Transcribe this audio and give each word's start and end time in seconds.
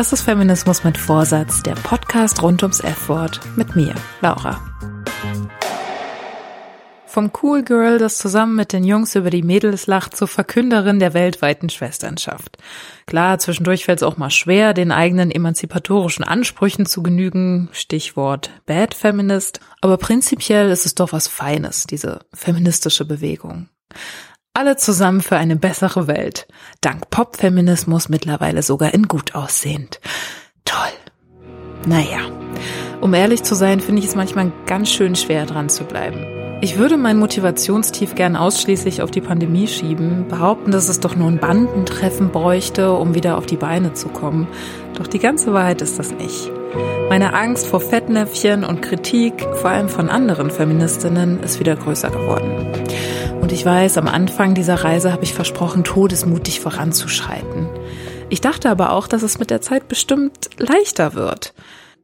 Das 0.00 0.14
ist 0.14 0.22
Feminismus 0.22 0.82
mit 0.82 0.96
Vorsatz, 0.96 1.62
der 1.62 1.74
Podcast 1.74 2.40
rund 2.40 2.62
ums 2.62 2.80
F-Wort 2.80 3.38
mit 3.56 3.76
mir, 3.76 3.94
Laura. 4.22 4.58
Vom 7.04 7.30
Cool 7.42 7.62
Girl, 7.62 7.98
das 7.98 8.16
zusammen 8.16 8.56
mit 8.56 8.72
den 8.72 8.82
Jungs 8.82 9.14
über 9.14 9.28
die 9.28 9.42
Mädels 9.42 9.86
lacht, 9.86 10.16
zur 10.16 10.26
Verkünderin 10.26 11.00
der 11.00 11.12
weltweiten 11.12 11.68
Schwesternschaft. 11.68 12.56
Klar, 13.04 13.38
zwischendurch 13.40 13.84
fällt 13.84 13.98
es 13.98 14.02
auch 14.02 14.16
mal 14.16 14.30
schwer, 14.30 14.72
den 14.72 14.90
eigenen 14.90 15.30
emanzipatorischen 15.30 16.24
Ansprüchen 16.24 16.86
zu 16.86 17.02
genügen, 17.02 17.68
Stichwort 17.72 18.52
Bad 18.64 18.94
Feminist, 18.94 19.60
aber 19.82 19.98
prinzipiell 19.98 20.70
ist 20.70 20.86
es 20.86 20.94
doch 20.94 21.12
was 21.12 21.28
Feines, 21.28 21.84
diese 21.84 22.20
feministische 22.32 23.04
Bewegung. 23.04 23.68
Alle 24.52 24.76
zusammen 24.76 25.20
für 25.20 25.36
eine 25.36 25.54
bessere 25.54 26.08
Welt. 26.08 26.48
Dank 26.80 27.08
Popfeminismus 27.10 28.08
mittlerweile 28.08 28.62
sogar 28.62 28.92
in 28.92 29.06
gut 29.06 29.36
aussehend. 29.36 30.00
Toll. 30.64 30.76
Naja, 31.86 32.18
um 33.00 33.14
ehrlich 33.14 33.44
zu 33.44 33.54
sein, 33.54 33.80
finde 33.80 34.02
ich 34.02 34.08
es 34.08 34.16
manchmal 34.16 34.50
ganz 34.66 34.90
schön 34.90 35.14
schwer 35.14 35.46
dran 35.46 35.68
zu 35.68 35.84
bleiben. 35.84 36.26
Ich 36.62 36.76
würde 36.76 36.96
mein 36.96 37.16
Motivationstief 37.16 38.16
gern 38.16 38.36
ausschließlich 38.36 39.02
auf 39.02 39.10
die 39.12 39.22
Pandemie 39.22 39.68
schieben, 39.68 40.26
behaupten, 40.28 40.72
dass 40.72 40.88
es 40.88 40.98
doch 40.98 41.14
nur 41.14 41.28
ein 41.28 41.38
Bandentreffen 41.38 42.30
bräuchte, 42.30 42.92
um 42.92 43.14
wieder 43.14 43.38
auf 43.38 43.46
die 43.46 43.56
Beine 43.56 43.94
zu 43.94 44.08
kommen. 44.08 44.48
Doch 44.98 45.06
die 45.06 45.20
ganze 45.20 45.54
Wahrheit 45.54 45.80
ist 45.80 45.98
das 45.98 46.10
nicht. 46.10 46.50
Meine 47.08 47.34
Angst 47.34 47.66
vor 47.66 47.80
Fettnäpfchen 47.80 48.64
und 48.64 48.82
Kritik, 48.82 49.46
vor 49.54 49.70
allem 49.70 49.88
von 49.88 50.10
anderen 50.10 50.50
Feministinnen, 50.50 51.40
ist 51.40 51.60
wieder 51.60 51.76
größer 51.76 52.10
geworden. 52.10 52.66
Und 53.40 53.52
ich 53.52 53.64
weiß, 53.64 53.98
am 53.98 54.06
Anfang 54.06 54.54
dieser 54.54 54.84
Reise 54.84 55.12
habe 55.12 55.24
ich 55.24 55.34
versprochen, 55.34 55.82
todesmutig 55.82 56.60
voranzuschreiten. 56.60 57.68
Ich 58.28 58.40
dachte 58.40 58.70
aber 58.70 58.92
auch, 58.92 59.08
dass 59.08 59.22
es 59.22 59.38
mit 59.38 59.50
der 59.50 59.60
Zeit 59.60 59.88
bestimmt 59.88 60.50
leichter 60.58 61.14
wird. 61.14 61.54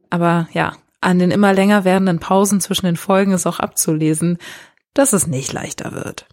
Aber 0.09 0.49
ja, 0.51 0.73
an 0.99 1.19
den 1.19 1.31
immer 1.31 1.53
länger 1.53 1.85
werdenden 1.85 2.19
Pausen 2.19 2.59
zwischen 2.59 2.85
den 2.85 2.97
Folgen 2.97 3.31
ist 3.31 3.45
auch 3.45 3.59
abzulesen, 3.59 4.37
dass 4.93 5.13
es 5.13 5.27
nicht 5.27 5.53
leichter 5.53 5.93
wird. 5.93 6.27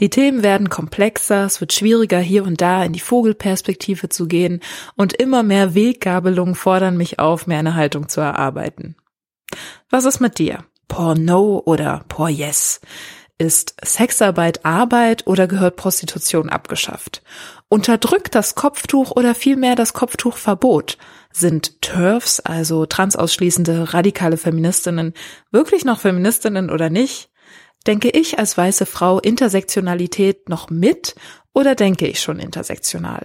Die 0.00 0.10
Themen 0.10 0.42
werden 0.42 0.70
komplexer, 0.70 1.44
es 1.44 1.60
wird 1.60 1.72
schwieriger, 1.72 2.18
hier 2.18 2.44
und 2.44 2.60
da 2.60 2.82
in 2.84 2.92
die 2.92 3.00
Vogelperspektive 3.00 4.08
zu 4.08 4.26
gehen 4.26 4.60
und 4.96 5.12
immer 5.12 5.42
mehr 5.42 5.74
Weggabelungen 5.74 6.54
fordern 6.54 6.96
mich 6.96 7.18
auf, 7.18 7.46
mir 7.46 7.58
eine 7.58 7.74
Haltung 7.74 8.08
zu 8.08 8.20
erarbeiten. 8.20 8.96
Was 9.88 10.04
ist 10.04 10.20
mit 10.20 10.38
dir? 10.38 10.64
Por 10.88 11.14
no 11.14 11.62
oder 11.64 12.04
por 12.08 12.28
yes? 12.28 12.80
Ist 13.40 13.76
Sexarbeit 13.84 14.64
Arbeit 14.64 15.28
oder 15.28 15.46
gehört 15.46 15.76
Prostitution 15.76 16.48
abgeschafft? 16.48 17.22
Unterdrückt 17.68 18.34
das 18.34 18.56
Kopftuch 18.56 19.12
oder 19.12 19.32
vielmehr 19.36 19.76
das 19.76 19.92
Kopftuchverbot? 19.92 20.98
Sind 21.32 21.80
TERFs, 21.80 22.40
also 22.40 22.84
transausschließende 22.84 23.94
radikale 23.94 24.38
Feministinnen, 24.38 25.14
wirklich 25.52 25.84
noch 25.84 26.00
Feministinnen 26.00 26.68
oder 26.68 26.90
nicht? 26.90 27.30
Denke 27.86 28.10
ich 28.10 28.40
als 28.40 28.58
weiße 28.58 28.86
Frau 28.86 29.20
Intersektionalität 29.20 30.48
noch 30.48 30.68
mit 30.68 31.14
oder 31.54 31.76
denke 31.76 32.08
ich 32.08 32.20
schon 32.20 32.40
intersektional? 32.40 33.24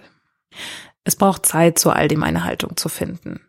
Es 1.04 1.16
braucht 1.16 1.48
Zeit, 1.48 1.80
zu 1.80 1.90
all 1.90 2.08
dem 2.08 2.22
eine 2.22 2.44
Haltung 2.44 2.78
zu 2.78 2.88
finden. 2.88 3.42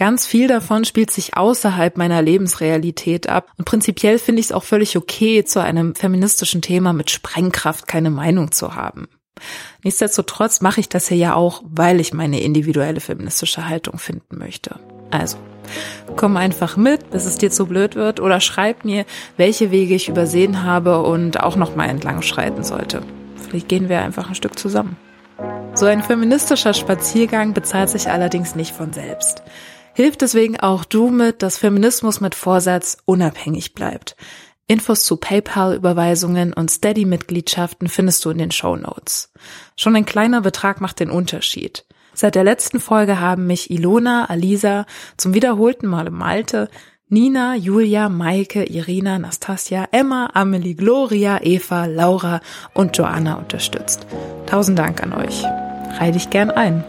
Ganz 0.00 0.26
viel 0.26 0.48
davon 0.48 0.86
spielt 0.86 1.10
sich 1.10 1.36
außerhalb 1.36 1.98
meiner 1.98 2.22
Lebensrealität 2.22 3.28
ab 3.28 3.52
und 3.58 3.66
prinzipiell 3.66 4.18
finde 4.18 4.40
ich 4.40 4.46
es 4.46 4.52
auch 4.52 4.64
völlig 4.64 4.96
okay, 4.96 5.44
zu 5.44 5.60
einem 5.60 5.94
feministischen 5.94 6.62
Thema 6.62 6.94
mit 6.94 7.10
Sprengkraft 7.10 7.86
keine 7.86 8.08
Meinung 8.08 8.50
zu 8.50 8.74
haben. 8.76 9.08
Nichtsdestotrotz 9.84 10.62
mache 10.62 10.80
ich 10.80 10.88
das 10.88 11.08
hier 11.08 11.18
ja 11.18 11.34
auch, 11.34 11.62
weil 11.66 12.00
ich 12.00 12.14
meine 12.14 12.40
individuelle 12.40 13.00
feministische 13.00 13.68
Haltung 13.68 13.98
finden 13.98 14.38
möchte. 14.38 14.80
Also, 15.10 15.36
komm 16.16 16.38
einfach 16.38 16.78
mit, 16.78 17.10
bis 17.10 17.26
es 17.26 17.36
dir 17.36 17.50
zu 17.50 17.66
blöd 17.66 17.94
wird 17.94 18.20
oder 18.20 18.40
schreib 18.40 18.86
mir, 18.86 19.04
welche 19.36 19.70
Wege 19.70 19.94
ich 19.94 20.08
übersehen 20.08 20.62
habe 20.62 21.02
und 21.02 21.40
auch 21.40 21.56
noch 21.56 21.76
mal 21.76 21.90
entlang 21.90 22.22
schreiten 22.22 22.64
sollte. 22.64 23.02
Vielleicht 23.36 23.68
gehen 23.68 23.90
wir 23.90 24.00
einfach 24.00 24.30
ein 24.30 24.34
Stück 24.34 24.58
zusammen. 24.58 24.96
So 25.74 25.84
ein 25.84 26.02
feministischer 26.02 26.72
Spaziergang 26.72 27.52
bezahlt 27.52 27.90
sich 27.90 28.08
allerdings 28.08 28.54
nicht 28.54 28.74
von 28.74 28.94
selbst. 28.94 29.42
Hilf 29.94 30.16
deswegen 30.16 30.58
auch 30.60 30.84
du 30.84 31.10
mit, 31.10 31.42
dass 31.42 31.58
Feminismus 31.58 32.20
mit 32.20 32.34
Vorsatz 32.34 32.98
unabhängig 33.04 33.74
bleibt. 33.74 34.16
Infos 34.66 35.02
zu 35.04 35.16
PayPal-Überweisungen 35.16 36.52
und 36.52 36.70
Steady-Mitgliedschaften 36.70 37.88
findest 37.88 38.24
du 38.24 38.30
in 38.30 38.38
den 38.38 38.52
Show 38.52 38.76
Notes. 38.76 39.32
Schon 39.76 39.96
ein 39.96 40.06
kleiner 40.06 40.42
Betrag 40.42 40.80
macht 40.80 41.00
den 41.00 41.10
Unterschied. 41.10 41.84
Seit 42.14 42.36
der 42.36 42.44
letzten 42.44 42.78
Folge 42.78 43.18
haben 43.18 43.48
mich 43.48 43.70
Ilona, 43.70 44.26
Alisa, 44.26 44.86
zum 45.16 45.34
wiederholten 45.34 45.88
Male 45.88 46.10
Malte, 46.10 46.68
Nina, 47.08 47.56
Julia, 47.56 48.08
Maike, 48.08 48.62
Irina, 48.62 49.18
Nastasia, 49.18 49.88
Emma, 49.90 50.30
Amelie, 50.34 50.74
Gloria, 50.74 51.40
Eva, 51.42 51.86
Laura 51.86 52.40
und 52.72 52.96
Joanna 52.96 53.34
unterstützt. 53.34 54.06
Tausend 54.46 54.78
Dank 54.78 55.02
an 55.02 55.12
euch. 55.14 55.42
Reih 55.98 56.12
dich 56.12 56.30
gern 56.30 56.52
ein. 56.52 56.84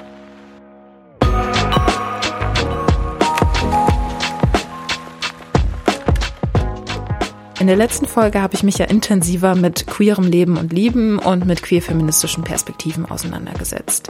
In 7.62 7.68
der 7.68 7.76
letzten 7.76 8.08
Folge 8.08 8.42
habe 8.42 8.56
ich 8.56 8.64
mich 8.64 8.80
ja 8.80 8.88
intensiver 8.88 9.54
mit 9.54 9.86
queerem 9.86 10.24
Leben 10.24 10.58
und 10.58 10.74
Lieben 10.74 11.20
und 11.20 11.46
mit 11.46 11.62
queer-feministischen 11.62 12.44
Perspektiven 12.44 13.06
auseinandergesetzt. 13.06 14.08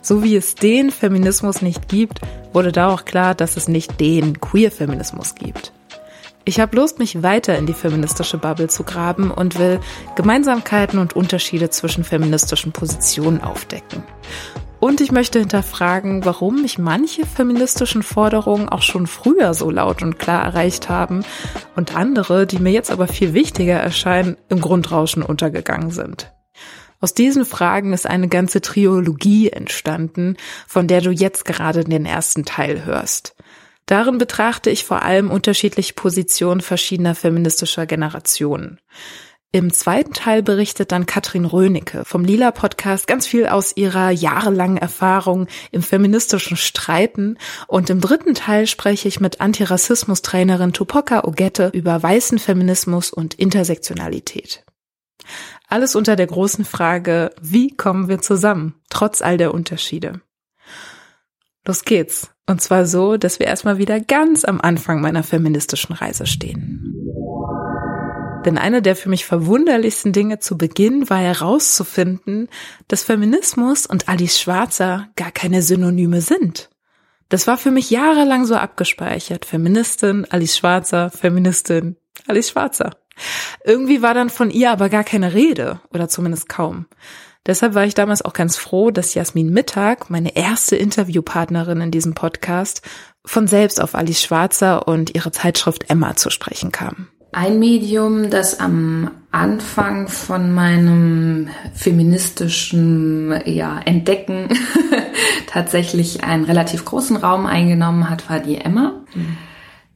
So 0.00 0.22
wie 0.22 0.36
es 0.36 0.54
den 0.54 0.92
Feminismus 0.92 1.60
nicht 1.60 1.88
gibt, 1.88 2.20
wurde 2.52 2.70
da 2.70 2.88
auch 2.90 3.04
klar, 3.04 3.34
dass 3.34 3.56
es 3.56 3.66
nicht 3.66 3.98
den 3.98 4.40
Queer-Feminismus 4.40 5.34
gibt. 5.34 5.72
Ich 6.44 6.60
habe 6.60 6.76
Lust, 6.76 7.00
mich 7.00 7.24
weiter 7.24 7.58
in 7.58 7.66
die 7.66 7.72
feministische 7.72 8.38
Bubble 8.38 8.68
zu 8.68 8.84
graben 8.84 9.32
und 9.32 9.58
will 9.58 9.80
Gemeinsamkeiten 10.14 11.00
und 11.00 11.16
Unterschiede 11.16 11.68
zwischen 11.70 12.04
feministischen 12.04 12.70
Positionen 12.70 13.40
aufdecken. 13.40 14.04
Und 14.82 15.00
ich 15.00 15.12
möchte 15.12 15.38
hinterfragen, 15.38 16.24
warum 16.24 16.62
mich 16.62 16.76
manche 16.76 17.24
feministischen 17.24 18.02
Forderungen 18.02 18.68
auch 18.68 18.82
schon 18.82 19.06
früher 19.06 19.54
so 19.54 19.70
laut 19.70 20.02
und 20.02 20.18
klar 20.18 20.42
erreicht 20.42 20.88
haben 20.88 21.24
und 21.76 21.94
andere, 21.94 22.48
die 22.48 22.58
mir 22.58 22.72
jetzt 22.72 22.90
aber 22.90 23.06
viel 23.06 23.32
wichtiger 23.32 23.76
erscheinen, 23.76 24.36
im 24.48 24.60
Grundrauschen 24.60 25.22
untergegangen 25.22 25.92
sind. 25.92 26.32
Aus 27.00 27.14
diesen 27.14 27.44
Fragen 27.44 27.92
ist 27.92 28.08
eine 28.08 28.26
ganze 28.26 28.60
Triologie 28.60 29.50
entstanden, 29.50 30.36
von 30.66 30.88
der 30.88 31.00
du 31.00 31.12
jetzt 31.12 31.44
gerade 31.44 31.84
den 31.84 32.04
ersten 32.04 32.44
Teil 32.44 32.84
hörst. 32.84 33.36
Darin 33.86 34.18
betrachte 34.18 34.68
ich 34.68 34.84
vor 34.84 35.02
allem 35.02 35.30
unterschiedliche 35.30 35.94
Positionen 35.94 36.60
verschiedener 36.60 37.14
feministischer 37.14 37.86
Generationen. 37.86 38.80
Im 39.54 39.70
zweiten 39.70 40.14
Teil 40.14 40.42
berichtet 40.42 40.92
dann 40.92 41.04
Katrin 41.04 41.44
Rönecke 41.44 42.06
vom 42.06 42.24
Lila 42.24 42.52
Podcast 42.52 43.06
ganz 43.06 43.26
viel 43.26 43.46
aus 43.46 43.76
ihrer 43.76 44.10
jahrelangen 44.10 44.78
Erfahrung 44.78 45.46
im 45.70 45.82
feministischen 45.82 46.56
Streiten. 46.56 47.36
Und 47.66 47.90
im 47.90 48.00
dritten 48.00 48.32
Teil 48.32 48.66
spreche 48.66 49.08
ich 49.08 49.20
mit 49.20 49.42
Antirassismus-Trainerin 49.42 50.72
Tupoka 50.72 51.24
Ogette 51.24 51.68
über 51.74 52.02
weißen 52.02 52.38
Feminismus 52.38 53.12
und 53.12 53.34
Intersektionalität. 53.34 54.64
Alles 55.68 55.96
unter 55.96 56.16
der 56.16 56.28
großen 56.28 56.64
Frage, 56.64 57.34
wie 57.38 57.76
kommen 57.76 58.08
wir 58.08 58.22
zusammen, 58.22 58.76
trotz 58.88 59.20
all 59.20 59.36
der 59.36 59.52
Unterschiede? 59.52 60.22
Los 61.66 61.84
geht's. 61.84 62.30
Und 62.46 62.62
zwar 62.62 62.86
so, 62.86 63.18
dass 63.18 63.38
wir 63.38 63.48
erstmal 63.48 63.76
wieder 63.76 64.00
ganz 64.00 64.46
am 64.46 64.62
Anfang 64.62 65.02
meiner 65.02 65.22
feministischen 65.22 65.94
Reise 65.94 66.24
stehen. 66.24 67.21
Denn 68.44 68.58
eine 68.58 68.82
der 68.82 68.96
für 68.96 69.08
mich 69.08 69.24
verwunderlichsten 69.24 70.12
Dinge 70.12 70.40
zu 70.40 70.58
Beginn 70.58 71.08
war 71.08 71.18
herauszufinden, 71.18 72.48
dass 72.88 73.04
Feminismus 73.04 73.86
und 73.86 74.08
Alice 74.08 74.40
Schwarzer 74.40 75.08
gar 75.14 75.30
keine 75.30 75.62
Synonyme 75.62 76.20
sind. 76.20 76.68
Das 77.28 77.46
war 77.46 77.56
für 77.56 77.70
mich 77.70 77.90
jahrelang 77.90 78.44
so 78.44 78.56
abgespeichert. 78.56 79.44
Feministin, 79.44 80.26
Alice 80.28 80.56
Schwarzer, 80.56 81.10
Feministin, 81.10 81.96
Alice 82.26 82.50
Schwarzer. 82.50 82.90
Irgendwie 83.64 84.02
war 84.02 84.12
dann 84.12 84.28
von 84.28 84.50
ihr 84.50 84.72
aber 84.72 84.88
gar 84.88 85.04
keine 85.04 85.34
Rede 85.34 85.80
oder 85.90 86.08
zumindest 86.08 86.48
kaum. 86.48 86.86
Deshalb 87.46 87.74
war 87.74 87.84
ich 87.84 87.94
damals 87.94 88.22
auch 88.22 88.34
ganz 88.34 88.56
froh, 88.56 88.90
dass 88.90 89.14
Jasmin 89.14 89.50
Mittag, 89.50 90.10
meine 90.10 90.36
erste 90.36 90.76
Interviewpartnerin 90.76 91.80
in 91.80 91.90
diesem 91.90 92.14
Podcast, 92.14 92.82
von 93.24 93.46
selbst 93.46 93.80
auf 93.80 93.94
Alice 93.94 94.22
Schwarzer 94.22 94.86
und 94.86 95.14
ihre 95.14 95.30
Zeitschrift 95.30 95.90
Emma 95.90 96.16
zu 96.16 96.30
sprechen 96.30 96.72
kam. 96.72 97.08
Ein 97.32 97.58
Medium, 97.58 98.28
das 98.28 98.60
am 98.60 99.10
Anfang 99.30 100.08
von 100.08 100.52
meinem 100.52 101.48
feministischen 101.72 103.40
ja, 103.46 103.80
Entdecken 103.86 104.48
tatsächlich 105.46 106.22
einen 106.24 106.44
relativ 106.44 106.84
großen 106.84 107.16
Raum 107.16 107.46
eingenommen 107.46 108.10
hat, 108.10 108.28
war 108.28 108.40
die 108.40 108.58
Emma. 108.58 109.00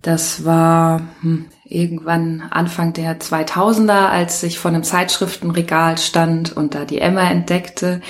Das 0.00 0.46
war 0.46 1.02
hm, 1.20 1.44
irgendwann 1.66 2.42
Anfang 2.50 2.94
der 2.94 3.20
2000er, 3.20 4.08
als 4.08 4.42
ich 4.42 4.58
vor 4.58 4.70
einem 4.70 4.84
Zeitschriftenregal 4.84 5.98
stand 5.98 6.56
und 6.56 6.74
da 6.74 6.86
die 6.86 7.00
Emma 7.00 7.28
entdeckte 7.28 8.00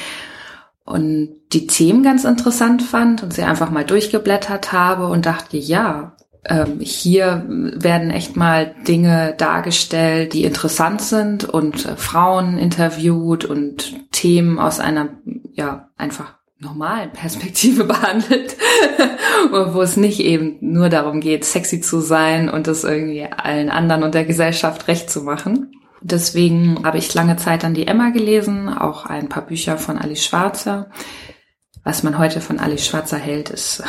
und 0.85 1.31
die 1.53 1.67
Themen 1.67 2.05
ganz 2.05 2.25
interessant 2.25 2.83
fand 2.83 3.25
und 3.25 3.35
sie 3.35 3.43
einfach 3.43 3.71
mal 3.71 3.85
durchgeblättert 3.85 4.73
habe 4.73 5.09
und 5.09 5.27
dachte, 5.27 5.57
ja, 5.57 6.16
ähm, 6.49 6.81
hier 6.81 7.45
werden 7.49 8.11
echt 8.11 8.37
mal 8.37 8.75
Dinge 8.87 9.35
dargestellt, 9.37 10.33
die 10.33 10.45
interessant 10.45 11.03
sind 11.03 11.45
und 11.45 11.87
äh, 11.87 11.97
Frauen 11.97 12.59
interviewt 12.59 13.45
und 13.45 14.11
Themen 14.13 14.59
aus 14.59 14.81
einer, 14.81 15.09
ja, 15.55 15.89
einfach 15.97 16.35
normalen 16.59 17.11
Perspektive 17.11 17.85
behandelt, 17.85 18.57
wo 19.51 19.83
es 19.83 19.97
nicht 19.97 20.21
eben 20.21 20.57
nur 20.61 20.89
darum 20.89 21.21
geht, 21.21 21.45
sexy 21.45 21.81
zu 21.81 22.01
sein 22.01 22.49
und 22.49 22.67
das 22.67 22.85
irgendwie 22.85 23.25
allen 23.25 23.71
anderen 23.71 24.03
und 24.03 24.15
der 24.15 24.25
Gesellschaft 24.25 24.89
recht 24.89 25.11
zu 25.11 25.23
machen. 25.23 25.73
Deswegen 26.03 26.85
habe 26.85 26.99
ich 26.99 27.13
lange 27.15 27.37
Zeit 27.37 27.65
an 27.65 27.75
die 27.75 27.87
Emma 27.87 28.11
gelesen, 28.11 28.69
auch 28.69 29.07
ein 29.07 29.29
paar 29.29 29.45
Bücher 29.45 29.77
von 29.77 29.99
Alice 29.99 30.25
Schwarzer. 30.25 30.89
Was 31.87 32.03
man 32.03 32.19
heute 32.19 32.41
von 32.41 32.59
Alice 32.59 32.85
Schwarzer 32.85 33.17
hält, 33.17 33.49
ist 33.49 33.81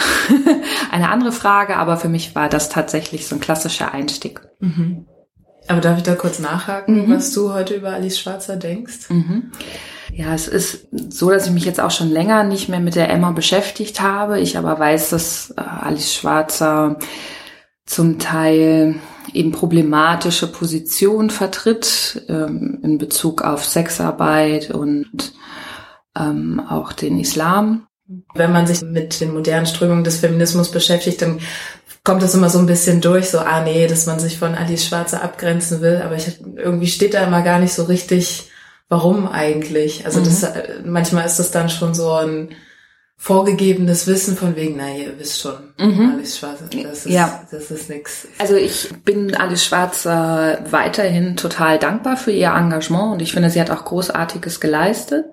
eine 0.92 1.10
andere 1.10 1.32
Frage, 1.32 1.78
aber 1.78 1.98
für 1.98 2.10
mich 2.10 2.36
war 2.36 2.48
das 2.48 2.70
tatsächlich 2.70 3.26
so 3.26 3.34
ein 3.34 3.42
klassischer 3.42 3.92
Einstieg. 3.92 4.40
Mhm. 4.60 5.08
Aber 5.68 5.82
darf 5.82 5.98
ich 5.98 6.04
da 6.04 6.14
kurz 6.14 6.38
nachhaken, 6.38 7.08
mhm. 7.08 7.16
was 7.16 7.34
du 7.34 7.56
heute 7.56 7.74
über 7.74 7.90
Alice 7.90 8.20
Schwarzer 8.20 8.56
denkst? 8.56 9.10
Mhm. 9.10 9.52
Ja, 10.14 10.32
es 10.36 10.48
ist 10.48 10.90
so, 11.10 11.32
dass 11.32 11.48
ich 11.48 11.54
mich 11.54 11.66
jetzt 11.66 11.80
auch 11.80 11.90
schon 11.90 12.12
länger 12.12 12.44
nicht 12.44 12.70
mehr 12.70 12.82
mit 12.82 12.94
der 12.94 13.10
Emma 13.10 13.32
beschäftigt 13.32 14.00
habe. 14.00 14.40
Ich 14.40 14.60
aber 14.60 14.78
weiß, 14.78 15.10
dass 15.10 15.56
äh, 15.58 15.62
Alice 15.62 16.14
Schwarzer 16.14 17.00
zum 17.88 18.20
Teil 18.20 18.98
eben 19.34 19.52
problematische 19.54 20.46
Positionen 20.46 21.32
vertritt 21.32 22.22
ähm, 22.30 22.78
in 22.84 23.00
Bezug 23.00 23.42
auf 23.42 23.66
Sexarbeit 23.66 24.70
und 24.70 25.34
ähm, 26.20 26.62
auch 26.68 26.94
den 26.94 27.20
Islam. 27.20 27.88
Wenn 28.34 28.54
man 28.54 28.68
sich 28.68 28.82
mit 28.82 29.20
den 29.20 29.34
modernen 29.34 29.66
Strömungen 29.66 30.04
des 30.04 30.20
Feminismus 30.20 30.72
beschäftigt, 30.72 31.22
dann 31.22 31.40
kommt 32.08 32.24
das 32.24 32.36
immer 32.36 32.50
so 32.50 32.60
ein 32.60 32.68
bisschen 32.68 33.02
durch, 33.02 33.30
so, 33.30 33.40
ah 33.40 33.62
nee, 33.62 33.86
dass 33.86 34.06
man 34.06 34.18
sich 34.18 34.40
von 34.40 34.56
Alice 34.56 34.86
Schwarzer 34.86 35.22
abgrenzen 35.22 35.82
will, 35.82 36.02
aber 36.02 36.16
ich, 36.16 36.40
irgendwie 36.56 36.88
steht 36.88 37.14
da 37.14 37.22
immer 37.26 37.42
gar 37.42 37.60
nicht 37.60 37.74
so 37.74 37.84
richtig, 37.84 38.50
warum 38.88 39.28
eigentlich. 39.28 40.06
Also 40.06 40.22
mhm. 40.22 40.24
das, 40.24 40.44
äh, 40.44 40.82
manchmal 40.86 41.26
ist 41.26 41.38
das 41.38 41.52
dann 41.52 41.70
schon 41.70 41.94
so 41.94 42.14
ein 42.14 42.56
vorgegebenes 43.18 44.08
Wissen 44.08 44.38
von 44.38 44.56
wegen, 44.56 44.78
na, 44.78 44.90
ihr 44.96 45.20
wisst 45.20 45.42
schon, 45.42 45.74
mhm. 45.78 46.14
Alice 46.14 46.38
Schwarzer, 46.38 46.66
das 46.82 47.06
ist, 47.06 47.12
ja. 47.12 47.46
das 47.52 47.72
ist 47.72 47.90
nix. 47.90 48.28
Also 48.38 48.56
ich 48.56 48.90
bin 49.04 49.36
Alice 49.36 49.66
Schwarzer 49.66 50.60
weiterhin 50.70 51.36
total 51.36 51.78
dankbar 51.78 52.16
für 52.16 52.32
ihr 52.32 52.54
Engagement 52.54 53.16
und 53.16 53.22
ich 53.22 53.34
finde, 53.34 53.50
sie 53.50 53.60
hat 53.60 53.72
auch 53.72 53.84
Großartiges 53.84 54.62
geleistet. 54.62 55.26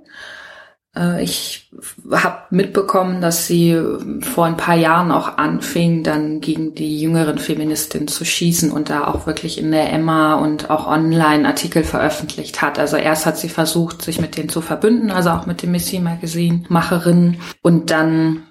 Äh, 0.97 1.23
ich 1.23 1.71
habe 2.11 2.43
mitbekommen, 2.51 3.21
dass 3.21 3.47
sie 3.47 3.81
vor 4.21 4.47
ein 4.47 4.57
paar 4.57 4.77
Jahren 4.77 5.11
auch 5.11 5.39
anfing, 5.39 6.03
dann 6.03 6.41
gegen 6.41 6.75
die 6.75 7.01
jüngeren 7.01 7.39
Feministinnen 7.39 8.09
zu 8.09 8.25
schießen 8.25 8.71
und 8.71 8.91
da 8.91 9.07
auch 9.07 9.27
wirklich 9.27 9.59
in 9.59 9.71
der 9.71 9.93
Emma 9.93 10.35
und 10.35 10.71
auch 10.71 10.87
online 10.87 11.47
Artikel 11.47 11.85
veröffentlicht 11.85 12.63
hat. 12.63 12.79
Also 12.79 12.97
erst 12.97 13.27
hat 13.27 13.39
sie 13.39 13.49
versucht, 13.49 14.03
sich 14.03 14.21
mit 14.21 14.37
denen 14.37 14.49
zu 14.49 14.61
verbünden, 14.61 15.11
also 15.11 15.31
auch 15.31 15.47
mit 15.47 15.63
dem 15.63 15.73
Missy 15.73 15.99
Magazine 15.99 16.65
Macherin 16.69 17.39
und 17.63 17.91
dann 17.91 18.43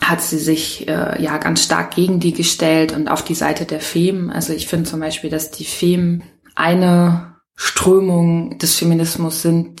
hat 0.00 0.20
sie 0.20 0.38
sich 0.38 0.88
äh, 0.88 1.22
ja 1.22 1.38
ganz 1.38 1.62
stark 1.62 1.94
gegen 1.94 2.20
die 2.20 2.32
gestellt 2.32 2.92
und 2.92 3.08
auf 3.08 3.22
die 3.22 3.34
Seite 3.34 3.64
der 3.64 3.80
Fem. 3.80 4.28
Also 4.30 4.52
ich 4.52 4.66
finde 4.66 4.90
zum 4.90 5.00
Beispiel, 5.00 5.30
dass 5.30 5.50
die 5.50 5.64
Fem 5.64 6.22
eine 6.56 7.36
Strömung 7.54 8.58
des 8.58 8.74
Feminismus 8.74 9.42
sind, 9.42 9.80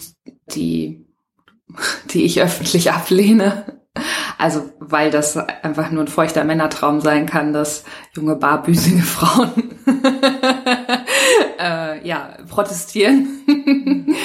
die 0.54 1.03
die 2.10 2.24
ich 2.24 2.40
öffentlich 2.40 2.92
ablehne. 2.92 3.80
Also, 4.38 4.70
weil 4.80 5.10
das 5.10 5.36
einfach 5.36 5.90
nur 5.90 6.02
ein 6.02 6.08
feuchter 6.08 6.44
Männertraum 6.44 7.00
sein 7.00 7.26
kann, 7.26 7.52
dass 7.52 7.84
junge 8.12 8.36
barbüsige 8.36 9.02
Frauen 9.02 9.78
äh, 11.58 12.06
ja 12.06 12.36
protestieren. 12.48 13.44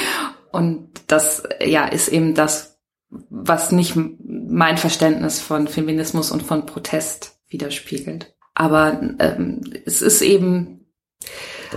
Und 0.51 0.89
das 1.07 1.44
ja 1.63 1.86
ist 1.86 2.07
eben 2.07 2.33
das, 2.33 2.80
was 3.09 3.71
nicht 3.71 3.95
mein 3.95 4.77
Verständnis 4.77 5.39
von 5.39 5.68
Feminismus 5.68 6.31
und 6.31 6.44
von 6.44 6.65
Protest 6.65 7.39
widerspiegelt. 7.47 8.36
Aber 8.56 9.00
ähm, 9.19 9.62
es 9.86 10.01
ist 10.01 10.21
eben 10.21 10.86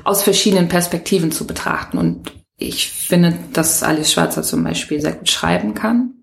aus 0.05 0.23
verschiedenen 0.23 0.69
Perspektiven 0.69 1.33
zu 1.33 1.47
betrachten 1.47 1.99
und 1.99 2.33
ich 2.63 2.91
finde, 2.91 3.39
dass 3.53 3.83
Alice 3.83 4.13
Schwarzer 4.13 4.43
zum 4.43 4.65
Beispiel 4.65 5.01
sehr 5.01 5.13
gut 5.13 5.29
schreiben 5.29 5.75
kann. 5.75 6.15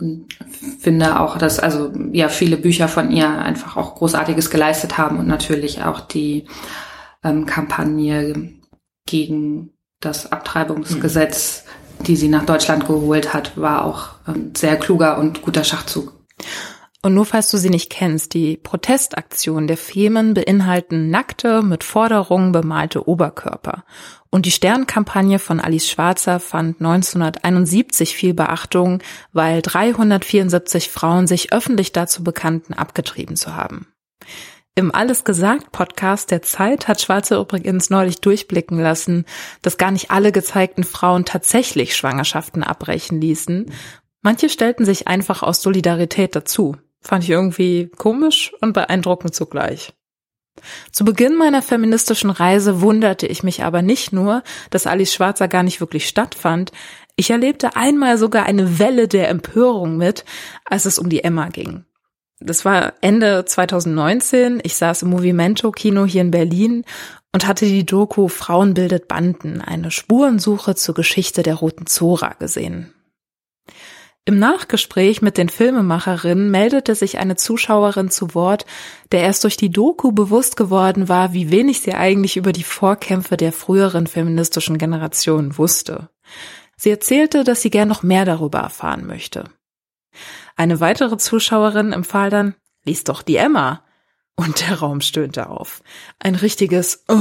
Und 0.00 0.28
finde 0.80 1.18
auch, 1.18 1.38
dass 1.38 1.58
also 1.58 1.92
ja 2.12 2.28
viele 2.28 2.56
Bücher 2.56 2.86
von 2.86 3.10
ihr 3.10 3.28
einfach 3.28 3.76
auch 3.76 3.96
Großartiges 3.96 4.48
geleistet 4.50 4.96
haben 4.96 5.18
und 5.18 5.26
natürlich 5.26 5.82
auch 5.82 6.00
die 6.00 6.46
ähm, 7.24 7.46
Kampagne 7.46 8.52
gegen 9.06 9.72
das 10.00 10.30
Abtreibungsgesetz, 10.30 11.64
mhm. 11.98 12.04
die 12.04 12.16
sie 12.16 12.28
nach 12.28 12.46
Deutschland 12.46 12.86
geholt 12.86 13.34
hat, 13.34 13.56
war 13.56 13.84
auch 13.84 14.10
ähm, 14.28 14.52
sehr 14.56 14.76
kluger 14.76 15.18
und 15.18 15.42
guter 15.42 15.64
Schachzug. 15.64 16.14
Und 17.02 17.14
nur 17.14 17.26
falls 17.26 17.50
du 17.50 17.58
sie 17.58 17.70
nicht 17.70 17.90
kennst, 17.90 18.34
die 18.34 18.56
Protestaktionen 18.56 19.68
der 19.68 19.76
Femen 19.76 20.34
beinhalten 20.34 21.10
nackte, 21.10 21.62
mit 21.62 21.84
Forderungen 21.84 22.50
bemalte 22.50 23.08
Oberkörper. 23.08 23.84
Und 24.30 24.44
die 24.44 24.50
Sternkampagne 24.50 25.38
von 25.38 25.58
Alice 25.58 25.88
Schwarzer 25.88 26.38
fand 26.38 26.80
1971 26.80 28.14
viel 28.14 28.34
Beachtung, 28.34 29.02
weil 29.32 29.62
374 29.62 30.90
Frauen 30.90 31.26
sich 31.26 31.52
öffentlich 31.52 31.92
dazu 31.92 32.22
bekannten, 32.22 32.74
abgetrieben 32.74 33.36
zu 33.36 33.56
haben. 33.56 33.86
Im 34.74 34.94
Alles 34.94 35.24
gesagt 35.24 35.72
Podcast 35.72 36.30
der 36.30 36.42
Zeit 36.42 36.86
hat 36.86 37.00
Schwarzer 37.00 37.40
übrigens 37.40 37.90
neulich 37.90 38.20
durchblicken 38.20 38.78
lassen, 38.78 39.24
dass 39.60 39.76
gar 39.76 39.90
nicht 39.90 40.12
alle 40.12 40.30
gezeigten 40.30 40.84
Frauen 40.84 41.24
tatsächlich 41.24 41.96
Schwangerschaften 41.96 42.62
abbrechen 42.62 43.20
ließen. 43.20 43.72
Manche 44.22 44.48
stellten 44.48 44.84
sich 44.84 45.08
einfach 45.08 45.42
aus 45.42 45.62
Solidarität 45.62 46.36
dazu. 46.36 46.76
Fand 47.00 47.24
ich 47.24 47.30
irgendwie 47.30 47.90
komisch 47.96 48.52
und 48.60 48.72
beeindruckend 48.72 49.34
zugleich. 49.34 49.94
Zu 50.92 51.04
Beginn 51.04 51.36
meiner 51.36 51.62
feministischen 51.62 52.30
Reise 52.30 52.80
wunderte 52.80 53.26
ich 53.26 53.42
mich 53.42 53.64
aber 53.64 53.82
nicht 53.82 54.12
nur, 54.12 54.42
dass 54.70 54.86
Alice 54.86 55.12
Schwarzer 55.12 55.48
gar 55.48 55.62
nicht 55.62 55.80
wirklich 55.80 56.08
stattfand, 56.08 56.72
ich 57.20 57.30
erlebte 57.30 57.74
einmal 57.74 58.16
sogar 58.16 58.46
eine 58.46 58.78
Welle 58.78 59.08
der 59.08 59.28
Empörung 59.28 59.96
mit, 59.96 60.24
als 60.64 60.84
es 60.84 61.00
um 61.00 61.08
die 61.08 61.24
Emma 61.24 61.48
ging. 61.48 61.84
Das 62.38 62.64
war 62.64 62.92
Ende 63.00 63.44
2019, 63.44 64.60
ich 64.62 64.76
saß 64.76 65.02
im 65.02 65.10
Movimento 65.10 65.72
Kino 65.72 66.06
hier 66.06 66.20
in 66.20 66.30
Berlin 66.30 66.84
und 67.32 67.48
hatte 67.48 67.66
die 67.66 67.84
Doku 67.84 68.28
Frauen 68.28 68.74
bildet 68.74 69.08
Banden, 69.08 69.60
eine 69.60 69.90
Spurensuche 69.90 70.76
zur 70.76 70.94
Geschichte 70.94 71.42
der 71.42 71.56
Roten 71.56 71.86
Zora 71.86 72.34
gesehen. 72.34 72.94
Im 74.28 74.38
Nachgespräch 74.38 75.22
mit 75.22 75.38
den 75.38 75.48
Filmemacherinnen 75.48 76.50
meldete 76.50 76.94
sich 76.94 77.16
eine 77.16 77.36
Zuschauerin 77.36 78.10
zu 78.10 78.34
Wort, 78.34 78.66
der 79.10 79.22
erst 79.22 79.42
durch 79.42 79.56
die 79.56 79.70
Doku 79.70 80.12
bewusst 80.12 80.58
geworden 80.58 81.08
war, 81.08 81.32
wie 81.32 81.50
wenig 81.50 81.80
sie 81.80 81.94
eigentlich 81.94 82.36
über 82.36 82.52
die 82.52 82.62
Vorkämpfe 82.62 83.38
der 83.38 83.54
früheren 83.54 84.06
feministischen 84.06 84.76
Generation 84.76 85.56
wusste. 85.56 86.10
Sie 86.76 86.90
erzählte, 86.90 87.42
dass 87.42 87.62
sie 87.62 87.70
gern 87.70 87.88
noch 87.88 88.02
mehr 88.02 88.26
darüber 88.26 88.58
erfahren 88.58 89.06
möchte. 89.06 89.44
Eine 90.56 90.78
weitere 90.78 91.16
Zuschauerin 91.16 91.94
empfahl 91.94 92.28
dann, 92.28 92.54
lies 92.84 93.04
doch 93.04 93.22
die 93.22 93.36
Emma. 93.36 93.82
Und 94.36 94.60
der 94.60 94.80
Raum 94.80 95.00
stöhnte 95.00 95.48
auf. 95.48 95.82
Ein 96.18 96.34
richtiges 96.34 97.02
Oh. 97.08 97.14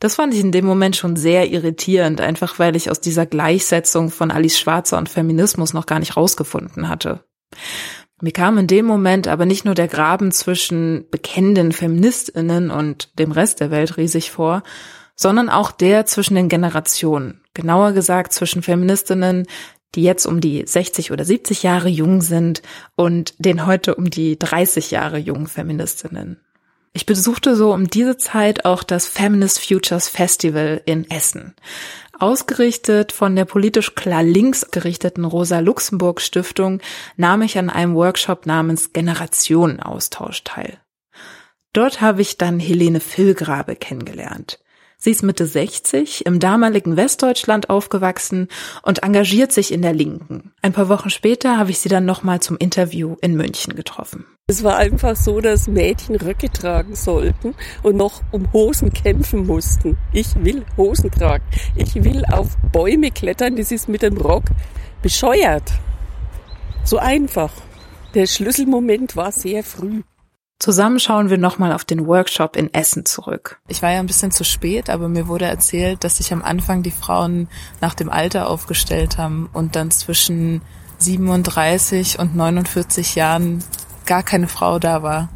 Das 0.00 0.14
fand 0.14 0.32
ich 0.32 0.40
in 0.40 0.52
dem 0.52 0.64
Moment 0.64 0.94
schon 0.94 1.16
sehr 1.16 1.50
irritierend, 1.50 2.20
einfach 2.20 2.58
weil 2.58 2.76
ich 2.76 2.90
aus 2.90 3.00
dieser 3.00 3.26
Gleichsetzung 3.26 4.10
von 4.10 4.30
Alice 4.30 4.58
Schwarzer 4.58 4.96
und 4.96 5.08
Feminismus 5.08 5.72
noch 5.72 5.86
gar 5.86 5.98
nicht 5.98 6.16
rausgefunden 6.16 6.88
hatte. 6.88 7.24
Mir 8.20 8.32
kam 8.32 8.58
in 8.58 8.66
dem 8.66 8.84
Moment 8.84 9.28
aber 9.28 9.46
nicht 9.46 9.64
nur 9.64 9.74
der 9.74 9.88
Graben 9.88 10.32
zwischen 10.32 11.06
bekennenden 11.10 11.72
Feministinnen 11.72 12.70
und 12.70 13.18
dem 13.18 13.32
Rest 13.32 13.60
der 13.60 13.70
Welt 13.70 13.96
riesig 13.96 14.30
vor, 14.30 14.62
sondern 15.14 15.48
auch 15.48 15.72
der 15.72 16.06
zwischen 16.06 16.34
den 16.34 16.48
Generationen. 16.48 17.40
Genauer 17.54 17.92
gesagt 17.92 18.32
zwischen 18.32 18.62
Feministinnen, 18.62 19.46
die 19.94 20.02
jetzt 20.02 20.26
um 20.26 20.40
die 20.40 20.64
60 20.66 21.12
oder 21.12 21.24
70 21.24 21.62
Jahre 21.62 21.88
jung 21.88 22.20
sind 22.20 22.62
und 22.94 23.34
den 23.38 23.66
heute 23.66 23.94
um 23.94 24.10
die 24.10 24.38
30 24.38 24.90
Jahre 24.90 25.18
jungen 25.18 25.46
Feministinnen. 25.46 26.40
Ich 26.98 27.06
besuchte 27.06 27.54
so 27.54 27.72
um 27.72 27.88
diese 27.88 28.16
Zeit 28.16 28.64
auch 28.64 28.82
das 28.82 29.06
Feminist 29.06 29.64
Futures 29.64 30.08
Festival 30.08 30.82
in 30.84 31.08
Essen. 31.08 31.54
Ausgerichtet 32.18 33.12
von 33.12 33.36
der 33.36 33.44
politisch 33.44 33.94
klar 33.94 34.24
links 34.24 34.72
gerichteten 34.72 35.24
Rosa 35.24 35.60
Luxemburg 35.60 36.20
Stiftung 36.20 36.80
nahm 37.16 37.42
ich 37.42 37.56
an 37.56 37.70
einem 37.70 37.94
Workshop 37.94 38.46
namens 38.46 38.92
Generationenaustausch 38.92 40.42
teil. 40.42 40.78
Dort 41.72 42.00
habe 42.00 42.20
ich 42.20 42.36
dann 42.36 42.58
Helene 42.58 42.98
Filgrabe 42.98 43.76
kennengelernt. 43.76 44.58
Sie 44.96 45.12
ist 45.12 45.22
Mitte 45.22 45.46
60, 45.46 46.26
im 46.26 46.40
damaligen 46.40 46.96
Westdeutschland 46.96 47.70
aufgewachsen 47.70 48.48
und 48.82 49.04
engagiert 49.04 49.52
sich 49.52 49.72
in 49.72 49.82
der 49.82 49.92
Linken. 49.92 50.50
Ein 50.62 50.72
paar 50.72 50.88
Wochen 50.88 51.10
später 51.10 51.58
habe 51.58 51.70
ich 51.70 51.78
sie 51.78 51.88
dann 51.88 52.06
nochmal 52.06 52.40
zum 52.40 52.56
Interview 52.56 53.14
in 53.20 53.36
München 53.36 53.76
getroffen. 53.76 54.26
Es 54.50 54.64
war 54.64 54.78
einfach 54.78 55.14
so, 55.14 55.42
dass 55.42 55.68
Mädchen 55.68 56.16
Röcke 56.16 56.50
tragen 56.50 56.94
sollten 56.94 57.54
und 57.82 57.98
noch 57.98 58.22
um 58.30 58.50
Hosen 58.54 58.90
kämpfen 58.90 59.46
mussten. 59.46 59.98
Ich 60.10 60.42
will 60.42 60.64
Hosen 60.78 61.10
tragen. 61.10 61.44
Ich 61.76 61.94
will 62.02 62.24
auf 62.24 62.56
Bäume 62.72 63.10
klettern. 63.10 63.56
Das 63.56 63.70
ist 63.70 63.90
mit 63.90 64.00
dem 64.00 64.16
Rock 64.16 64.44
bescheuert. 65.02 65.70
So 66.82 66.96
einfach. 66.96 67.52
Der 68.14 68.26
Schlüsselmoment 68.26 69.16
war 69.16 69.32
sehr 69.32 69.62
früh. 69.62 70.00
Zusammen 70.58 70.98
schauen 70.98 71.28
wir 71.28 71.36
nochmal 71.36 71.74
auf 71.74 71.84
den 71.84 72.06
Workshop 72.06 72.56
in 72.56 72.72
Essen 72.72 73.04
zurück. 73.04 73.60
Ich 73.68 73.82
war 73.82 73.92
ja 73.92 74.00
ein 74.00 74.06
bisschen 74.06 74.30
zu 74.30 74.44
spät, 74.44 74.88
aber 74.88 75.10
mir 75.10 75.28
wurde 75.28 75.44
erzählt, 75.44 76.04
dass 76.04 76.16
sich 76.16 76.32
am 76.32 76.40
Anfang 76.40 76.82
die 76.82 76.90
Frauen 76.90 77.48
nach 77.82 77.92
dem 77.92 78.08
Alter 78.08 78.48
aufgestellt 78.48 79.18
haben 79.18 79.50
und 79.52 79.76
dann 79.76 79.90
zwischen 79.90 80.62
37 80.96 82.18
und 82.18 82.34
49 82.34 83.14
Jahren 83.14 83.62
gar 84.08 84.24
keine 84.24 84.48
Frau 84.48 84.80
da 84.80 85.04
war. 85.04 85.28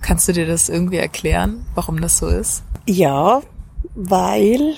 Kannst 0.00 0.26
du 0.26 0.32
dir 0.32 0.46
das 0.46 0.68
irgendwie 0.68 0.96
erklären, 0.96 1.64
warum 1.76 2.00
das 2.00 2.18
so 2.18 2.26
ist? 2.26 2.64
Ja, 2.86 3.40
weil 3.94 4.74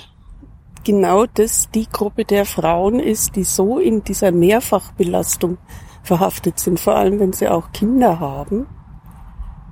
genau 0.83 1.25
das 1.25 1.71
die 1.73 1.87
Gruppe 1.91 2.25
der 2.25 2.45
Frauen 2.45 2.99
ist, 2.99 3.35
die 3.35 3.43
so 3.43 3.79
in 3.79 4.03
dieser 4.03 4.31
Mehrfachbelastung 4.31 5.57
verhaftet 6.03 6.59
sind, 6.59 6.79
vor 6.79 6.95
allem 6.95 7.19
wenn 7.19 7.33
sie 7.33 7.49
auch 7.49 7.71
Kinder 7.71 8.19
haben 8.19 8.67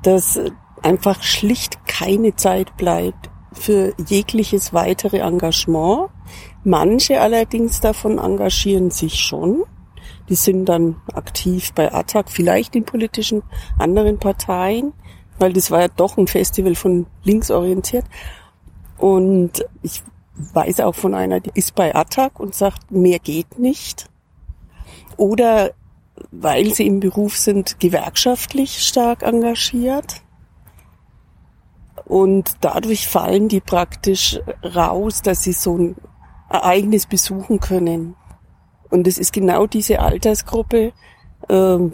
dass 0.04 0.40
einfach 0.82 1.24
schlicht 1.24 1.86
keine 1.88 2.36
Zeit 2.36 2.78
bleibt 2.78 3.30
für 3.54 3.94
jegliches 4.08 4.74
weitere 4.74 5.20
Engagement. 5.20 6.10
Manche 6.64 7.20
allerdings 7.20 7.82
davon 7.82 8.20
engagieren 8.20 8.92
sich 8.92 9.16
schon. 9.16 9.64
Die 10.30 10.36
sind 10.36 10.66
dann 10.66 11.02
aktiv 11.14 11.74
bei 11.74 11.94
ATTAC, 11.94 12.30
vielleicht 12.30 12.76
in 12.76 12.86
politischen 12.86 13.44
anderen 13.78 14.20
Parteien, 14.20 14.94
weil 15.40 15.54
das 15.54 15.72
war 15.72 15.82
ja 15.82 15.88
doch 15.90 16.18
ein 16.18 16.28
Festival 16.28 16.76
von 16.76 17.08
links 17.24 17.52
orientiert. 17.52 18.06
Und 18.98 19.66
ich 19.82 20.02
weiß 20.36 20.80
auch 20.80 20.96
von 20.96 21.14
einer, 21.14 21.40
die 21.40 21.52
ist 21.54 21.76
bei 21.76 21.94
ATTAC 21.94 22.40
und 22.40 22.56
sagt, 22.56 22.92
mehr 22.92 23.20
geht 23.20 23.60
nicht. 23.60 24.10
Oder 25.18 25.72
weil 26.32 26.74
sie 26.74 26.88
im 26.88 27.00
Beruf 27.00 27.38
sind, 27.38 27.80
gewerkschaftlich 27.80 28.84
stark 28.84 29.24
engagiert. 29.24 30.22
Und 32.06 32.58
dadurch 32.62 33.08
fallen 33.08 33.48
die 33.48 33.62
praktisch 33.62 34.40
raus, 34.64 35.22
dass 35.22 35.44
sie 35.44 35.54
so 35.54 35.78
ein 35.78 35.96
Ereignis 36.50 37.06
besuchen 37.06 37.60
können. 37.60 38.16
Und 38.94 39.08
es 39.08 39.18
ist 39.18 39.34
genau 39.34 39.66
diese 39.66 40.02
Altersgruppe, 40.02 40.94
ähm, 41.50 41.94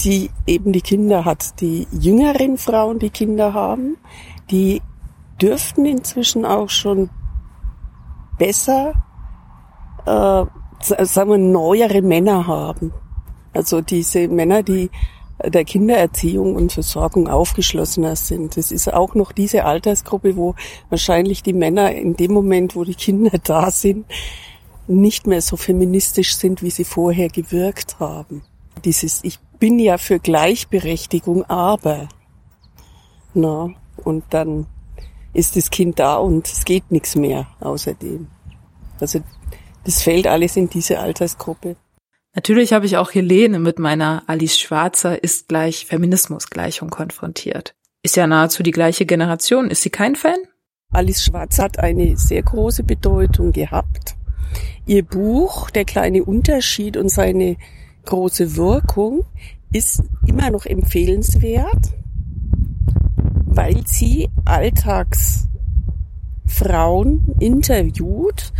die 0.00 0.30
eben 0.46 0.72
die 0.72 0.80
Kinder 0.80 1.26
hat. 1.26 1.60
Die 1.60 1.86
jüngeren 1.92 2.56
Frauen, 2.56 2.98
die 2.98 3.10
Kinder 3.10 3.52
haben, 3.52 3.98
die 4.50 4.80
dürften 5.38 5.84
inzwischen 5.84 6.46
auch 6.46 6.70
schon 6.70 7.10
besser, 8.38 8.94
äh, 10.06 10.46
sagen 11.04 11.30
wir, 11.30 11.36
neuere 11.36 12.00
Männer 12.00 12.46
haben. 12.46 12.94
Also 13.52 13.82
diese 13.82 14.26
Männer, 14.28 14.62
die 14.62 14.90
der 15.44 15.66
Kindererziehung 15.66 16.54
und 16.54 16.72
Versorgung 16.72 17.28
aufgeschlossener 17.28 18.16
sind. 18.16 18.56
Das 18.56 18.72
ist 18.72 18.90
auch 18.90 19.14
noch 19.14 19.32
diese 19.32 19.66
Altersgruppe, 19.66 20.36
wo 20.36 20.54
wahrscheinlich 20.88 21.42
die 21.42 21.52
Männer 21.52 21.92
in 21.92 22.16
dem 22.16 22.32
Moment, 22.32 22.76
wo 22.76 22.84
die 22.84 22.94
Kinder 22.94 23.38
da 23.44 23.70
sind, 23.70 24.06
nicht 24.86 25.26
mehr 25.26 25.40
so 25.40 25.56
feministisch 25.56 26.34
sind, 26.36 26.62
wie 26.62 26.70
sie 26.70 26.84
vorher 26.84 27.28
gewirkt 27.28 28.00
haben. 28.00 28.42
Dieses, 28.84 29.24
ich 29.24 29.38
bin 29.58 29.78
ja 29.78 29.98
für 29.98 30.18
Gleichberechtigung, 30.18 31.44
aber, 31.44 32.08
na, 33.32 33.70
und 33.96 34.24
dann 34.30 34.66
ist 35.32 35.56
das 35.56 35.70
Kind 35.70 35.98
da 35.98 36.16
und 36.16 36.46
es 36.46 36.64
geht 36.64 36.90
nichts 36.90 37.16
mehr 37.16 37.46
außerdem. 37.60 38.28
Also, 39.00 39.20
das 39.84 40.02
fällt 40.02 40.26
alles 40.26 40.56
in 40.56 40.68
diese 40.68 40.98
Altersgruppe. 40.98 41.76
Natürlich 42.34 42.72
habe 42.72 42.86
ich 42.86 42.96
auch 42.96 43.14
Helene 43.14 43.58
mit 43.58 43.78
meiner 43.78 44.24
Alice 44.26 44.58
Schwarzer 44.58 45.22
ist 45.22 45.48
gleich 45.48 45.86
Feminismusgleichung 45.86 46.90
konfrontiert. 46.90 47.74
Ist 48.02 48.16
ja 48.16 48.26
nahezu 48.26 48.62
die 48.62 48.72
gleiche 48.72 49.06
Generation. 49.06 49.70
Ist 49.70 49.82
sie 49.82 49.90
kein 49.90 50.16
Fan? 50.16 50.36
Alice 50.92 51.24
Schwarzer 51.24 51.64
hat 51.64 51.78
eine 51.78 52.16
sehr 52.16 52.42
große 52.42 52.82
Bedeutung 52.82 53.52
gehabt. 53.52 54.16
Ihr 54.86 55.02
Buch 55.02 55.70
Der 55.70 55.84
kleine 55.84 56.24
Unterschied 56.24 56.96
und 56.96 57.08
seine 57.08 57.56
große 58.04 58.56
Wirkung 58.56 59.24
ist 59.72 60.02
immer 60.26 60.50
noch 60.50 60.66
empfehlenswert, 60.66 61.92
weil 63.46 63.86
sie 63.86 64.28
Alltagsfrauen 64.44 67.34
interviewt 67.40 68.52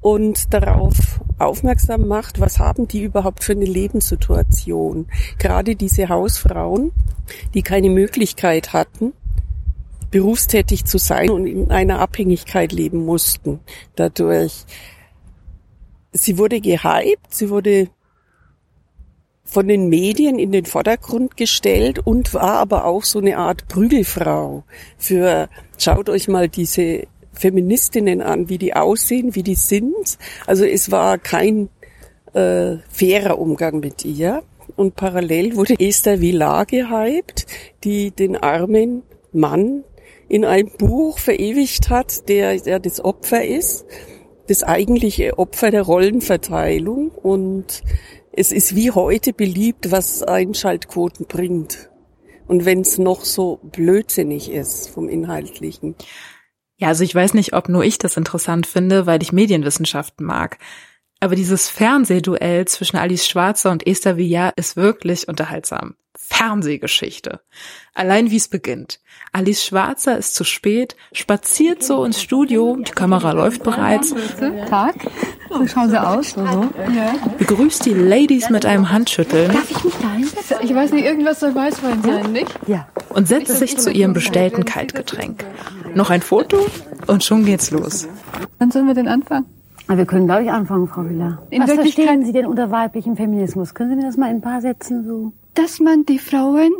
und 0.00 0.54
darauf 0.54 1.20
aufmerksam 1.38 2.06
macht, 2.06 2.40
was 2.40 2.58
haben 2.58 2.88
die 2.88 3.02
überhaupt 3.02 3.44
für 3.44 3.52
eine 3.52 3.64
Lebenssituation. 3.64 5.06
Gerade 5.38 5.76
diese 5.76 6.08
Hausfrauen, 6.08 6.92
die 7.54 7.62
keine 7.62 7.90
Möglichkeit 7.90 8.72
hatten, 8.72 9.12
berufstätig 10.10 10.84
zu 10.84 10.98
sein 10.98 11.30
und 11.30 11.46
in 11.46 11.70
einer 11.70 12.00
Abhängigkeit 12.00 12.72
leben 12.72 13.04
mussten 13.04 13.60
dadurch. 13.96 14.64
Sie 16.12 16.38
wurde 16.38 16.60
gehypt, 16.60 17.32
sie 17.34 17.50
wurde 17.50 17.88
von 19.44 19.66
den 19.66 19.88
Medien 19.88 20.38
in 20.38 20.52
den 20.52 20.64
Vordergrund 20.64 21.36
gestellt 21.36 21.98
und 21.98 22.34
war 22.34 22.58
aber 22.58 22.84
auch 22.84 23.02
so 23.02 23.18
eine 23.18 23.36
Art 23.36 23.66
Prügelfrau 23.66 24.64
für, 24.96 25.48
schaut 25.76 26.08
euch 26.08 26.28
mal 26.28 26.48
diese 26.48 27.08
Feministinnen 27.32 28.22
an, 28.22 28.48
wie 28.48 28.58
die 28.58 28.74
aussehen, 28.74 29.34
wie 29.34 29.42
die 29.42 29.56
sind. 29.56 30.18
Also 30.46 30.64
es 30.64 30.90
war 30.90 31.18
kein 31.18 31.68
äh, 32.32 32.76
fairer 32.88 33.38
Umgang 33.38 33.80
mit 33.80 34.04
ihr. 34.04 34.42
Und 34.76 34.94
parallel 34.94 35.56
wurde 35.56 35.74
Esther 35.78 36.20
Villar 36.20 36.64
gehypt, 36.64 37.46
die 37.82 38.12
den 38.12 38.36
armen 38.36 39.02
Mann 39.32 39.84
in 40.28 40.44
einem 40.44 40.70
Buch 40.78 41.18
verewigt 41.18 41.90
hat, 41.90 42.28
der, 42.28 42.56
der 42.56 42.78
das 42.78 43.04
Opfer 43.04 43.44
ist, 43.44 43.84
das 44.50 44.64
eigentliche 44.64 45.38
Opfer 45.38 45.70
der 45.70 45.82
Rollenverteilung. 45.82 47.10
Und 47.10 47.82
es 48.32 48.50
ist 48.52 48.74
wie 48.74 48.90
heute 48.90 49.32
beliebt, 49.32 49.90
was 49.90 50.22
Einschaltquoten 50.22 51.26
bringt. 51.26 51.88
Und 52.48 52.64
wenn 52.64 52.80
es 52.80 52.98
noch 52.98 53.24
so 53.24 53.60
blödsinnig 53.62 54.50
ist 54.50 54.88
vom 54.88 55.08
Inhaltlichen. 55.08 55.94
Ja, 56.76 56.88
also 56.88 57.04
ich 57.04 57.14
weiß 57.14 57.34
nicht, 57.34 57.52
ob 57.52 57.68
nur 57.68 57.84
ich 57.84 57.98
das 57.98 58.16
interessant 58.16 58.66
finde, 58.66 59.06
weil 59.06 59.22
ich 59.22 59.32
Medienwissenschaften 59.32 60.26
mag. 60.26 60.58
Aber 61.20 61.36
dieses 61.36 61.68
Fernsehduell 61.68 62.66
zwischen 62.66 62.96
Alice 62.96 63.28
Schwarzer 63.28 63.70
und 63.70 63.86
Esther 63.86 64.16
Villar 64.16 64.54
ist 64.56 64.74
wirklich 64.74 65.28
unterhaltsam. 65.28 65.94
Fernsehgeschichte. 66.30 67.40
Allein 67.92 68.30
wie 68.30 68.36
es 68.36 68.48
beginnt. 68.48 69.00
Alice 69.32 69.64
Schwarzer 69.64 70.16
ist 70.16 70.34
zu 70.34 70.44
spät, 70.44 70.96
spaziert 71.12 71.82
so 71.82 72.04
ins 72.04 72.22
Studio, 72.22 72.76
die 72.76 72.92
Kamera 72.92 73.32
läuft 73.32 73.62
bereits. 73.62 74.14
Tag, 74.68 74.94
so 75.50 75.66
schauen 75.66 75.90
sie 75.90 76.00
aus. 76.00 76.30
So, 76.30 76.46
so. 76.46 76.68
Begrüßt 77.38 77.84
die 77.84 77.94
Ladies 77.94 78.48
mit 78.48 78.64
einem 78.64 78.90
Handschütteln. 78.90 79.52
Darf 79.52 79.70
ich 79.70 79.84
mich 79.84 79.94
da 80.00 80.12
hinsetzen? 80.12 80.56
Ich 80.62 80.74
weiß 80.74 80.92
nicht, 80.92 81.04
irgendwas 81.04 81.40
soll 81.40 81.54
Weißwein 81.54 82.02
sein, 82.02 82.32
nicht? 82.32 82.58
Ja. 82.66 82.88
Und 83.10 83.28
setzt 83.28 83.58
sich 83.58 83.76
zu 83.76 83.90
ihrem 83.90 84.12
bestellten 84.12 84.64
Kaltgetränk. 84.64 85.44
Noch 85.94 86.10
ein 86.10 86.22
Foto 86.22 86.64
und 87.08 87.24
schon 87.24 87.44
geht's 87.44 87.70
los. 87.70 88.08
Wann 88.58 88.70
sollen 88.70 88.86
wir 88.86 88.94
denn 88.94 89.08
anfangen? 89.08 89.46
Wir 89.88 90.06
können, 90.06 90.26
glaube 90.26 90.44
ich, 90.44 90.50
anfangen, 90.50 90.86
Frau 90.86 91.04
Willer. 91.04 91.42
In 91.50 91.62
Was 91.62 91.72
verstehen 91.72 92.24
Sie 92.24 92.32
denn 92.32 92.46
unter 92.46 92.70
weiblichem 92.70 93.16
Feminismus? 93.16 93.74
Können 93.74 93.90
Sie 93.90 93.96
mir 93.96 94.04
das 94.04 94.16
mal 94.16 94.30
in 94.30 94.36
ein 94.36 94.40
paar 94.40 94.60
Sätzen 94.60 95.04
so? 95.04 95.32
Dass 95.54 95.80
man 95.80 96.04
die 96.04 96.18
Frauen 96.18 96.72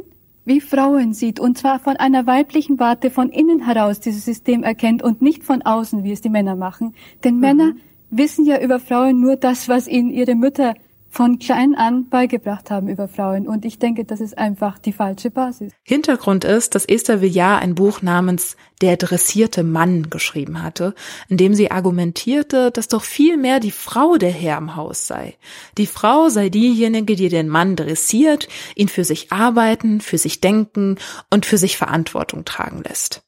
wie 0.45 0.61
Frauen 0.61 1.12
sieht 1.12 1.39
und 1.39 1.59
zwar 1.59 1.79
von 1.79 1.97
einer 1.97 2.27
weiblichen 2.27 2.79
Warte 2.79 3.11
von 3.11 3.29
innen 3.29 3.65
heraus 3.65 4.00
dieses 4.00 4.25
System 4.25 4.62
erkennt 4.62 5.03
und 5.03 5.23
nicht 5.23 5.45
von 5.45 5.62
außen, 5.62 6.03
wie 6.03 6.12
es 6.12 6.23
die 6.23 6.31
Männer 6.31 6.57
machen. 6.57 6.95
Denn 7.23 7.35
mhm. 7.35 7.41
Männer 7.41 7.73
wissen 8.11 8.45
ja 8.45 8.61
über 8.61 8.81
Frauen 8.81 9.21
nur 9.21 9.37
das, 9.37 9.69
was 9.69 9.87
ihnen 9.87 10.11
ihre 10.11 10.35
Mütter 10.35 10.75
von 11.11 11.40
klein 11.40 11.75
an 11.75 12.09
beigebracht 12.09 12.71
haben 12.71 12.88
über 12.88 13.09
Frauen. 13.09 13.49
Und 13.49 13.64
ich 13.64 13.79
denke, 13.79 14.05
das 14.05 14.21
ist 14.21 14.38
einfach 14.38 14.79
die 14.79 14.93
falsche 14.93 15.31
Basis. 15.31 15.73
Hintergrund 15.83 16.45
ist, 16.45 16.75
dass 16.75 16.85
Esther 16.85 17.21
Villar 17.21 17.59
ein 17.59 17.75
Buch 17.75 18.00
namens 18.00 18.57
Der 18.81 18.97
dressierte 18.97 19.62
Mann 19.62 20.09
geschrieben 20.09 20.62
hatte, 20.62 20.95
in 21.29 21.37
dem 21.37 21.52
sie 21.55 21.71
argumentierte, 21.71 22.71
dass 22.71 22.88
doch 22.88 23.02
viel 23.02 23.37
mehr 23.37 23.61
die 23.61 23.73
Frau 23.73 24.17
der 24.17 24.31
Herr 24.31 24.57
im 24.57 24.76
Haus 24.76 25.07
sei. 25.07 25.37
Die 25.76 25.87
Frau 25.87 26.29
sei 26.31 26.49
diejenige, 26.49 27.17
die 27.17 27.29
den 27.29 27.49
Mann 27.49 27.76
dressiert, 27.76 28.49
ihn 28.75 28.88
für 28.88 29.05
sich 29.05 29.33
arbeiten, 29.33 30.00
für 30.00 30.17
sich 30.17 30.40
denken 30.40 30.97
und 31.29 31.45
für 31.45 31.59
sich 31.59 31.76
Verantwortung 31.76 32.45
tragen 32.45 32.83
lässt. 32.83 33.23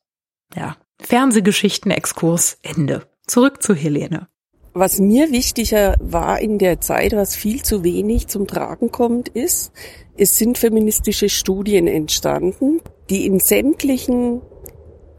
Ja, 0.54 0.76
Fernsehgeschichten-Exkurs 1.00 2.58
Ende. 2.62 3.06
Zurück 3.26 3.62
zu 3.62 3.74
Helene. 3.74 4.28
Was 4.74 4.98
mir 4.98 5.30
wichtiger 5.30 5.96
war 6.00 6.40
in 6.40 6.56
der 6.58 6.80
Zeit, 6.80 7.12
was 7.12 7.36
viel 7.36 7.62
zu 7.62 7.84
wenig 7.84 8.28
zum 8.28 8.46
Tragen 8.46 8.90
kommt, 8.90 9.28
ist, 9.28 9.70
es 10.16 10.36
sind 10.36 10.56
feministische 10.56 11.28
Studien 11.28 11.86
entstanden, 11.86 12.80
die 13.10 13.26
in 13.26 13.38
sämtlichen 13.38 14.40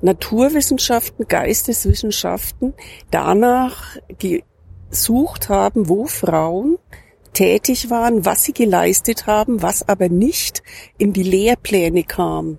Naturwissenschaften, 0.01 1.27
Geisteswissenschaften 1.27 2.73
danach 3.11 3.97
gesucht 4.17 5.49
haben, 5.49 5.87
wo 5.87 6.05
Frauen 6.05 6.79
tätig 7.33 7.91
waren, 7.91 8.25
was 8.25 8.43
sie 8.43 8.53
geleistet 8.53 9.27
haben, 9.27 9.61
was 9.61 9.87
aber 9.87 10.09
nicht 10.09 10.63
in 10.97 11.13
die 11.13 11.23
Lehrpläne 11.23 12.03
kam. 12.03 12.57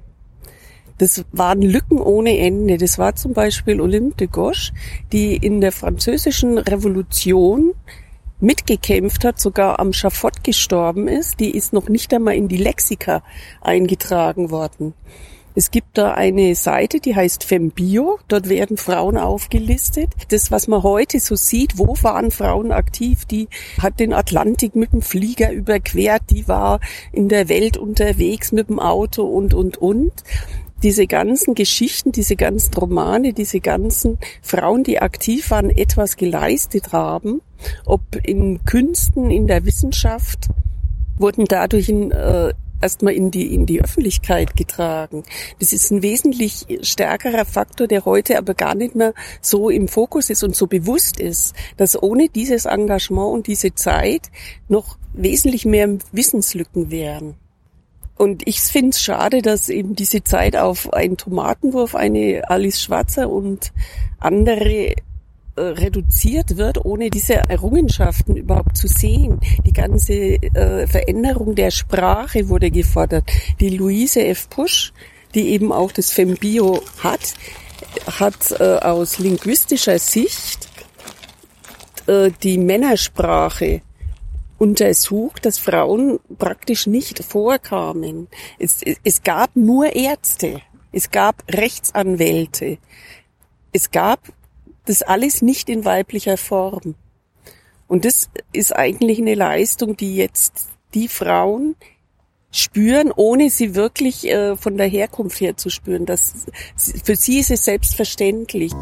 Das 0.98 1.24
waren 1.32 1.62
Lücken 1.62 1.98
ohne 1.98 2.38
Ende. 2.38 2.78
Das 2.78 2.98
war 2.98 3.16
zum 3.16 3.32
Beispiel 3.32 3.80
Olympe 3.80 4.16
de 4.16 4.26
Gauche, 4.28 4.72
die 5.12 5.36
in 5.36 5.60
der 5.60 5.72
französischen 5.72 6.58
Revolution 6.58 7.74
mitgekämpft 8.40 9.24
hat, 9.24 9.40
sogar 9.40 9.80
am 9.80 9.92
Schafott 9.92 10.44
gestorben 10.44 11.08
ist. 11.08 11.40
Die 11.40 11.50
ist 11.50 11.72
noch 11.72 11.88
nicht 11.88 12.12
einmal 12.14 12.34
in 12.34 12.48
die 12.48 12.58
Lexika 12.58 13.22
eingetragen 13.60 14.50
worden. 14.50 14.94
Es 15.56 15.70
gibt 15.70 15.96
da 15.96 16.14
eine 16.14 16.56
Seite, 16.56 16.98
die 16.98 17.14
heißt 17.14 17.44
Fembio. 17.44 18.18
Dort 18.26 18.48
werden 18.48 18.76
Frauen 18.76 19.16
aufgelistet. 19.16 20.10
Das, 20.30 20.50
was 20.50 20.66
man 20.66 20.82
heute 20.82 21.20
so 21.20 21.36
sieht, 21.36 21.78
wo 21.78 21.94
waren 22.02 22.32
Frauen 22.32 22.72
aktiv? 22.72 23.24
Die 23.24 23.46
hat 23.80 24.00
den 24.00 24.12
Atlantik 24.12 24.74
mit 24.74 24.92
dem 24.92 25.00
Flieger 25.00 25.52
überquert. 25.52 26.22
Die 26.30 26.48
war 26.48 26.80
in 27.12 27.28
der 27.28 27.48
Welt 27.48 27.76
unterwegs 27.76 28.50
mit 28.50 28.68
dem 28.68 28.80
Auto 28.80 29.22
und, 29.22 29.54
und, 29.54 29.76
und 29.76 30.12
diese 30.85 31.07
ganzen 31.07 31.55
Geschichten, 31.55 32.12
diese 32.12 32.37
ganzen 32.37 32.75
Romane, 32.75 33.33
diese 33.33 33.61
ganzen 33.61 34.19
Frauen, 34.43 34.85
die 34.85 35.00
aktiv 35.00 35.50
waren, 35.50 35.71
etwas 35.71 36.17
geleistet 36.17 36.93
haben, 36.93 37.41
ob 37.87 38.03
in 38.23 38.62
Künsten, 38.64 39.31
in 39.31 39.47
der 39.47 39.64
Wissenschaft, 39.64 40.49
wurden 41.17 41.47
dadurch 41.47 41.88
in, 41.88 42.11
äh, 42.11 42.53
erstmal 42.83 43.14
in 43.14 43.31
die, 43.31 43.55
in 43.55 43.64
die 43.64 43.81
Öffentlichkeit 43.81 44.57
getragen. 44.57 45.25
Das 45.59 45.73
ist 45.73 45.91
ein 45.91 46.03
wesentlich 46.03 46.67
stärkerer 46.83 47.47
Faktor, 47.47 47.87
der 47.87 48.05
heute 48.05 48.37
aber 48.37 48.53
gar 48.53 48.75
nicht 48.75 48.95
mehr 48.95 49.14
so 49.41 49.71
im 49.71 49.88
Fokus 49.88 50.29
ist 50.29 50.45
und 50.45 50.55
so 50.55 50.67
bewusst 50.67 51.19
ist, 51.19 51.55
dass 51.79 52.00
ohne 52.00 52.29
dieses 52.29 52.67
Engagement 52.67 53.33
und 53.33 53.47
diese 53.47 53.75
Zeit 53.75 54.31
noch 54.69 54.99
wesentlich 55.14 55.64
mehr 55.64 55.97
Wissenslücken 56.12 56.91
wären. 56.91 57.37
Und 58.16 58.47
ich 58.47 58.61
finde 58.61 58.90
es 58.90 59.00
schade, 59.00 59.42
dass 59.42 59.68
eben 59.68 59.97
diese 59.97 60.23
Zeit 60.23 60.56
auf 60.56 60.92
einen 60.92 61.16
Tomatenwurf, 61.16 61.94
eine 61.94 62.42
Alice 62.49 62.80
Schwarzer 62.80 63.28
und 63.28 63.73
andere 64.20 64.94
äh, 65.57 65.61
reduziert 65.61 66.57
wird, 66.57 66.85
ohne 66.85 67.11
diese 67.11 67.35
Errungenschaften 67.35 68.37
überhaupt 68.37 68.77
zu 68.77 68.88
sehen. 68.88 69.40
Die 69.64 69.72
ganze 69.72 70.12
äh, 70.12 70.87
Veränderung 70.87 71.55
der 71.55 71.70
Sprache 71.70 72.48
wurde 72.48 72.70
gefordert. 72.70 73.31
Die 73.61 73.70
Luise 73.70 74.24
F. 74.24 74.48
Pusch, 74.48 74.92
die 75.35 75.50
eben 75.50 75.72
auch 75.72 75.92
das 75.92 76.11
Fembio 76.11 76.83
hat, 76.98 77.35
hat 78.18 78.53
äh, 78.59 78.79
aus 78.79 79.18
linguistischer 79.18 79.98
Sicht 79.98 80.68
äh, 82.07 82.31
die 82.42 82.59
Männersprache 82.59 83.83
untersucht, 84.64 85.44
dass 85.44 85.59
Frauen 85.59 86.18
praktisch 86.38 86.87
nicht 86.87 87.22
vorkamen. 87.22 88.29
Es, 88.59 88.81
es 89.05 89.22
gab 89.22 89.55
nur 89.55 89.94
Ärzte, 89.94 90.62
es 90.90 91.11
gab 91.11 91.44
Rechtsanwälte, 91.53 92.79
es 93.72 93.90
gab 93.90 94.20
das 94.87 95.03
alles 95.03 95.42
nicht 95.42 95.68
in 95.68 95.85
weiblicher 95.85 96.38
Form. 96.38 96.94
Und 97.87 98.07
das 98.07 98.31
ist 98.53 98.74
eigentlich 98.74 99.18
eine 99.18 99.35
Leistung, 99.35 99.96
die 99.96 100.16
jetzt 100.16 100.68
die 100.94 101.09
Frauen 101.09 101.77
spüren, 102.50 103.12
ohne 103.14 103.50
sie 103.50 103.74
wirklich 103.74 104.27
äh, 104.27 104.57
von 104.57 104.79
der 104.79 104.87
Herkunft 104.87 105.40
her 105.40 105.57
zu 105.57 105.68
spüren. 105.68 106.07
Das, 106.07 106.46
für 107.05 107.16
sie 107.16 107.40
ist 107.40 107.50
es 107.50 107.64
selbstverständlich. 107.64 108.72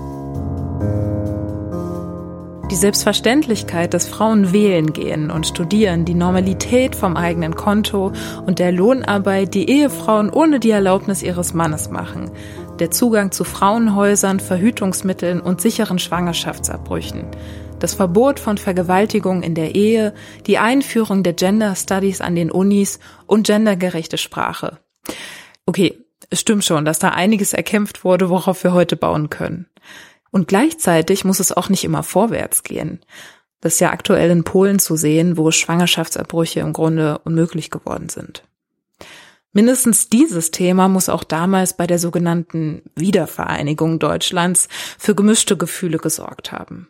Die 2.73 2.77
Selbstverständlichkeit, 2.77 3.93
dass 3.93 4.09
Frauen 4.09 4.55
wählen 4.55 4.95
gehen 4.95 5.31
und 5.31 5.47
studieren, 5.47 6.07
die 6.07 6.15
Normalität 6.15 6.97
vom 6.97 7.19
eigenen 7.19 7.55
Konto 7.55 8.13
und 8.47 8.61
der 8.61 8.73
Lohnarbeit, 8.73 9.53
die 9.53 9.69
Ehefrauen 9.69 10.31
ohne 10.31 10.59
die 10.59 10.71
Erlaubnis 10.71 11.23
ihres 11.23 11.53
Mannes 11.53 11.91
machen, 11.91 12.31
der 12.79 12.91
Zugang 12.91 13.31
zu 13.31 13.45
Frauenhäusern, 13.45 14.41
Verhütungsmitteln 14.41 15.43
und 15.43 15.61
sicheren 15.61 15.99
Schwangerschaftsabbrüchen, 15.99 17.27
das 17.79 17.93
Verbot 17.93 18.41
von 18.41 18.57
Vergewaltigung 18.57 19.43
in 19.43 19.55
der 19.55 19.75
Ehe, 19.75 20.15
die 20.47 20.57
Einführung 20.57 21.23
der 21.23 21.35
Gender 21.35 21.75
Studies 21.77 22.23
an 22.23 22.35
den 22.35 22.51
Unis 22.51 23.01
und 23.27 23.47
gendergerechte 23.47 24.17
Sprache. 24.17 24.79
Okay, 25.67 25.99
es 26.31 26.41
stimmt 26.41 26.65
schon, 26.65 26.87
dass 26.87 26.99
da 26.99 27.11
einiges 27.11 27.53
erkämpft 27.53 28.03
wurde, 28.03 28.31
worauf 28.31 28.65
wir 28.65 28.73
heute 28.73 28.97
bauen 28.97 29.29
können. 29.29 29.67
Und 30.33 30.49
gleichzeitig 30.49 31.25
muss 31.25 31.38
es 31.38 31.53
auch 31.53 31.68
nicht 31.68 31.85
immer 31.85 32.03
vorwärts 32.03 32.64
gehen. 32.64 33.01
Das 33.61 33.75
ist 33.75 33.81
ja 33.81 33.92
aktuell 33.92 34.31
in 34.31 34.42
Polen 34.42 34.81
zu 34.81 34.97
sehen, 34.97 35.37
wo 35.37 35.51
Schwangerschaftsabbrüche 35.53 36.61
im 36.61 36.73
Grunde 36.73 37.18
unmöglich 37.18 37.71
geworden 37.71 38.09
sind. 38.09 38.42
Mindestens 39.53 40.09
dieses 40.09 40.51
Thema 40.51 40.88
muss 40.88 41.11
auch 41.11 41.23
damals 41.23 41.77
bei 41.77 41.87
der 41.87 41.99
sogenannten 41.99 42.83
Wiedervereinigung 42.97 43.99
Deutschlands 43.99 44.68
für 44.99 45.14
gemischte 45.14 45.59
Gefühle 45.59 45.99
gesorgt 45.99 46.51
haben. 46.51 46.88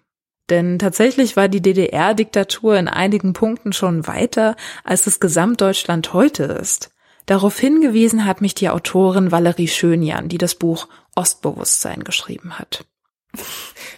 Denn 0.48 0.78
tatsächlich 0.78 1.37
war 1.37 1.48
die 1.48 1.61
DDR-Diktatur 1.61 2.78
in 2.78 2.87
einigen 2.87 3.33
Punkten 3.33 3.72
schon 3.72 4.07
weiter, 4.07 4.55
als 4.85 5.09
es 5.09 5.18
Gesamtdeutschland 5.18 6.12
heute 6.12 6.44
ist. 6.44 6.90
Darauf 7.26 7.59
hingewiesen 7.59 8.24
hat 8.24 8.40
mich 8.40 8.55
die 8.55 8.68
Autorin 8.68 9.33
Valerie 9.33 9.68
Schönjan, 9.68 10.28
die 10.28 10.38
das 10.38 10.55
Buch 10.55 10.88
Ostbewusstsein 11.16 12.05
geschrieben 12.05 12.59
hat 12.59 12.85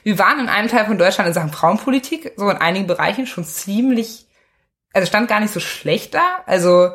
wir 0.04 0.18
waren 0.18 0.40
in 0.40 0.48
einem 0.48 0.68
Teil 0.68 0.84
von 0.86 0.98
Deutschland 0.98 1.28
in 1.28 1.34
Sachen 1.34 1.52
Frauenpolitik, 1.52 2.32
so 2.36 2.48
in 2.50 2.56
einigen 2.58 2.86
Bereichen 2.86 3.26
schon 3.26 3.44
ziemlich, 3.44 4.26
also 4.92 5.06
stand 5.06 5.28
gar 5.28 5.40
nicht 5.40 5.52
so 5.52 5.60
schlecht 5.60 6.14
da. 6.14 6.42
Also 6.46 6.90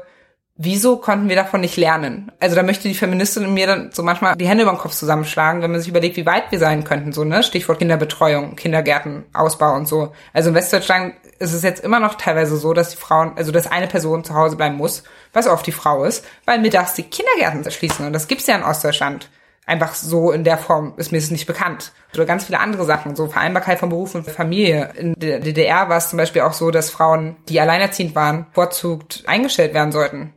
wieso 0.56 0.98
konnten 0.98 1.30
wir 1.30 1.38
davon 1.38 1.62
nicht 1.62 1.78
lernen? 1.78 2.32
Also 2.40 2.56
da 2.56 2.64
möchte 2.64 2.88
die 2.88 2.94
Feministin 2.94 3.44
in 3.46 3.54
mir 3.54 3.66
dann 3.66 3.92
so 3.92 4.04
manchmal 4.04 4.36
die 4.36 4.48
Hände 4.48 4.64
über 4.64 4.74
den 4.74 4.78
Kopf 4.78 4.94
zusammenschlagen, 4.94 5.62
wenn 5.62 5.72
man 5.72 5.80
sich 5.80 5.90
überlegt, 5.90 6.18
wie 6.18 6.26
weit 6.26 6.52
wir 6.52 6.60
sein 6.60 6.84
könnten, 6.84 7.14
so, 7.14 7.24
ne? 7.24 7.44
Stichwort 7.44 7.80
Kinderbetreuung, 7.80 8.56
Kindergärten, 8.58 9.26
Ausbau 9.34 9.74
und 9.76 9.88
so. 9.88 10.14
Also 10.34 10.50
in 10.50 10.56
Westdeutschland 10.56 11.16
ist 11.40 11.54
es 11.54 11.64
jetzt 11.64 11.84
immer 11.84 12.02
noch 12.02 12.16
teilweise 12.16 12.58
so, 12.58 12.74
dass 12.74 12.90
die 12.90 12.98
Frauen, 12.98 13.32
also 13.38 13.52
dass 13.54 13.72
eine 13.72 13.88
Person 13.88 14.26
zu 14.26 14.36
Hause 14.36 14.58
bleiben 14.58 14.76
muss, 14.76 15.04
was 15.32 15.48
oft 15.48 15.66
die 15.66 15.72
Frau 15.72 16.04
ist, 16.04 16.26
weil 16.46 16.60
mittags 16.60 16.94
die 16.94 17.04
Kindergärten 17.04 17.70
schließen. 17.72 18.06
Und 18.06 18.14
das 18.14 18.28
gibt's 18.28 18.46
ja 18.46 18.56
in 18.56 18.64
Ostdeutschland 18.64 19.30
einfach 19.70 19.94
so 19.94 20.32
in 20.32 20.44
der 20.44 20.58
Form 20.58 20.94
ist 20.98 21.12
mir 21.12 21.20
es 21.20 21.32
nicht 21.32 21.46
bekannt. 21.46 21.94
Oder 22.14 22.26
ganz 22.26 22.46
viele 22.46 22.60
andere 22.60 22.86
Sachen, 22.86 23.16
so 23.16 23.28
Vereinbarkeit 23.28 23.80
von 23.80 23.90
Beruf 23.90 24.16
und 24.16 24.30
Familie. 24.30 24.92
In 24.96 25.14
der 25.16 25.40
DDR 25.40 25.90
war 25.90 25.98
es 25.98 26.10
zum 26.10 26.18
Beispiel 26.18 26.42
auch 26.42 26.54
so, 26.54 26.72
dass 26.72 26.90
Frauen, 26.90 27.38
die 27.48 27.62
alleinerziehend 27.62 28.16
waren, 28.16 28.48
vorzugt 28.52 29.24
eingestellt 29.28 29.74
werden 29.74 29.92
sollten. 29.92 30.34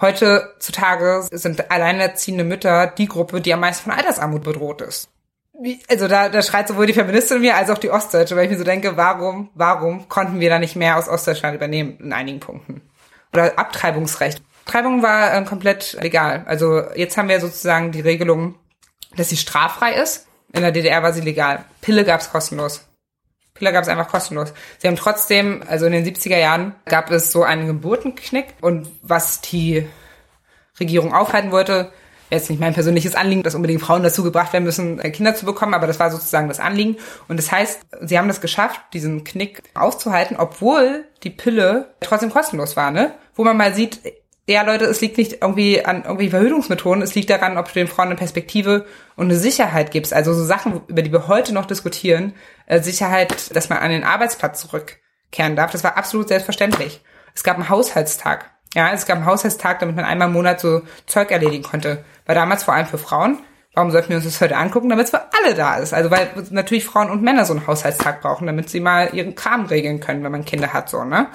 Heutzutage 0.00 1.26
sind 1.30 1.70
alleinerziehende 1.70 2.44
Mütter 2.44 2.86
die 2.86 3.08
Gruppe, 3.08 3.40
die 3.40 3.52
am 3.52 3.60
meisten 3.60 3.90
von 3.90 3.98
Altersarmut 3.98 4.44
bedroht 4.44 4.82
ist. 4.82 5.08
Also 5.88 6.06
da, 6.06 6.28
da 6.28 6.42
schreit 6.42 6.68
sowohl 6.68 6.86
die 6.86 6.92
Feministin 6.92 7.38
in 7.38 7.42
mir 7.42 7.56
als 7.56 7.70
auch 7.70 7.78
die 7.78 7.90
Ostdeutsche, 7.90 8.36
weil 8.36 8.44
ich 8.44 8.50
mir 8.50 8.58
so 8.58 8.64
denke, 8.64 8.96
warum, 8.96 9.48
warum 9.54 10.08
konnten 10.08 10.38
wir 10.38 10.50
da 10.50 10.58
nicht 10.58 10.76
mehr 10.76 10.98
aus 10.98 11.08
Ostdeutschland 11.08 11.56
übernehmen 11.56 11.96
in 11.98 12.12
einigen 12.12 12.40
Punkten? 12.40 12.82
Oder 13.32 13.58
Abtreibungsrecht. 13.58 14.42
Treibung 14.66 15.02
war 15.02 15.34
äh, 15.34 15.44
komplett 15.44 15.96
legal. 16.02 16.44
Also 16.46 16.82
jetzt 16.94 17.16
haben 17.16 17.28
wir 17.28 17.40
sozusagen 17.40 17.92
die 17.92 18.00
Regelung, 18.00 18.56
dass 19.16 19.28
sie 19.28 19.36
straffrei 19.36 19.94
ist. 19.94 20.26
In 20.52 20.62
der 20.62 20.72
DDR 20.72 21.02
war 21.02 21.12
sie 21.12 21.20
legal. 21.20 21.64
Pille 21.80 22.04
gab's 22.04 22.30
kostenlos. 22.30 22.86
Pille 23.54 23.72
gab 23.72 23.82
es 23.82 23.88
einfach 23.88 24.08
kostenlos. 24.08 24.52
Sie 24.78 24.86
haben 24.86 24.96
trotzdem, 24.96 25.62
also 25.66 25.86
in 25.86 25.92
den 25.92 26.04
70er 26.04 26.38
Jahren 26.38 26.74
gab 26.84 27.10
es 27.10 27.32
so 27.32 27.42
einen 27.42 27.66
Geburtenknick 27.66 28.54
und 28.60 28.88
was 29.02 29.40
die 29.40 29.86
Regierung 30.78 31.14
aufhalten 31.14 31.50
wollte, 31.52 31.90
jetzt 32.30 32.50
nicht 32.50 32.60
mein 32.60 32.74
persönliches 32.74 33.14
Anliegen, 33.14 33.42
dass 33.42 33.54
unbedingt 33.54 33.80
Frauen 33.80 34.02
dazu 34.02 34.22
gebracht 34.22 34.52
werden 34.52 34.64
müssen, 34.64 34.98
äh, 34.98 35.10
Kinder 35.10 35.34
zu 35.34 35.46
bekommen, 35.46 35.74
aber 35.74 35.86
das 35.86 36.00
war 36.00 36.10
sozusagen 36.10 36.48
das 36.48 36.60
Anliegen. 36.60 36.96
Und 37.28 37.38
das 37.38 37.52
heißt, 37.52 37.86
sie 38.02 38.18
haben 38.18 38.28
das 38.28 38.40
geschafft, 38.40 38.80
diesen 38.92 39.24
Knick 39.24 39.62
auszuhalten, 39.74 40.36
obwohl 40.36 41.04
die 41.22 41.30
Pille 41.30 41.94
trotzdem 42.00 42.30
kostenlos 42.30 42.76
war, 42.76 42.90
ne? 42.90 43.14
Wo 43.34 43.44
man 43.44 43.56
mal 43.56 43.74
sieht, 43.74 44.00
ja 44.54 44.62
Leute, 44.62 44.84
es 44.84 45.00
liegt 45.00 45.18
nicht 45.18 45.42
irgendwie 45.42 45.84
an 45.84 46.04
irgendwie 46.04 46.30
Verhütungsmethoden, 46.30 47.02
es 47.02 47.14
liegt 47.14 47.30
daran, 47.30 47.58
ob 47.58 47.68
du 47.68 47.74
den 47.74 47.88
Frauen 47.88 48.08
eine 48.08 48.16
Perspektive 48.16 48.86
und 49.16 49.26
eine 49.26 49.36
Sicherheit 49.36 49.90
gibst. 49.90 50.12
Also 50.12 50.32
so 50.32 50.44
Sachen, 50.44 50.82
über 50.86 51.02
die 51.02 51.12
wir 51.12 51.28
heute 51.28 51.52
noch 51.52 51.66
diskutieren, 51.66 52.34
äh, 52.66 52.80
Sicherheit, 52.80 53.54
dass 53.54 53.68
man 53.68 53.78
an 53.78 53.90
den 53.90 54.04
Arbeitsplatz 54.04 54.60
zurückkehren 54.60 55.56
darf, 55.56 55.72
das 55.72 55.84
war 55.84 55.96
absolut 55.96 56.28
selbstverständlich. 56.28 57.02
Es 57.34 57.42
gab 57.42 57.56
einen 57.56 57.68
Haushaltstag. 57.68 58.50
Ja, 58.74 58.92
es 58.92 59.06
gab 59.06 59.16
einen 59.16 59.26
Haushaltstag, 59.26 59.80
damit 59.80 59.96
man 59.96 60.04
einmal 60.04 60.28
im 60.28 60.34
Monat 60.34 60.60
so 60.60 60.82
Zeug 61.06 61.30
erledigen 61.30 61.64
konnte. 61.64 62.04
War 62.26 62.34
damals 62.34 62.62
vor 62.62 62.74
allem 62.74 62.86
für 62.86 62.98
Frauen. 62.98 63.40
Warum 63.74 63.90
sollten 63.90 64.08
wir 64.08 64.16
uns 64.16 64.24
das 64.24 64.40
heute 64.40 64.56
angucken? 64.56 64.88
Damit 64.88 65.04
es 65.04 65.10
für 65.10 65.20
alle 65.20 65.54
da 65.54 65.76
ist. 65.76 65.92
Also 65.92 66.10
weil 66.10 66.30
natürlich 66.50 66.86
Frauen 66.86 67.10
und 67.10 67.22
Männer 67.22 67.44
so 67.44 67.52
einen 67.52 67.66
Haushaltstag 67.66 68.22
brauchen, 68.22 68.46
damit 68.46 68.70
sie 68.70 68.80
mal 68.80 69.10
ihren 69.12 69.34
Kram 69.34 69.66
regeln 69.66 70.00
können, 70.00 70.24
wenn 70.24 70.32
man 70.32 70.44
Kinder 70.44 70.72
hat, 70.72 70.88
so, 70.88 71.04
ne? 71.04 71.26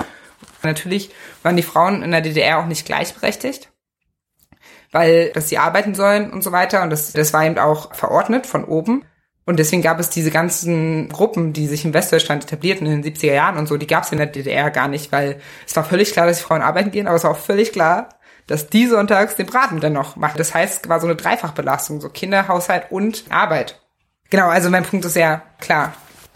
Natürlich 0.64 1.12
waren 1.44 1.58
die 1.58 1.64
Frauen 1.64 2.04
in 2.04 2.12
der 2.12 2.22
DDR 2.22 2.60
auch 2.60 2.66
nicht 2.66 2.86
gleichberechtigt, 2.86 3.72
weil 4.92 5.32
dass 5.34 5.50
sie 5.50 5.58
arbeiten 5.58 5.96
sollen 5.96 6.32
und 6.32 6.44
so 6.44 6.52
weiter. 6.52 6.84
Und 6.84 6.90
das, 6.90 7.14
das 7.14 7.34
war 7.34 7.46
eben 7.46 7.58
auch 7.58 7.94
verordnet 7.94 8.46
von 8.46 8.66
oben. 8.66 9.06
Und 9.46 9.58
deswegen 9.58 9.82
gab 9.82 10.00
es 10.00 10.10
diese 10.10 10.32
ganzen 10.32 11.10
Gruppen, 11.10 11.52
die 11.52 11.68
sich 11.68 11.84
in 11.84 11.94
Westdeutschland 11.94 12.44
etablierten 12.44 12.86
in 12.86 13.02
den 13.02 13.14
70er 13.14 13.34
Jahren 13.34 13.58
und 13.58 13.68
so, 13.68 13.76
die 13.78 13.88
gab 13.88 14.04
es 14.04 14.12
in 14.12 14.20
der 14.20 14.28
DDR 14.28 14.70
gar 14.70 14.88
nicht, 14.88 15.12
weil 15.12 15.42
es 15.66 15.76
war 15.76 15.84
völlig 15.84 16.14
klar, 16.14 16.28
dass 16.28 16.38
die 16.38 16.44
Frauen 16.44 16.62
arbeiten 16.62 16.92
gehen, 16.92 17.08
aber 17.08 17.16
es 17.16 17.24
war 17.24 17.32
auch 17.32 17.38
völlig 17.38 17.72
klar, 17.72 18.10
dass 18.48 18.70
die 18.70 18.86
sonntags 18.88 19.36
den 19.36 19.48
Braten 19.48 19.80
dann 19.80 19.94
noch 19.94 20.16
machen. 20.16 20.38
Das 20.38 20.54
heißt, 20.54 20.84
es 20.84 20.90
war 20.90 21.00
so 21.00 21.08
eine 21.08 21.16
Dreifachbelastung, 21.16 22.02
so 22.02 22.10
Kinder, 22.10 22.48
Haushalt 22.48 22.92
und 22.92 23.26
Arbeit. 23.30 23.82
Genau, 24.30 24.48
also 24.48 24.70
mein 24.70 24.84
Punkt 24.84 25.06
ist 25.06 25.16
ja 25.16 25.42
klar. 25.60 25.94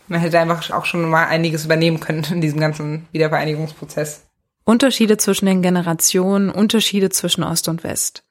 Man 0.07 0.19
hätte 0.19 0.39
einfach 0.39 0.69
auch 0.71 0.85
schon 0.85 1.09
mal 1.09 1.25
einiges 1.25 1.65
übernehmen 1.65 1.99
können 1.99 2.25
in 2.31 2.41
diesem 2.41 2.59
ganzen 2.59 3.07
Wiedervereinigungsprozess. 3.11 4.25
Unterschiede 4.63 5.17
zwischen 5.17 5.45
den 5.45 5.61
Generationen, 5.61 6.49
Unterschiede 6.49 7.09
zwischen 7.09 7.43
Ost 7.43 7.67
und 7.67 7.83
West. 7.83 8.23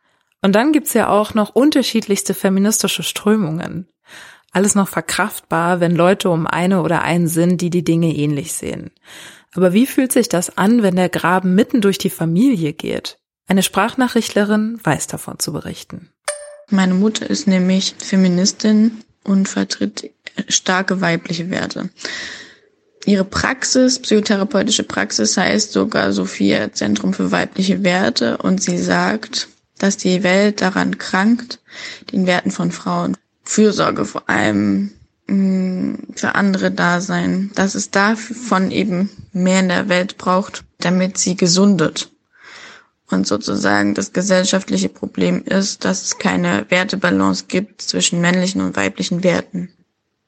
Und 0.42 0.54
dann 0.54 0.72
gibt's 0.72 0.94
ja 0.94 1.08
auch 1.08 1.34
noch 1.34 1.54
unterschiedlichste 1.54 2.34
feministische 2.34 3.02
Strömungen. 3.02 3.88
Alles 4.52 4.74
noch 4.74 4.88
verkraftbar, 4.88 5.80
wenn 5.80 5.96
Leute 5.96 6.30
um 6.30 6.46
eine 6.46 6.82
oder 6.82 7.02
einen 7.02 7.28
sind, 7.28 7.60
die 7.60 7.70
die 7.70 7.84
Dinge 7.84 8.14
ähnlich 8.14 8.52
sehen. 8.52 8.90
Aber 9.54 9.72
wie 9.72 9.87
fühlt 9.87 10.12
sich 10.12 10.28
das 10.28 10.56
an, 10.58 10.82
wenn 10.82 10.96
der 10.96 11.08
Graben 11.08 11.54
mitten 11.54 11.80
durch 11.80 11.98
die 11.98 12.10
Familie 12.10 12.72
geht? 12.72 13.18
Eine 13.46 13.62
Sprachnachrichtlerin 13.62 14.80
weiß 14.82 15.06
davon 15.06 15.38
zu 15.38 15.52
berichten. 15.52 16.10
Meine 16.70 16.94
Mutter 16.94 17.28
ist 17.28 17.46
nämlich 17.46 17.94
Feministin 17.98 19.04
und 19.24 19.48
vertritt 19.48 20.10
starke 20.48 21.00
weibliche 21.00 21.50
Werte. 21.50 21.90
Ihre 23.06 23.24
Praxis, 23.24 23.98
psychotherapeutische 23.98 24.82
Praxis 24.82 25.37
heißt 25.37 25.72
sogar 25.72 26.12
Sophia 26.12 26.72
Zentrum 26.72 27.12
für 27.12 27.30
weibliche 27.30 27.84
Werte 27.84 28.38
und 28.38 28.62
sie 28.62 28.78
sagt, 28.78 29.48
dass 29.78 29.96
die 29.98 30.22
Welt 30.22 30.62
daran 30.62 30.96
krankt, 30.96 31.58
den 32.12 32.26
Werten 32.26 32.50
von 32.50 32.70
Frauen, 32.70 33.16
Fürsorge 33.42 34.06
vor 34.06 34.28
allem, 34.30 34.92
mm, 35.26 35.94
für 36.14 36.34
andere 36.34 36.70
da 36.70 37.02
sein, 37.02 37.50
dass 37.54 37.74
es 37.74 37.90
davon 37.90 38.70
eben 38.70 39.10
mehr 39.32 39.60
in 39.60 39.68
der 39.68 39.88
Welt 39.90 40.16
braucht, 40.16 40.64
damit 40.78 41.18
sie 41.18 41.37
gesundet. 41.37 42.10
Und 43.14 43.29
sozusagen 43.29 43.94
das 43.94 44.12
gesellschaftliche 44.12 44.88
Problem 44.88 45.44
ist, 45.44 45.85
dass 45.85 46.03
es 46.03 46.18
keine 46.18 46.66
Wertebalance 46.68 47.44
gibt 47.46 47.81
zwischen 47.81 48.20
männlichen 48.20 48.61
und 48.61 48.77
weiblichen 48.77 49.22
Werten. 49.22 49.70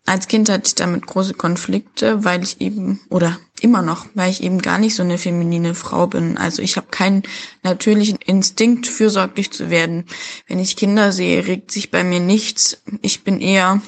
Als 0.07 0.29
Kind 0.29 0.49
hatte 0.49 0.68
ich 0.68 0.77
damit 0.77 1.05
große 1.05 1.35
Konflikte, 1.35 2.25
weil 2.25 2.44
ich 2.44 2.61
eben, 2.61 3.01
oder 3.11 3.40
immer 3.61 3.83
noch, 3.83 4.07
weil 4.14 4.31
ich 4.31 4.40
eben 4.40 4.62
gar 4.62 4.79
nicht 4.79 4.94
so 4.94 5.03
eine 5.03 5.18
feminine 5.18 5.75
Frau 5.75 6.07
bin. 6.07 6.38
Also 6.38 6.62
ich 6.62 6.77
habe 6.77 6.87
keinen 6.88 7.25
natürlichen 7.64 8.18
Instinkt, 8.25 8.87
fürsorglich 8.87 9.51
zu 9.51 9.68
werden. 9.68 10.05
Wenn 10.46 10.61
ich 10.61 10.77
Kinder 10.77 11.11
sehe, 11.11 11.44
regt 11.44 11.72
sich 11.72 11.90
bei 11.90 12.05
mir 12.05 12.20
nichts. 12.20 12.81
Ich 13.03 13.25
bin 13.25 13.40
eher, 13.40 13.83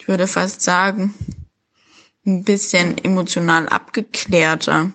ich 0.00 0.08
würde 0.08 0.26
fast 0.26 0.62
sagen, 0.62 1.14
ein 2.26 2.42
bisschen 2.42 2.98
emotional 2.98 3.68
abgeklärter 3.68 4.92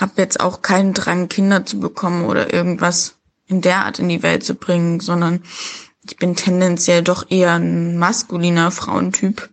habe 0.00 0.12
jetzt 0.16 0.40
auch 0.40 0.62
keinen 0.62 0.94
Drang, 0.94 1.28
Kinder 1.28 1.66
zu 1.66 1.78
bekommen 1.78 2.24
oder 2.24 2.52
irgendwas 2.52 3.16
in 3.46 3.60
der 3.60 3.84
Art 3.84 3.98
in 3.98 4.08
die 4.08 4.22
Welt 4.22 4.44
zu 4.44 4.54
bringen, 4.54 5.00
sondern 5.00 5.42
ich 6.08 6.16
bin 6.16 6.36
tendenziell 6.36 7.02
doch 7.02 7.30
eher 7.30 7.54
ein 7.54 7.98
maskuliner 7.98 8.70
Frauentyp. 8.70 9.50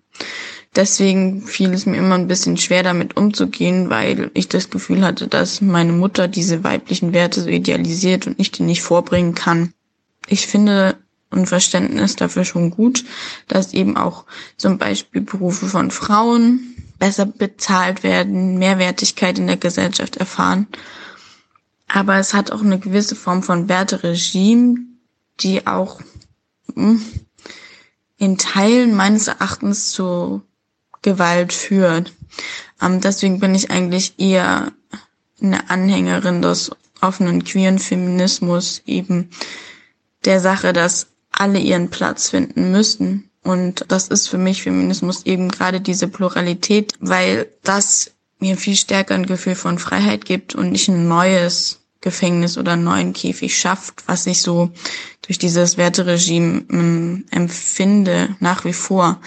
Deswegen 0.75 1.41
fiel 1.41 1.73
es 1.73 1.85
mir 1.85 1.97
immer 1.97 2.15
ein 2.15 2.27
bisschen 2.27 2.57
schwer, 2.57 2.83
damit 2.83 3.17
umzugehen, 3.17 3.89
weil 3.89 4.29
ich 4.33 4.47
das 4.47 4.69
Gefühl 4.69 5.03
hatte, 5.03 5.27
dass 5.27 5.59
meine 5.59 5.91
Mutter 5.91 6.27
diese 6.27 6.63
weiblichen 6.63 7.13
Werte 7.13 7.41
so 7.41 7.49
idealisiert 7.49 8.27
und 8.27 8.39
ich 8.39 8.51
die 8.51 8.63
nicht 8.63 8.83
vorbringen 8.83 9.33
kann. 9.33 9.73
Ich 10.27 10.45
finde 10.45 10.97
ein 11.31 11.47
Verständnis 11.47 12.15
dafür 12.15 12.45
schon 12.45 12.69
gut, 12.69 13.03
dass 13.47 13.73
eben 13.73 13.97
auch 13.97 14.25
zum 14.57 14.77
Beispiel 14.77 15.21
Berufe 15.21 15.65
von 15.65 15.91
Frauen 15.91 16.75
besser 16.99 17.25
bezahlt 17.25 18.03
werden, 18.03 18.57
Mehrwertigkeit 18.57 19.37
in 19.37 19.47
der 19.47 19.57
Gesellschaft 19.57 20.17
erfahren. 20.17 20.67
Aber 21.87 22.17
es 22.17 22.33
hat 22.33 22.51
auch 22.51 22.61
eine 22.61 22.79
gewisse 22.79 23.15
Form 23.15 23.43
von 23.43 23.69
Werteregime, 23.69 24.75
die 25.39 25.67
auch 25.67 26.01
hm, 26.73 27.01
in 28.17 28.37
Teilen 28.37 28.95
meines 28.95 29.27
Erachtens 29.27 29.91
zu 29.91 30.41
Gewalt 31.01 31.53
führt. 31.53 32.13
Ähm, 32.81 32.99
deswegen 32.99 33.39
bin 33.39 33.55
ich 33.55 33.71
eigentlich 33.71 34.15
eher 34.17 34.71
eine 35.41 35.69
Anhängerin 35.69 36.41
des 36.41 36.71
offenen 36.99 37.43
queeren 37.43 37.79
Feminismus, 37.79 38.81
eben 38.85 39.29
der 40.25 40.39
Sache, 40.39 40.73
dass 40.73 41.07
alle 41.31 41.59
ihren 41.59 41.89
Platz 41.89 42.29
finden 42.29 42.71
müssen 42.71 43.26
und 43.47 43.85
das 43.87 44.09
ist 44.09 44.27
für 44.27 44.37
mich 44.37 44.63
Feminismus 44.63 45.25
eben 45.25 45.47
gerade 45.47 45.79
diese 45.79 46.09
Pluralität, 46.09 46.91
weil 46.99 47.47
das 47.63 48.11
mir 48.39 48.57
viel 48.57 48.75
stärker 48.75 49.15
ein 49.15 49.25
Gefühl 49.25 49.55
von 49.55 49.79
Freiheit 49.79 50.25
gibt 50.25 50.53
und 50.53 50.73
nicht 50.73 50.89
ein 50.89 51.07
neues 51.07 51.79
Gefängnis 52.01 52.57
oder 52.57 52.73
einen 52.73 52.83
neuen 52.83 53.13
Käfig 53.13 53.57
schafft, 53.57 54.03
was 54.05 54.27
ich 54.27 54.41
so 54.41 54.71
durch 55.21 55.37
dieses 55.39 55.77
Werteregime 55.77 56.65
ähm, 56.69 57.25
empfinde 57.31 58.35
nach 58.41 58.65
wie 58.65 58.73
vor. 58.73 59.21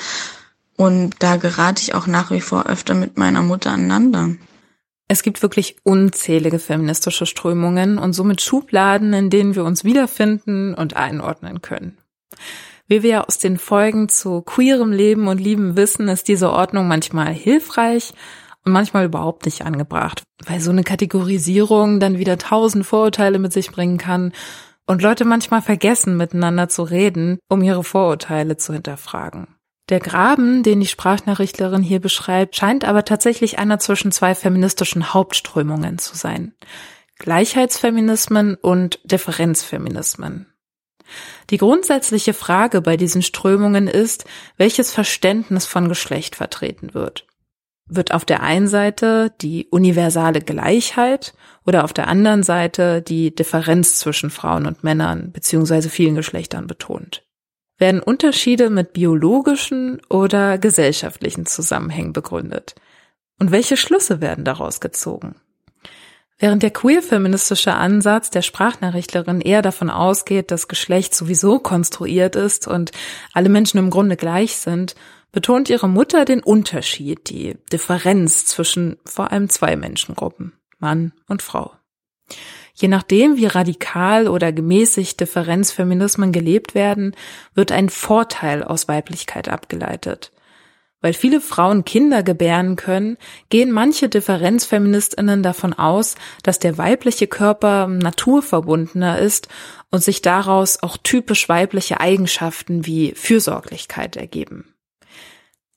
Und 0.76 1.14
da 1.20 1.36
gerate 1.36 1.80
ich 1.80 1.94
auch 1.94 2.06
nach 2.06 2.30
wie 2.30 2.42
vor 2.42 2.66
öfter 2.66 2.92
mit 2.92 3.16
meiner 3.16 3.40
Mutter 3.40 3.70
aneinander. 3.70 4.34
Es 5.08 5.22
gibt 5.22 5.40
wirklich 5.40 5.76
unzählige 5.82 6.58
feministische 6.58 7.24
Strömungen 7.24 7.96
und 7.96 8.12
somit 8.12 8.42
Schubladen, 8.42 9.14
in 9.14 9.30
denen 9.30 9.54
wir 9.54 9.64
uns 9.64 9.82
wiederfinden 9.82 10.74
und 10.74 10.94
einordnen 10.94 11.62
können. 11.62 11.96
Wie 12.90 13.04
wir 13.04 13.28
aus 13.28 13.38
den 13.38 13.56
Folgen 13.56 14.08
zu 14.08 14.42
queerem 14.42 14.90
Leben 14.90 15.28
und 15.28 15.38
Lieben 15.38 15.76
wissen, 15.76 16.08
ist 16.08 16.26
diese 16.26 16.50
Ordnung 16.50 16.88
manchmal 16.88 17.32
hilfreich 17.32 18.12
und 18.64 18.72
manchmal 18.72 19.04
überhaupt 19.04 19.44
nicht 19.44 19.64
angebracht, 19.64 20.24
weil 20.44 20.58
so 20.58 20.72
eine 20.72 20.82
Kategorisierung 20.82 22.00
dann 22.00 22.18
wieder 22.18 22.36
tausend 22.36 22.84
Vorurteile 22.84 23.38
mit 23.38 23.52
sich 23.52 23.70
bringen 23.70 23.96
kann 23.96 24.32
und 24.88 25.02
Leute 25.02 25.24
manchmal 25.24 25.62
vergessen, 25.62 26.16
miteinander 26.16 26.68
zu 26.68 26.82
reden, 26.82 27.38
um 27.48 27.62
ihre 27.62 27.84
Vorurteile 27.84 28.56
zu 28.56 28.72
hinterfragen. 28.72 29.46
Der 29.88 30.00
Graben, 30.00 30.64
den 30.64 30.80
die 30.80 30.88
Sprachnachrichtlerin 30.88 31.82
hier 31.82 32.00
beschreibt, 32.00 32.56
scheint 32.56 32.84
aber 32.84 33.04
tatsächlich 33.04 33.60
einer 33.60 33.78
zwischen 33.78 34.10
zwei 34.10 34.34
feministischen 34.34 35.14
Hauptströmungen 35.14 35.98
zu 35.98 36.16
sein. 36.16 36.54
Gleichheitsfeminismen 37.20 38.56
und 38.56 38.98
Differenzfeminismen. 39.04 40.49
Die 41.50 41.56
grundsätzliche 41.56 42.34
Frage 42.34 42.80
bei 42.80 42.96
diesen 42.96 43.22
Strömungen 43.22 43.88
ist, 43.88 44.24
welches 44.56 44.92
Verständnis 44.92 45.66
von 45.66 45.88
Geschlecht 45.88 46.36
vertreten 46.36 46.94
wird. 46.94 47.26
Wird 47.86 48.12
auf 48.14 48.24
der 48.24 48.42
einen 48.42 48.68
Seite 48.68 49.32
die 49.40 49.66
universale 49.68 50.40
Gleichheit 50.40 51.34
oder 51.66 51.82
auf 51.84 51.92
der 51.92 52.06
anderen 52.06 52.44
Seite 52.44 53.02
die 53.02 53.34
Differenz 53.34 53.98
zwischen 53.98 54.30
Frauen 54.30 54.66
und 54.66 54.84
Männern 54.84 55.32
bzw. 55.32 55.88
vielen 55.88 56.14
Geschlechtern 56.14 56.68
betont? 56.68 57.24
Werden 57.78 58.00
Unterschiede 58.00 58.70
mit 58.70 58.92
biologischen 58.92 60.00
oder 60.08 60.58
gesellschaftlichen 60.58 61.46
Zusammenhängen 61.46 62.12
begründet? 62.12 62.74
Und 63.40 63.50
welche 63.50 63.76
Schlüsse 63.76 64.20
werden 64.20 64.44
daraus 64.44 64.80
gezogen? 64.80 65.34
Während 66.40 66.62
der 66.62 66.70
queer-feministische 66.70 67.74
Ansatz 67.74 68.30
der 68.30 68.40
Sprachnachrichtlerin 68.40 69.42
eher 69.42 69.60
davon 69.60 69.90
ausgeht, 69.90 70.50
dass 70.50 70.68
Geschlecht 70.68 71.14
sowieso 71.14 71.58
konstruiert 71.58 72.34
ist 72.34 72.66
und 72.66 72.92
alle 73.34 73.50
Menschen 73.50 73.76
im 73.76 73.90
Grunde 73.90 74.16
gleich 74.16 74.56
sind, 74.56 74.94
betont 75.32 75.68
ihre 75.68 75.86
Mutter 75.86 76.24
den 76.24 76.42
Unterschied, 76.42 77.28
die 77.28 77.58
Differenz 77.70 78.46
zwischen 78.46 78.96
vor 79.04 79.30
allem 79.30 79.50
zwei 79.50 79.76
Menschengruppen, 79.76 80.54
Mann 80.78 81.12
und 81.28 81.42
Frau. 81.42 81.74
Je 82.72 82.88
nachdem, 82.88 83.36
wie 83.36 83.44
radikal 83.44 84.26
oder 84.26 84.50
gemäßigt 84.50 85.20
Differenzfeminismen 85.20 86.32
gelebt 86.32 86.74
werden, 86.74 87.14
wird 87.54 87.70
ein 87.70 87.90
Vorteil 87.90 88.64
aus 88.64 88.88
Weiblichkeit 88.88 89.50
abgeleitet. 89.50 90.32
Weil 91.00 91.14
viele 91.14 91.40
Frauen 91.40 91.84
Kinder 91.84 92.22
gebären 92.22 92.76
können, 92.76 93.16
gehen 93.48 93.72
manche 93.72 94.08
Differenzfeministinnen 94.08 95.42
davon 95.42 95.72
aus, 95.72 96.14
dass 96.42 96.58
der 96.58 96.76
weibliche 96.76 97.26
Körper 97.26 97.86
naturverbundener 97.86 99.18
ist 99.18 99.48
und 99.90 100.02
sich 100.02 100.20
daraus 100.20 100.82
auch 100.82 100.96
typisch 100.98 101.48
weibliche 101.48 102.00
Eigenschaften 102.00 102.84
wie 102.86 103.12
Fürsorglichkeit 103.14 104.16
ergeben. 104.16 104.74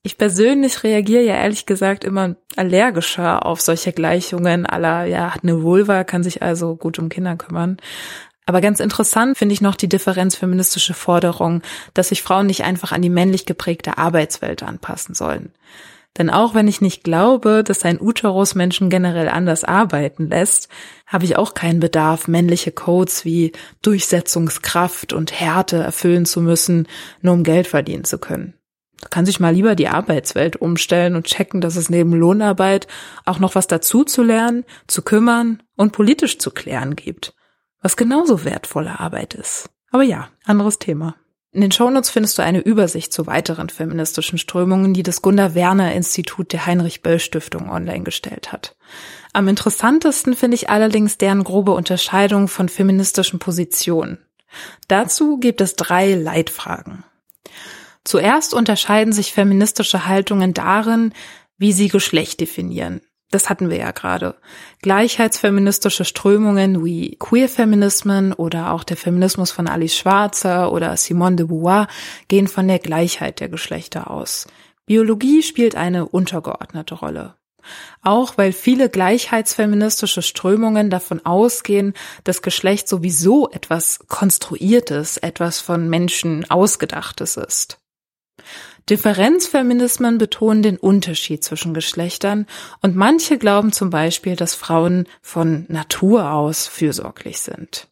Ich 0.05 0.17
persönlich 0.17 0.83
reagiere 0.83 1.23
ja 1.23 1.35
ehrlich 1.35 1.65
gesagt 1.65 2.03
immer 2.03 2.35
allergischer 2.57 3.45
auf 3.45 3.61
solche 3.61 3.93
Gleichungen 3.93 4.65
aller, 4.65 5.05
ja, 5.05 5.33
hat 5.33 5.43
eine 5.43 5.63
Vulva, 5.63 6.03
kann 6.03 6.23
sich 6.23 6.41
also 6.41 6.75
gut 6.75 6.99
um 6.99 7.07
Kinder 7.07 7.37
kümmern. 7.37 7.77
Aber 8.45 8.61
ganz 8.61 8.79
interessant 8.79 9.37
finde 9.37 9.53
ich 9.53 9.61
noch 9.61 9.75
die 9.75 9.87
differenzfeministische 9.87 10.93
Forderung, 10.93 11.61
dass 11.93 12.09
sich 12.09 12.21
Frauen 12.21 12.47
nicht 12.47 12.63
einfach 12.63 12.91
an 12.91 13.01
die 13.01 13.09
männlich 13.09 13.45
geprägte 13.45 13.97
Arbeitswelt 13.97 14.63
anpassen 14.63 15.15
sollen. 15.15 15.53
Denn 16.17 16.29
auch 16.29 16.53
wenn 16.53 16.67
ich 16.67 16.79
nicht 16.79 17.03
glaube, 17.03 17.63
dass 17.63 17.85
ein 17.85 17.99
Uterus 17.99 18.53
Menschen 18.53 18.91
generell 18.91 19.29
anders 19.29 19.63
arbeiten 19.63 20.29
lässt, 20.29 20.69
habe 21.07 21.25
ich 21.25 21.37
auch 21.37 21.55
keinen 21.55 21.79
Bedarf, 21.79 22.27
männliche 22.27 22.71
Codes 22.71 23.25
wie 23.25 23.51
Durchsetzungskraft 23.81 25.13
und 25.13 25.31
Härte 25.31 25.77
erfüllen 25.77 26.25
zu 26.25 26.41
müssen, 26.41 26.87
nur 27.21 27.33
um 27.33 27.43
Geld 27.43 27.67
verdienen 27.67 28.03
zu 28.03 28.19
können. 28.19 28.53
Da 29.01 29.09
kann 29.09 29.25
sich 29.25 29.39
mal 29.39 29.53
lieber 29.53 29.75
die 29.75 29.87
Arbeitswelt 29.87 30.55
umstellen 30.55 31.15
und 31.15 31.25
checken, 31.25 31.61
dass 31.61 31.75
es 31.75 31.89
neben 31.89 32.13
Lohnarbeit 32.13 32.87
auch 33.25 33.39
noch 33.39 33.55
was 33.55 33.67
dazu 33.67 34.03
zu 34.03 34.21
lernen, 34.21 34.65
zu 34.87 35.01
kümmern 35.01 35.63
und 35.75 35.93
politisch 35.93 36.37
zu 36.37 36.51
klären 36.51 36.95
gibt 36.95 37.32
was 37.83 37.97
genauso 37.97 38.43
wertvolle 38.43 38.99
Arbeit 38.99 39.35
ist. 39.35 39.69
Aber 39.91 40.03
ja, 40.03 40.29
anderes 40.45 40.79
Thema. 40.79 41.15
In 41.51 41.61
den 41.61 41.71
Shownotes 41.71 42.09
findest 42.09 42.39
du 42.39 42.41
eine 42.41 42.61
Übersicht 42.61 43.13
zu 43.13 43.27
weiteren 43.27 43.69
feministischen 43.69 44.39
Strömungen, 44.39 44.95
die 44.95 45.03
das 45.03 45.21
Gunda 45.21 45.53
Werner 45.53 45.93
Institut 45.93 46.51
der 46.51 46.65
Heinrich 46.65 47.03
Böll 47.03 47.19
Stiftung 47.19 47.69
online 47.69 48.03
gestellt 48.03 48.51
hat. 48.51 48.75
Am 49.33 49.47
interessantesten 49.47 50.35
finde 50.35 50.55
ich 50.55 50.71
allerdings 50.71 51.19
deren 51.19 51.43
grobe 51.43 51.73
Unterscheidung 51.73 52.47
von 52.47 52.69
feministischen 52.69 53.37
Positionen. 53.37 54.17
Dazu 54.87 55.37
gibt 55.37 55.61
es 55.61 55.75
drei 55.75 56.15
Leitfragen. 56.15 57.03
Zuerst 58.03 58.55
unterscheiden 58.55 59.13
sich 59.13 59.31
feministische 59.31 60.07
Haltungen 60.07 60.55
darin, 60.55 61.13
wie 61.57 61.71
sie 61.71 61.87
Geschlecht 61.87 62.41
definieren. 62.41 63.01
Das 63.33 63.49
hatten 63.49 63.71
wir 63.71 63.77
ja 63.77 63.89
gerade. 63.89 64.35
Gleichheitsfeministische 64.83 66.05
Strömungen 66.05 66.85
wie 66.85 67.15
Queerfeminismen 67.17 68.31
oder 68.31 68.71
auch 68.71 68.83
der 68.83 68.95
Feminismus 68.95 69.49
von 69.49 69.67
Alice 69.67 69.95
Schwarzer 69.95 70.71
oder 70.71 70.95
Simone 70.97 71.37
de 71.37 71.47
Beauvoir 71.47 71.87
gehen 72.27 72.47
von 72.47 72.67
der 72.67 72.77
Gleichheit 72.77 73.39
der 73.39 73.49
Geschlechter 73.49 74.11
aus. 74.11 74.45
Biologie 74.85 75.41
spielt 75.41 75.75
eine 75.75 76.07
untergeordnete 76.07 76.93
Rolle. 76.93 77.33
Auch 78.03 78.37
weil 78.37 78.51
viele 78.51 78.87
gleichheitsfeministische 78.87 80.21
Strömungen 80.21 80.91
davon 80.91 81.25
ausgehen, 81.25 81.95
dass 82.25 82.43
Geschlecht 82.43 82.87
sowieso 82.87 83.49
etwas 83.49 83.97
Konstruiertes, 84.09 85.17
etwas 85.17 85.59
von 85.59 85.89
Menschen 85.89 86.47
Ausgedachtes 86.51 87.37
ist. 87.37 87.79
Differenzfeminismen 88.89 90.17
betonen 90.17 90.61
den 90.61 90.77
Unterschied 90.77 91.43
zwischen 91.43 91.73
Geschlechtern 91.73 92.47
und 92.81 92.95
manche 92.95 93.37
glauben 93.37 93.71
zum 93.71 93.89
Beispiel, 93.89 94.35
dass 94.35 94.55
Frauen 94.55 95.07
von 95.21 95.65
Natur 95.69 96.31
aus 96.31 96.67
fürsorglich 96.67 97.39
sind. 97.39 97.87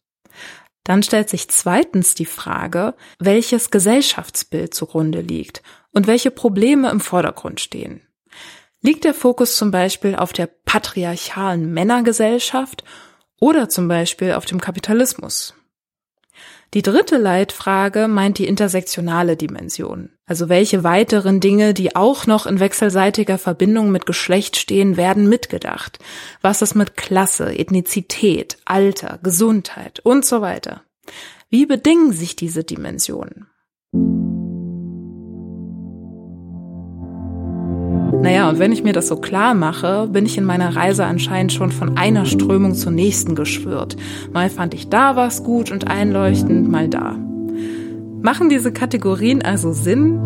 Dann 0.84 1.02
stellt 1.02 1.30
sich 1.30 1.48
zweitens 1.48 2.14
die 2.14 2.26
Frage, 2.26 2.94
welches 3.18 3.70
Gesellschaftsbild 3.70 4.74
zugrunde 4.74 5.20
liegt 5.20 5.62
und 5.92 6.06
welche 6.06 6.30
Probleme 6.30 6.90
im 6.90 7.00
Vordergrund 7.00 7.60
stehen. 7.60 8.02
Liegt 8.82 9.04
der 9.04 9.14
Fokus 9.14 9.56
zum 9.56 9.70
Beispiel 9.70 10.16
auf 10.16 10.32
der 10.32 10.48
patriarchalen 10.64 11.72
Männergesellschaft 11.72 12.82
oder 13.40 13.68
zum 13.68 13.86
Beispiel 13.86 14.32
auf 14.32 14.44
dem 14.44 14.60
Kapitalismus? 14.60 15.54
Die 16.74 16.82
dritte 16.82 17.18
Leitfrage 17.18 18.08
meint 18.08 18.38
die 18.38 18.46
intersektionale 18.46 19.36
Dimension. 19.36 20.10
Also 20.32 20.48
welche 20.48 20.82
weiteren 20.82 21.40
Dinge, 21.40 21.74
die 21.74 21.94
auch 21.94 22.26
noch 22.26 22.46
in 22.46 22.58
wechselseitiger 22.58 23.36
Verbindung 23.36 23.90
mit 23.92 24.06
Geschlecht 24.06 24.56
stehen, 24.56 24.96
werden 24.96 25.28
mitgedacht? 25.28 25.98
Was 26.40 26.62
ist 26.62 26.74
mit 26.74 26.96
Klasse, 26.96 27.54
Ethnizität, 27.58 28.56
Alter, 28.64 29.18
Gesundheit 29.22 30.00
und 30.00 30.24
so 30.24 30.40
weiter? 30.40 30.84
Wie 31.50 31.66
bedingen 31.66 32.12
sich 32.12 32.34
diese 32.34 32.64
Dimensionen? 32.64 33.48
Naja, 38.22 38.48
und 38.48 38.58
wenn 38.58 38.72
ich 38.72 38.82
mir 38.82 38.94
das 38.94 39.08
so 39.08 39.16
klar 39.16 39.52
mache, 39.52 40.08
bin 40.10 40.24
ich 40.24 40.38
in 40.38 40.44
meiner 40.44 40.74
Reise 40.74 41.04
anscheinend 41.04 41.52
schon 41.52 41.72
von 41.72 41.98
einer 41.98 42.24
Strömung 42.24 42.74
zur 42.74 42.92
nächsten 42.92 43.34
geschwirrt. 43.34 43.96
Mal 44.32 44.48
fand 44.48 44.72
ich 44.72 44.88
da 44.88 45.14
was 45.14 45.44
gut 45.44 45.70
und 45.70 45.88
einleuchtend, 45.88 46.70
mal 46.70 46.88
da. 46.88 47.18
Machen 48.22 48.48
diese 48.48 48.72
Kategorien 48.72 49.42
also 49.42 49.72
Sinn? 49.72 50.20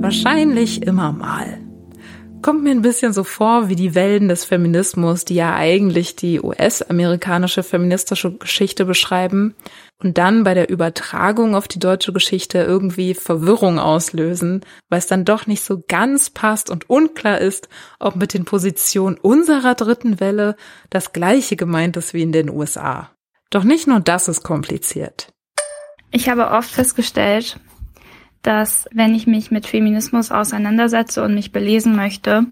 Wahrscheinlich 0.00 0.82
immer 0.82 1.12
mal. 1.12 1.58
Kommt 2.40 2.62
mir 2.62 2.70
ein 2.70 2.80
bisschen 2.80 3.12
so 3.12 3.22
vor 3.22 3.68
wie 3.68 3.76
die 3.76 3.94
Wellen 3.94 4.28
des 4.28 4.44
Feminismus, 4.44 5.26
die 5.26 5.34
ja 5.34 5.54
eigentlich 5.54 6.16
die 6.16 6.40
US-amerikanische 6.40 7.62
feministische 7.62 8.32
Geschichte 8.32 8.86
beschreiben 8.86 9.54
und 10.02 10.16
dann 10.16 10.42
bei 10.42 10.54
der 10.54 10.70
Übertragung 10.70 11.54
auf 11.54 11.68
die 11.68 11.80
deutsche 11.80 12.14
Geschichte 12.14 12.60
irgendwie 12.60 13.12
Verwirrung 13.12 13.78
auslösen, 13.78 14.64
weil 14.88 15.00
es 15.00 15.06
dann 15.08 15.26
doch 15.26 15.46
nicht 15.46 15.62
so 15.62 15.82
ganz 15.86 16.30
passt 16.30 16.70
und 16.70 16.88
unklar 16.88 17.42
ist, 17.42 17.68
ob 17.98 18.16
mit 18.16 18.32
den 18.32 18.46
Positionen 18.46 19.18
unserer 19.18 19.74
dritten 19.74 20.18
Welle 20.18 20.56
das 20.88 21.12
gleiche 21.12 21.56
gemeint 21.56 21.98
ist 21.98 22.14
wie 22.14 22.22
in 22.22 22.32
den 22.32 22.48
USA. 22.48 23.10
Doch 23.50 23.64
nicht 23.64 23.86
nur 23.86 24.00
das 24.00 24.28
ist 24.28 24.44
kompliziert. 24.44 25.34
Ich 26.10 26.28
habe 26.28 26.50
oft 26.50 26.70
festgestellt, 26.70 27.60
dass 28.42 28.88
wenn 28.92 29.14
ich 29.14 29.26
mich 29.26 29.50
mit 29.50 29.66
Feminismus 29.66 30.30
auseinandersetze 30.30 31.22
und 31.22 31.34
mich 31.34 31.52
belesen 31.52 31.96
möchte, 31.96 32.46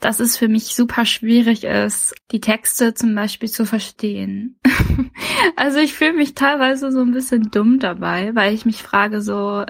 dass 0.00 0.20
es 0.20 0.36
für 0.36 0.48
mich 0.48 0.74
super 0.74 1.06
schwierig 1.06 1.64
ist, 1.64 2.14
die 2.30 2.40
Texte 2.40 2.94
zum 2.94 3.14
Beispiel 3.14 3.48
zu 3.48 3.64
verstehen. 3.64 4.58
also 5.56 5.78
ich 5.78 5.94
fühle 5.94 6.12
mich 6.12 6.34
teilweise 6.34 6.92
so 6.92 7.00
ein 7.00 7.12
bisschen 7.12 7.50
dumm 7.50 7.78
dabei, 7.78 8.34
weil 8.34 8.52
ich 8.52 8.66
mich 8.66 8.82
frage 8.82 9.22
so, 9.22 9.64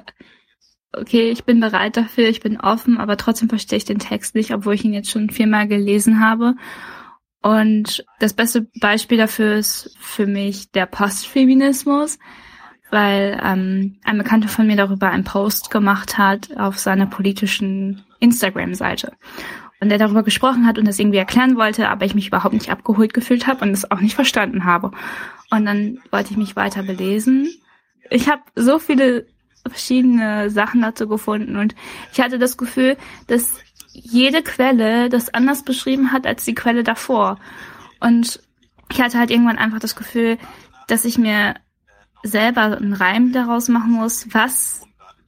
okay, 0.92 1.30
ich 1.30 1.44
bin 1.44 1.60
bereit 1.60 1.96
dafür, 1.96 2.28
ich 2.28 2.40
bin 2.40 2.58
offen, 2.58 2.98
aber 2.98 3.16
trotzdem 3.16 3.48
verstehe 3.48 3.76
ich 3.76 3.84
den 3.84 3.98
Text 3.98 4.34
nicht, 4.34 4.52
obwohl 4.52 4.74
ich 4.74 4.84
ihn 4.84 4.94
jetzt 4.94 5.10
schon 5.10 5.30
viermal 5.30 5.68
gelesen 5.68 6.20
habe. 6.20 6.54
Und 7.42 8.04
das 8.20 8.32
beste 8.32 8.66
Beispiel 8.80 9.18
dafür 9.18 9.54
ist 9.54 9.96
für 10.00 10.26
mich 10.26 10.70
der 10.72 10.86
Postfeminismus 10.86 12.18
weil 12.94 13.40
ähm, 13.42 13.96
ein 14.04 14.18
Bekannter 14.18 14.46
von 14.46 14.68
mir 14.68 14.76
darüber 14.76 15.10
einen 15.10 15.24
Post 15.24 15.72
gemacht 15.72 16.16
hat 16.16 16.56
auf 16.56 16.78
seiner 16.78 17.06
politischen 17.06 18.04
Instagram-Seite. 18.20 19.12
Und 19.80 19.88
der 19.88 19.98
darüber 19.98 20.22
gesprochen 20.22 20.64
hat 20.64 20.78
und 20.78 20.86
das 20.86 21.00
irgendwie 21.00 21.18
erklären 21.18 21.56
wollte, 21.56 21.88
aber 21.88 22.04
ich 22.06 22.14
mich 22.14 22.28
überhaupt 22.28 22.54
nicht 22.54 22.70
abgeholt 22.70 23.12
gefühlt 23.12 23.48
habe 23.48 23.64
und 23.64 23.72
es 23.72 23.90
auch 23.90 23.98
nicht 23.98 24.14
verstanden 24.14 24.64
habe. 24.64 24.92
Und 25.50 25.66
dann 25.66 25.98
wollte 26.12 26.30
ich 26.30 26.36
mich 26.36 26.54
weiter 26.54 26.84
belesen. 26.84 27.48
Ich 28.10 28.28
habe 28.28 28.42
so 28.54 28.78
viele 28.78 29.26
verschiedene 29.66 30.48
Sachen 30.48 30.80
dazu 30.80 31.08
gefunden 31.08 31.56
und 31.56 31.74
ich 32.12 32.20
hatte 32.20 32.38
das 32.38 32.56
Gefühl, 32.56 32.96
dass 33.26 33.58
jede 33.90 34.42
Quelle 34.42 35.08
das 35.08 35.34
anders 35.34 35.64
beschrieben 35.64 36.12
hat 36.12 36.28
als 36.28 36.44
die 36.44 36.54
Quelle 36.54 36.84
davor. 36.84 37.40
Und 37.98 38.40
ich 38.88 39.00
hatte 39.02 39.18
halt 39.18 39.32
irgendwann 39.32 39.58
einfach 39.58 39.80
das 39.80 39.96
Gefühl, 39.96 40.38
dass 40.86 41.04
ich 41.04 41.18
mir 41.18 41.54
selber 42.24 42.76
einen 42.76 42.94
Reim 42.94 43.32
daraus 43.32 43.68
machen 43.68 43.92
muss, 43.92 44.26
was 44.32 44.82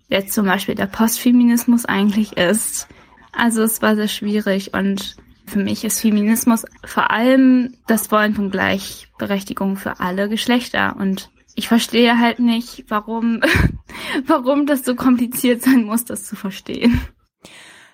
jetzt 0.08 0.32
zum 0.32 0.46
Beispiel 0.46 0.74
der 0.74 0.86
Postfeminismus 0.86 1.84
eigentlich 1.84 2.36
ist. 2.36 2.88
Also 3.32 3.62
es 3.62 3.82
war 3.82 3.94
sehr 3.94 4.08
schwierig 4.08 4.74
und 4.74 5.16
für 5.46 5.58
mich 5.60 5.84
ist 5.84 6.00
Feminismus 6.00 6.64
vor 6.84 7.10
allem 7.10 7.74
das 7.86 8.10
Wollen 8.10 8.34
von 8.34 8.50
Gleichberechtigung 8.50 9.76
für 9.76 10.00
alle 10.00 10.28
Geschlechter 10.28 10.96
und 10.98 11.30
ich 11.54 11.68
verstehe 11.68 12.18
halt 12.18 12.38
nicht, 12.38 12.84
warum, 12.88 13.40
warum 14.26 14.66
das 14.66 14.84
so 14.84 14.94
kompliziert 14.94 15.62
sein 15.62 15.84
muss, 15.84 16.04
das 16.04 16.24
zu 16.24 16.36
verstehen. 16.36 17.00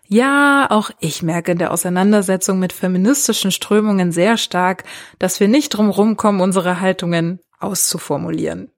Ja, 0.09 0.67
auch 0.69 0.91
ich 1.01 1.23
merke 1.23 1.53
in 1.53 1.59
der 1.59 1.71
Auseinandersetzung 1.71 2.59
mit 2.59 2.73
feministischen 2.73 3.51
Strömungen 3.51 4.12
sehr 4.12 4.37
stark, 4.37 4.85
dass 5.19 5.41
wir 5.41 5.49
nicht 5.49 5.71
drum 5.71 5.88
rumkommen, 5.88 6.41
unsere 6.41 6.81
Haltungen 6.81 7.41
auszuformulieren. 7.62 8.70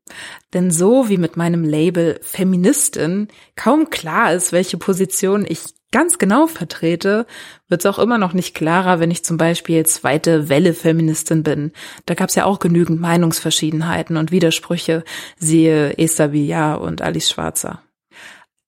Denn 0.53 0.71
so 0.71 1.09
wie 1.09 1.19
mit 1.19 1.37
meinem 1.37 1.65
Label 1.65 2.21
Feministin 2.23 3.29
kaum 3.57 3.91
klar 3.91 4.33
ist, 4.33 4.53
welche 4.53 4.77
Position 4.77 5.47
ich 5.49 5.75
ganz 5.95 6.19
genau 6.19 6.49
vertrete, 6.49 7.25
wird 7.69 7.83
es 7.83 7.87
auch 7.87 8.01
immer 8.01 8.19
noch 8.19 8.33
nicht 8.33 8.55
klarer, 8.55 8.99
wenn 8.99 9.13
ich 9.13 9.25
zum 9.25 9.37
Beispiel 9.37 9.87
zweite 9.87 10.49
Welle 10.49 10.75
Feministin 10.75 11.45
bin. 11.45 11.71
Da 12.07 12.15
gab 12.15 12.31
es 12.31 12.35
ja 12.35 12.47
auch 12.47 12.59
genügend 12.59 13.01
Meinungsverschiedenheiten 13.01 14.17
und 14.17 14.33
Widersprüche, 14.33 15.05
siehe 15.39 15.97
Esther 15.97 16.33
Villar 16.33 16.81
und 16.81 17.01
Alice 17.01 17.31
Schwarzer. 17.31 17.81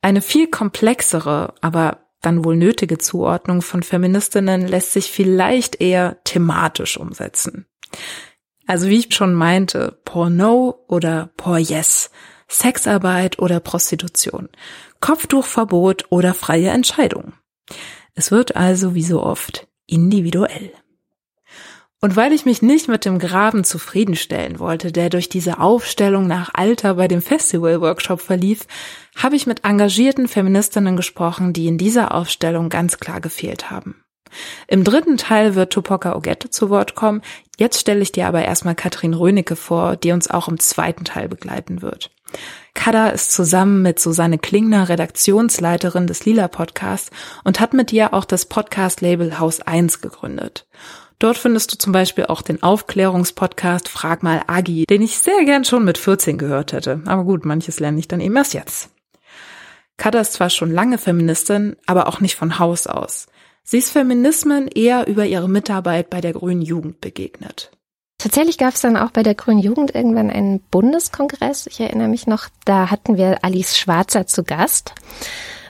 Eine 0.02 0.22
viel 0.22 0.46
komplexere, 0.46 1.54
aber 1.60 2.06
dann 2.22 2.44
wohl 2.44 2.56
nötige 2.56 2.98
Zuordnung 2.98 3.60
von 3.60 3.82
Feministinnen 3.82 4.66
lässt 4.66 4.92
sich 4.92 5.10
vielleicht 5.10 5.80
eher 5.80 6.18
thematisch 6.22 6.96
umsetzen. 6.96 7.66
Also 8.66 8.88
wie 8.88 8.98
ich 8.98 9.14
schon 9.14 9.34
meinte, 9.34 9.98
Porno 10.04 10.84
oder 10.88 11.30
Por 11.36 11.58
Yes, 11.58 12.10
Sexarbeit 12.48 13.38
oder 13.38 13.60
Prostitution, 13.60 14.48
Kopftuchverbot 15.00 16.06
oder 16.10 16.34
freie 16.34 16.70
Entscheidung. 16.70 17.32
Es 18.14 18.30
wird 18.30 18.56
also 18.56 18.94
wie 18.94 19.02
so 19.02 19.22
oft 19.22 19.68
individuell. 19.86 20.72
Und 22.00 22.14
weil 22.14 22.32
ich 22.32 22.44
mich 22.44 22.60
nicht 22.60 22.88
mit 22.88 23.04
dem 23.04 23.18
Graben 23.18 23.64
zufriedenstellen 23.64 24.58
wollte, 24.58 24.92
der 24.92 25.08
durch 25.10 25.28
diese 25.28 25.58
Aufstellung 25.58 26.26
nach 26.26 26.50
Alter 26.52 26.94
bei 26.94 27.08
dem 27.08 27.22
Festival-Workshop 27.22 28.20
verlief, 28.20 28.66
habe 29.16 29.34
ich 29.36 29.46
mit 29.46 29.64
engagierten 29.64 30.28
Feministinnen 30.28 30.96
gesprochen, 30.96 31.52
die 31.52 31.66
in 31.66 31.78
dieser 31.78 32.14
Aufstellung 32.14 32.68
ganz 32.68 32.98
klar 32.98 33.20
gefehlt 33.20 33.70
haben. 33.70 34.04
Im 34.68 34.84
dritten 34.84 35.16
Teil 35.16 35.54
wird 35.54 35.72
Tupoka 35.72 36.14
Ogette 36.16 36.50
zu 36.50 36.70
Wort 36.70 36.94
kommen. 36.94 37.22
Jetzt 37.58 37.80
stelle 37.80 38.00
ich 38.00 38.12
dir 38.12 38.26
aber 38.26 38.44
erstmal 38.44 38.74
Katrin 38.74 39.14
Rönecke 39.14 39.56
vor, 39.56 39.96
die 39.96 40.12
uns 40.12 40.30
auch 40.30 40.48
im 40.48 40.58
zweiten 40.60 41.04
Teil 41.04 41.28
begleiten 41.28 41.82
wird. 41.82 42.10
Kada 42.74 43.08
ist 43.08 43.32
zusammen 43.32 43.82
mit 43.82 43.98
Susanne 43.98 44.38
Klingner 44.38 44.88
Redaktionsleiterin 44.88 46.06
des 46.06 46.24
Lila 46.24 46.48
Podcasts 46.48 47.10
und 47.44 47.60
hat 47.60 47.72
mit 47.72 47.92
ihr 47.92 48.12
auch 48.12 48.24
das 48.24 48.46
Podcast-Label 48.46 49.38
Haus 49.38 49.60
1 49.60 50.00
gegründet. 50.00 50.66
Dort 51.18 51.38
findest 51.38 51.72
du 51.72 51.78
zum 51.78 51.92
Beispiel 51.92 52.26
auch 52.26 52.42
den 52.42 52.62
Aufklärungspodcast 52.62 53.88
Frag 53.88 54.22
mal 54.22 54.42
Agi, 54.46 54.84
den 54.84 55.00
ich 55.00 55.18
sehr 55.18 55.44
gern 55.46 55.64
schon 55.64 55.84
mit 55.84 55.96
14 55.96 56.36
gehört 56.36 56.72
hätte. 56.72 57.00
Aber 57.06 57.24
gut, 57.24 57.46
manches 57.46 57.80
lerne 57.80 57.98
ich 57.98 58.08
dann 58.08 58.20
eben 58.20 58.36
erst 58.36 58.52
jetzt. 58.52 58.90
Kada 59.96 60.20
ist 60.20 60.34
zwar 60.34 60.50
schon 60.50 60.70
lange 60.70 60.98
Feministin, 60.98 61.76
aber 61.86 62.06
auch 62.06 62.20
nicht 62.20 62.36
von 62.36 62.58
Haus 62.58 62.86
aus. 62.86 63.28
Sie 63.68 63.78
ist 63.78 63.90
Feminismen 63.90 64.68
eher 64.68 65.08
über 65.08 65.26
ihre 65.26 65.48
Mitarbeit 65.48 66.08
bei 66.08 66.20
der 66.20 66.32
Grünen 66.32 66.62
Jugend 66.62 67.00
begegnet. 67.00 67.72
Tatsächlich 68.16 68.58
gab 68.58 68.74
es 68.74 68.80
dann 68.80 68.96
auch 68.96 69.10
bei 69.10 69.24
der 69.24 69.34
Grünen 69.34 69.58
Jugend 69.58 69.92
irgendwann 69.92 70.30
einen 70.30 70.60
Bundeskongress. 70.70 71.66
Ich 71.66 71.80
erinnere 71.80 72.06
mich 72.06 72.28
noch, 72.28 72.46
da 72.64 72.92
hatten 72.92 73.16
wir 73.16 73.44
Alice 73.44 73.76
Schwarzer 73.76 74.28
zu 74.28 74.44
Gast 74.44 74.94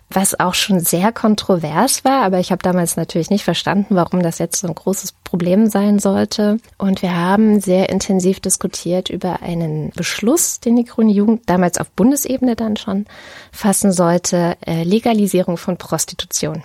was 0.08 0.38
auch 0.38 0.54
schon 0.54 0.80
sehr 0.80 1.12
kontrovers 1.12 2.04
war, 2.04 2.22
aber 2.22 2.38
ich 2.38 2.52
habe 2.52 2.62
damals 2.62 2.96
natürlich 2.96 3.30
nicht 3.30 3.44
verstanden, 3.44 3.96
warum 3.96 4.22
das 4.22 4.38
jetzt 4.38 4.60
so 4.60 4.68
ein 4.68 4.74
großes 4.74 5.12
Problem 5.24 5.68
sein 5.68 5.98
sollte. 5.98 6.58
Und 6.78 7.02
wir 7.02 7.16
haben 7.16 7.60
sehr 7.60 7.88
intensiv 7.88 8.40
diskutiert 8.40 9.10
über 9.10 9.42
einen 9.42 9.90
Beschluss, 9.90 10.60
den 10.60 10.76
die 10.76 10.84
Grüne 10.84 11.12
Jugend 11.12 11.42
damals 11.50 11.78
auf 11.78 11.90
Bundesebene 11.90 12.54
dann 12.54 12.76
schon 12.76 13.06
fassen 13.50 13.92
sollte, 13.92 14.56
äh, 14.64 14.84
Legalisierung 14.84 15.56
von 15.56 15.76
Prostitution. 15.76 16.62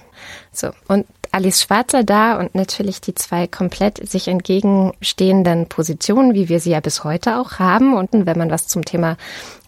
So, 0.51 0.69
und 0.87 1.07
Alice 1.33 1.61
Schwarzer 1.61 2.03
da 2.03 2.37
und 2.37 2.55
natürlich 2.55 2.99
die 2.99 3.15
zwei 3.15 3.47
komplett 3.47 4.05
sich 4.09 4.27
entgegenstehenden 4.27 5.67
Positionen, 5.67 6.33
wie 6.33 6.49
wir 6.49 6.59
sie 6.59 6.71
ja 6.71 6.81
bis 6.81 7.05
heute 7.05 7.37
auch 7.37 7.59
haben. 7.59 7.93
Und 7.93 8.09
wenn 8.11 8.37
man 8.37 8.51
was 8.51 8.67
zum 8.67 8.83
Thema 8.83 9.15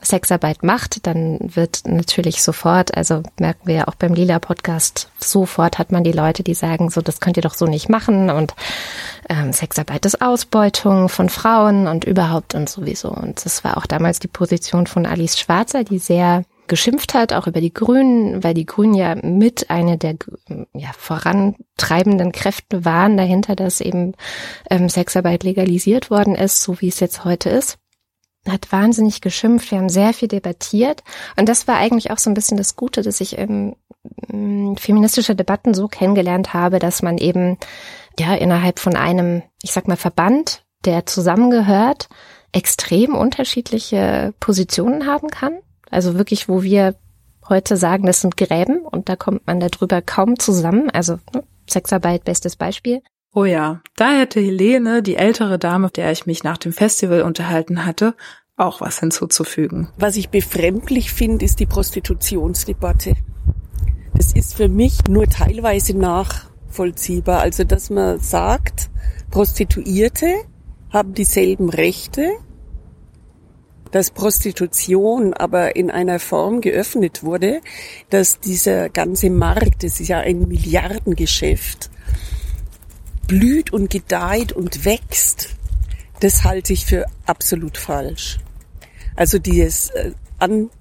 Sexarbeit 0.02 0.64
macht, 0.64 1.08
dann 1.08 1.40
wird 1.42 1.84
natürlich 1.86 2.44
sofort, 2.44 2.98
also 2.98 3.24
merken 3.40 3.66
wir 3.68 3.76
ja 3.76 3.88
auch 3.88 3.96
beim 3.96 4.14
Lila 4.14 4.40
Podcast, 4.40 5.10
sofort 5.20 5.80
hat 5.80 5.94
man 5.94 6.04
die 6.04 6.12
Leute, 6.12 6.44
die 6.44 6.54
sagen, 6.54 6.90
so, 6.90 7.00
das 7.00 7.22
könnt 7.22 7.38
ihr 7.38 7.44
doch 7.44 7.54
so 7.54 7.66
nicht 7.66 7.88
machen 7.88 8.30
und 8.30 8.54
ähm, 9.30 9.54
Sexarbeit 9.54 10.06
ist 10.06 10.22
Ausbeutung 10.22 11.08
von 11.08 11.30
Frauen 11.30 11.88
und 11.88 12.04
überhaupt 12.04 12.56
und 12.56 12.70
sowieso. 12.70 13.10
Und 13.10 13.46
das 13.46 13.64
war 13.64 13.78
auch 13.78 13.86
damals 13.86 14.20
die 14.20 14.28
Position 14.28 14.88
von 14.88 15.06
Alice 15.06 15.40
Schwarzer, 15.40 15.86
die 15.86 16.00
sehr 16.00 16.44
geschimpft 16.68 17.14
hat, 17.14 17.34
auch 17.34 17.48
über 17.48 17.62
die 17.62 17.74
Grünen, 17.74 18.44
weil 18.44 18.54
die 18.54 18.66
Grünen 18.66 18.94
ja 18.94 19.16
mit 19.16 19.70
eine 19.70 19.98
der 19.98 20.16
ja, 20.74 20.92
vorantreibenden 20.98 22.32
Kräfte 22.32 22.86
waren 22.86 23.18
dahinter, 23.18 23.56
dass 23.56 23.82
eben 23.82 24.14
ähm, 24.70 24.90
Sexarbeit 24.90 25.44
legalisiert 25.44 26.10
worden 26.10 26.36
ist, 26.36 26.64
so 26.64 26.80
wie 26.82 26.88
es 26.88 27.00
jetzt 27.00 27.26
heute 27.26 27.50
ist. 27.50 27.78
Hat 28.48 28.72
wahnsinnig 28.72 29.22
geschimpft, 29.22 29.72
wir 29.72 29.78
haben 29.78 29.90
sehr 29.90 30.14
viel 30.14 30.28
debattiert. 30.28 31.04
Und 31.38 31.48
das 31.48 31.68
war 31.68 31.78
eigentlich 31.78 32.12
auch 32.12 32.18
so 32.18 32.30
ein 32.30 32.34
bisschen 32.34 32.58
das 32.58 32.76
Gute, 32.76 33.02
dass 33.02 33.22
ich 33.22 33.38
ähm, 33.38 33.76
feministische 34.78 35.36
Debatten 35.36 35.74
so 35.74 35.88
kennengelernt 35.88 36.54
habe, 36.54 36.80
dass 36.80 37.02
man 37.02 37.18
eben 37.18 37.58
ja 38.20 38.34
innerhalb 38.36 38.80
von 38.80 38.96
einem, 38.96 39.44
ich 39.62 39.72
sag 39.72 39.88
mal 39.88 39.98
Verband, 39.98 40.64
der 40.86 41.06
zusammengehört, 41.06 42.10
extrem 42.52 43.16
unterschiedliche 43.16 44.34
Positionen 44.40 45.08
haben 45.08 45.30
kann 45.30 45.60
also 45.94 46.18
wirklich, 46.18 46.50
wo 46.50 46.64
wir 46.64 46.96
heute 47.48 47.78
sagen, 47.78 48.06
das 48.06 48.22
sind 48.22 48.38
Gräben 48.38 48.80
und 48.80 49.10
da 49.10 49.16
kommt 49.16 49.46
man 49.48 49.60
darüber 49.60 50.02
kaum 50.02 50.40
zusammen. 50.40 50.90
Also 50.90 51.20
ne, 51.34 51.44
Sexarbeit, 51.70 52.24
bestes 52.24 52.56
Beispiel. 52.56 53.02
Oh 53.34 53.46
ja, 53.46 53.82
da 53.96 54.12
hätte 54.12 54.40
Helene, 54.40 55.02
die 55.02 55.16
ältere 55.16 55.58
Dame, 55.58 55.90
der 55.90 56.12
ich 56.12 56.26
mich 56.26 56.44
nach 56.44 56.58
dem 56.58 56.72
Festival 56.72 57.24
unterhalten 57.24 57.86
hatte, 57.86 58.16
auch 58.56 58.82
was 58.82 59.00
hinzuzufügen. 59.00 59.90
Was 59.98 60.16
ich 60.16 60.30
befremdlich 60.30 61.12
finde, 61.12 61.44
ist 61.44 61.60
die 61.60 61.66
Prostitutionsdebatte. 61.66 63.16
Das 64.14 64.34
ist 64.34 64.56
für 64.56 64.68
mich 64.68 65.00
nur 65.10 65.28
teilweise 65.28 65.98
nachvollziehbar. 65.98 67.40
Also, 67.40 67.64
dass 67.64 67.90
man 67.90 68.20
sagt, 68.20 68.92
Prostituierte 69.32 70.32
haben 70.92 71.16
dieselben 71.16 71.70
Rechte 71.70 72.30
dass 73.94 74.10
Prostitution 74.10 75.36
aber 75.36 75.76
in 75.76 75.92
einer 75.92 76.18
Form 76.20 76.62
geöffnet 76.62 77.24
wurde, 77.24 77.62
dass 78.10 78.40
dieser 78.40 78.90
ganze 78.90 79.30
Markt, 79.30 79.84
das 79.84 80.00
ist 80.00 80.08
ja 80.08 80.20
ein 80.20 80.48
Milliardengeschäft, 80.48 81.92
blüht 83.28 83.72
und 83.72 83.92
gedeiht 83.92 84.52
und 84.52 84.84
wächst, 84.84 85.50
das 86.22 86.44
halte 86.44 86.74
ich 86.74 86.88
für 86.88 87.06
absolut 87.28 87.78
falsch. 87.78 88.40
Also 89.16 89.38
dieses 89.38 89.92
äh, 89.92 90.14
an 90.40 90.72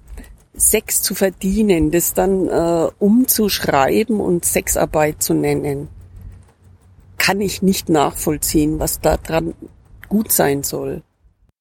Sex 0.55 1.03
zu 1.03 1.13
verdienen, 1.13 1.91
das 1.91 2.15
dann 2.15 2.47
äh, 2.47 2.89
umzuschreiben 2.97 4.19
und 4.19 4.43
Sexarbeit 4.43 5.21
zu 5.21 5.35
nennen, 5.35 5.87
kann 7.19 7.41
ich 7.41 7.61
nicht 7.61 7.89
nachvollziehen, 7.89 8.79
was 8.79 9.01
da 9.01 9.17
dran 9.17 9.53
gut 10.09 10.31
sein 10.31 10.63
soll. 10.63 11.03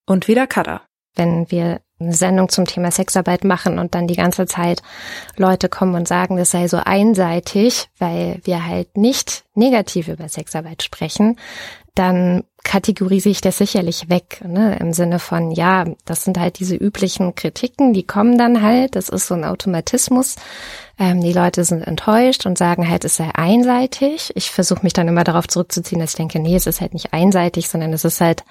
Und 0.07 0.29
wieder 0.29 0.47
Kada 0.47 0.81
wenn 1.14 1.51
wir 1.51 1.81
eine 2.01 2.14
Sendung 2.14 2.48
zum 2.48 2.64
Thema 2.64 2.90
Sexarbeit 2.90 3.44
machen 3.44 3.79
und 3.79 3.94
dann 3.94 4.07
die 4.07 4.16
ganze 4.16 4.46
Zeit 4.46 4.83
Leute 5.37 5.68
kommen 5.68 5.94
und 5.94 6.09
sagen, 6.09 6.37
das 6.37 6.51
sei 6.51 6.68
so 6.68 6.79
einseitig, 6.79 7.88
weil 7.98 8.40
wir 8.44 8.66
halt 8.66 8.96
nicht 8.96 9.44
negativ 9.55 10.09
über 10.09 10.29
Sexarbeit 10.29 10.83
sprechen, 10.83 11.37
dann 11.94 12.44
kategorisiere 12.64 13.33
ich 13.33 13.40
das 13.42 13.59
sicherlich 13.59 14.09
weg, 14.09 14.40
ne? 14.46 14.79
im 14.81 14.94
Sinne 14.94 15.18
von, 15.18 15.51
ja, 15.51 15.85
das 16.07 16.25
sind 16.25 16.38
halt 16.38 16.59
diese 16.59 16.75
üblichen 16.75 17.35
Kritiken, 17.35 17.92
die 17.92 18.07
kommen 18.07 18.38
dann 18.38 18.62
halt, 18.62 18.96
das 18.96 19.11
ist 19.11 19.27
so 19.27 19.35
ein 19.35 19.44
Automatismus. 19.44 20.37
Ähm, 20.98 21.20
die 21.20 21.33
Leute 21.33 21.64
sind 21.64 21.83
enttäuscht 21.83 22.46
und 22.46 22.57
sagen 22.57 22.88
halt, 22.88 23.05
es 23.05 23.16
sei 23.16 23.31
einseitig. 23.35 24.33
Ich 24.37 24.51
versuche 24.51 24.85
mich 24.85 24.92
dann 24.92 25.09
immer 25.09 25.25
darauf 25.25 25.48
zurückzuziehen, 25.48 26.01
dass 26.01 26.11
ich 26.11 26.16
denke, 26.16 26.38
nee, 26.38 26.55
es 26.55 26.66
ist 26.66 26.81
halt 26.81 26.94
nicht 26.94 27.12
einseitig, 27.12 27.68
sondern 27.68 27.92
es 27.92 28.05
ist 28.05 28.20
halt 28.20 28.44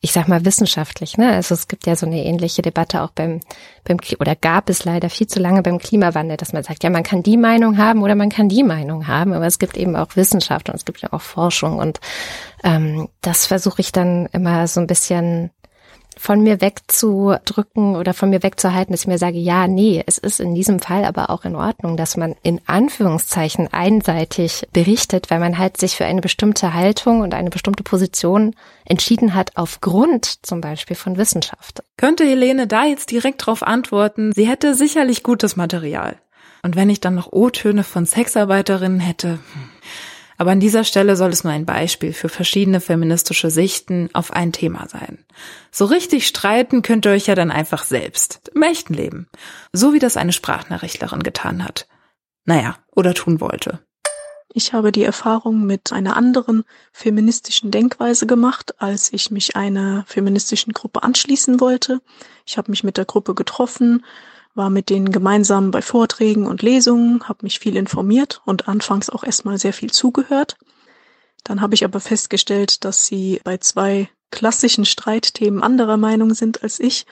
ich 0.00 0.12
sag 0.12 0.28
mal 0.28 0.44
wissenschaftlich, 0.44 1.18
ne? 1.18 1.32
Also 1.32 1.54
es 1.54 1.66
gibt 1.66 1.86
ja 1.86 1.96
so 1.96 2.06
eine 2.06 2.24
ähnliche 2.24 2.62
Debatte 2.62 3.02
auch 3.02 3.10
beim, 3.10 3.40
beim 3.82 3.96
oder 4.20 4.36
gab 4.36 4.70
es 4.70 4.84
leider 4.84 5.10
viel 5.10 5.26
zu 5.26 5.40
lange 5.40 5.62
beim 5.62 5.78
Klimawandel, 5.78 6.36
dass 6.36 6.52
man 6.52 6.62
sagt, 6.62 6.84
ja, 6.84 6.90
man 6.90 7.02
kann 7.02 7.24
die 7.24 7.36
Meinung 7.36 7.78
haben 7.78 8.02
oder 8.02 8.14
man 8.14 8.28
kann 8.28 8.48
die 8.48 8.62
Meinung 8.62 9.08
haben, 9.08 9.32
aber 9.32 9.46
es 9.46 9.58
gibt 9.58 9.76
eben 9.76 9.96
auch 9.96 10.14
Wissenschaft 10.14 10.68
und 10.68 10.76
es 10.76 10.84
gibt 10.84 11.00
ja 11.00 11.12
auch 11.12 11.20
Forschung 11.20 11.78
und 11.78 11.98
ähm, 12.62 13.08
das 13.22 13.46
versuche 13.46 13.80
ich 13.80 13.90
dann 13.90 14.26
immer 14.26 14.68
so 14.68 14.80
ein 14.80 14.86
bisschen 14.86 15.50
von 16.18 16.42
mir 16.42 16.60
wegzudrücken 16.60 17.96
oder 17.96 18.12
von 18.12 18.30
mir 18.30 18.42
wegzuhalten, 18.42 18.92
dass 18.92 19.02
ich 19.02 19.06
mir 19.06 19.18
sage, 19.18 19.38
ja, 19.38 19.68
nee, 19.68 20.02
es 20.06 20.18
ist 20.18 20.40
in 20.40 20.54
diesem 20.54 20.80
Fall 20.80 21.04
aber 21.04 21.30
auch 21.30 21.44
in 21.44 21.56
Ordnung, 21.56 21.96
dass 21.96 22.16
man 22.16 22.34
in 22.42 22.60
Anführungszeichen 22.66 23.72
einseitig 23.72 24.66
berichtet, 24.72 25.30
weil 25.30 25.38
man 25.38 25.58
halt 25.58 25.76
sich 25.76 25.96
für 25.96 26.04
eine 26.04 26.20
bestimmte 26.20 26.74
Haltung 26.74 27.20
und 27.20 27.34
eine 27.34 27.50
bestimmte 27.50 27.82
Position 27.82 28.54
entschieden 28.84 29.34
hat 29.34 29.52
aufgrund 29.56 30.44
zum 30.46 30.60
Beispiel 30.60 30.96
von 30.96 31.16
Wissenschaft. 31.16 31.82
Könnte 31.96 32.24
Helene 32.24 32.66
da 32.66 32.84
jetzt 32.84 33.10
direkt 33.10 33.46
drauf 33.46 33.62
antworten, 33.62 34.32
sie 34.32 34.48
hätte 34.48 34.74
sicherlich 34.74 35.22
gutes 35.22 35.56
Material. 35.56 36.16
Und 36.62 36.74
wenn 36.74 36.90
ich 36.90 37.00
dann 37.00 37.14
noch 37.14 37.32
O-Töne 37.32 37.84
von 37.84 38.04
Sexarbeiterinnen 38.04 39.00
hätte, 39.00 39.30
hm. 39.30 39.38
Aber 40.38 40.52
an 40.52 40.60
dieser 40.60 40.84
Stelle 40.84 41.16
soll 41.16 41.30
es 41.30 41.42
nur 41.42 41.52
ein 41.52 41.66
Beispiel 41.66 42.12
für 42.12 42.28
verschiedene 42.28 42.80
feministische 42.80 43.50
Sichten 43.50 44.08
auf 44.12 44.32
ein 44.32 44.52
Thema 44.52 44.88
sein. 44.88 45.24
So 45.72 45.84
richtig 45.84 46.28
streiten 46.28 46.82
könnt 46.82 47.06
ihr 47.06 47.12
euch 47.12 47.26
ja 47.26 47.34
dann 47.34 47.50
einfach 47.50 47.82
selbst, 47.82 48.48
im 48.54 48.62
echten 48.62 48.94
Leben. 48.94 49.28
So 49.72 49.92
wie 49.92 49.98
das 49.98 50.16
eine 50.16 50.32
Sprachnachrichtlerin 50.32 51.24
getan 51.24 51.64
hat. 51.64 51.88
Naja, 52.44 52.76
oder 52.94 53.14
tun 53.14 53.40
wollte. 53.40 53.80
Ich 54.54 54.72
habe 54.72 54.92
die 54.92 55.02
Erfahrung 55.02 55.66
mit 55.66 55.92
einer 55.92 56.16
anderen 56.16 56.64
feministischen 56.92 57.70
Denkweise 57.72 58.26
gemacht, 58.26 58.80
als 58.80 59.12
ich 59.12 59.30
mich 59.32 59.56
einer 59.56 60.04
feministischen 60.06 60.72
Gruppe 60.72 61.02
anschließen 61.02 61.60
wollte. 61.60 62.00
Ich 62.46 62.56
habe 62.56 62.70
mich 62.70 62.84
mit 62.84 62.96
der 62.96 63.04
Gruppe 63.04 63.34
getroffen, 63.34 64.04
war 64.58 64.68
mit 64.68 64.90
denen 64.90 65.10
gemeinsam 65.10 65.70
bei 65.70 65.80
Vorträgen 65.80 66.46
und 66.46 66.60
Lesungen, 66.60 67.26
habe 67.28 67.38
mich 67.42 67.58
viel 67.58 67.76
informiert 67.76 68.42
und 68.44 68.68
anfangs 68.68 69.08
auch 69.08 69.24
erstmal 69.24 69.58
sehr 69.58 69.72
viel 69.72 69.90
zugehört. 69.90 70.56
Dann 71.44 71.60
habe 71.62 71.74
ich 71.74 71.84
aber 71.84 72.00
festgestellt, 72.00 72.84
dass 72.84 73.06
sie 73.06 73.40
bei 73.44 73.56
zwei 73.56 74.10
klassischen 74.30 74.84
Streitthemen 74.84 75.62
anderer 75.62 75.96
Meinung 75.96 76.34
sind 76.34 76.62
als 76.62 76.80
ich. 76.80 77.06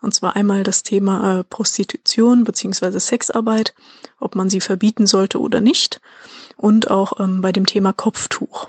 Und 0.00 0.14
zwar 0.14 0.34
einmal 0.34 0.62
das 0.62 0.82
Thema 0.82 1.40
äh, 1.40 1.44
Prostitution 1.44 2.44
beziehungsweise 2.44 2.98
Sexarbeit, 2.98 3.74
ob 4.18 4.34
man 4.34 4.48
sie 4.48 4.60
verbieten 4.60 5.06
sollte 5.06 5.38
oder 5.38 5.60
nicht 5.60 6.00
und 6.56 6.90
auch 6.90 7.20
ähm, 7.20 7.40
bei 7.40 7.52
dem 7.52 7.66
Thema 7.66 7.92
Kopftuch. 7.92 8.68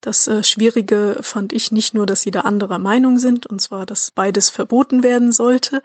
Das 0.00 0.28
äh, 0.28 0.44
Schwierige 0.44 1.18
fand 1.22 1.52
ich 1.52 1.72
nicht 1.72 1.94
nur, 1.94 2.06
dass 2.06 2.22
sie 2.22 2.30
da 2.30 2.40
anderer 2.42 2.78
Meinung 2.78 3.18
sind, 3.18 3.46
und 3.46 3.60
zwar, 3.60 3.86
dass 3.86 4.10
beides 4.10 4.50
verboten 4.50 5.02
werden 5.02 5.32
sollte, 5.32 5.82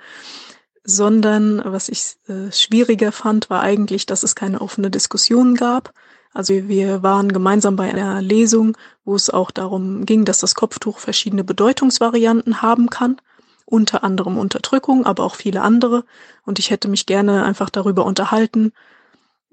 sondern 0.83 1.61
was 1.63 1.89
ich 1.89 2.17
äh, 2.27 2.51
schwieriger 2.51 3.11
fand, 3.11 3.49
war 3.49 3.61
eigentlich, 3.61 4.05
dass 4.05 4.23
es 4.23 4.35
keine 4.35 4.61
offene 4.61 4.89
Diskussion 4.89 5.55
gab. 5.55 5.93
Also 6.33 6.53
wir 6.53 7.03
waren 7.03 7.31
gemeinsam 7.31 7.75
bei 7.75 7.91
einer 7.91 8.21
Lesung, 8.21 8.77
wo 9.03 9.15
es 9.15 9.29
auch 9.29 9.51
darum 9.51 10.05
ging, 10.05 10.25
dass 10.25 10.39
das 10.39 10.55
Kopftuch 10.55 10.99
verschiedene 10.99 11.43
Bedeutungsvarianten 11.43 12.61
haben 12.61 12.89
kann, 12.89 13.17
unter 13.65 14.03
anderem 14.03 14.37
Unterdrückung, 14.37 15.05
aber 15.05 15.23
auch 15.23 15.35
viele 15.35 15.61
andere. 15.61 16.05
Und 16.45 16.57
ich 16.57 16.69
hätte 16.71 16.87
mich 16.87 17.05
gerne 17.05 17.43
einfach 17.43 17.69
darüber 17.69 18.05
unterhalten, 18.05 18.71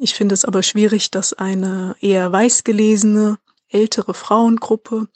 ich 0.00 0.14
finde 0.14 0.32
es 0.32 0.44
aber 0.44 0.62
schwierig, 0.62 1.10
dass 1.10 1.32
eine 1.32 1.96
eher 2.00 2.30
weiß 2.30 2.62
gelesene, 2.62 3.38
ältere 3.68 4.14
Frauengruppe 4.14 5.08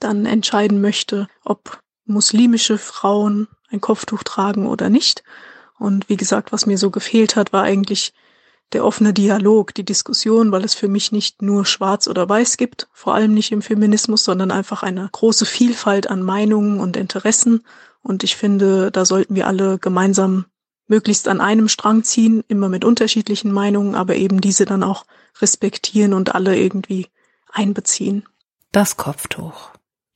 dann 0.00 0.24
entscheiden 0.24 0.80
möchte, 0.80 1.28
ob 1.44 1.78
muslimische 2.06 2.78
Frauen 2.78 3.48
ein 3.70 3.80
Kopftuch 3.80 4.22
tragen 4.22 4.66
oder 4.66 4.88
nicht. 4.88 5.22
Und 5.78 6.08
wie 6.08 6.16
gesagt, 6.16 6.52
was 6.52 6.66
mir 6.66 6.78
so 6.78 6.90
gefehlt 6.90 7.36
hat, 7.36 7.52
war 7.52 7.62
eigentlich 7.62 8.12
der 8.72 8.84
offene 8.84 9.14
Dialog, 9.14 9.74
die 9.74 9.84
Diskussion, 9.84 10.52
weil 10.52 10.64
es 10.64 10.74
für 10.74 10.88
mich 10.88 11.12
nicht 11.12 11.40
nur 11.40 11.64
schwarz 11.64 12.06
oder 12.06 12.28
weiß 12.28 12.56
gibt, 12.56 12.88
vor 12.92 13.14
allem 13.14 13.32
nicht 13.32 13.52
im 13.52 13.62
Feminismus, 13.62 14.24
sondern 14.24 14.50
einfach 14.50 14.82
eine 14.82 15.08
große 15.10 15.46
Vielfalt 15.46 16.10
an 16.10 16.22
Meinungen 16.22 16.80
und 16.80 16.96
Interessen. 16.96 17.64
Und 18.02 18.24
ich 18.24 18.36
finde, 18.36 18.90
da 18.90 19.04
sollten 19.04 19.34
wir 19.34 19.46
alle 19.46 19.78
gemeinsam 19.78 20.44
möglichst 20.86 21.28
an 21.28 21.40
einem 21.40 21.68
Strang 21.68 22.02
ziehen, 22.02 22.44
immer 22.48 22.68
mit 22.68 22.84
unterschiedlichen 22.84 23.52
Meinungen, 23.52 23.94
aber 23.94 24.16
eben 24.16 24.40
diese 24.40 24.64
dann 24.64 24.82
auch 24.82 25.04
respektieren 25.40 26.12
und 26.12 26.34
alle 26.34 26.58
irgendwie 26.58 27.08
einbeziehen. 27.52 28.24
Das 28.72 28.96
Kopftuch. 28.96 29.70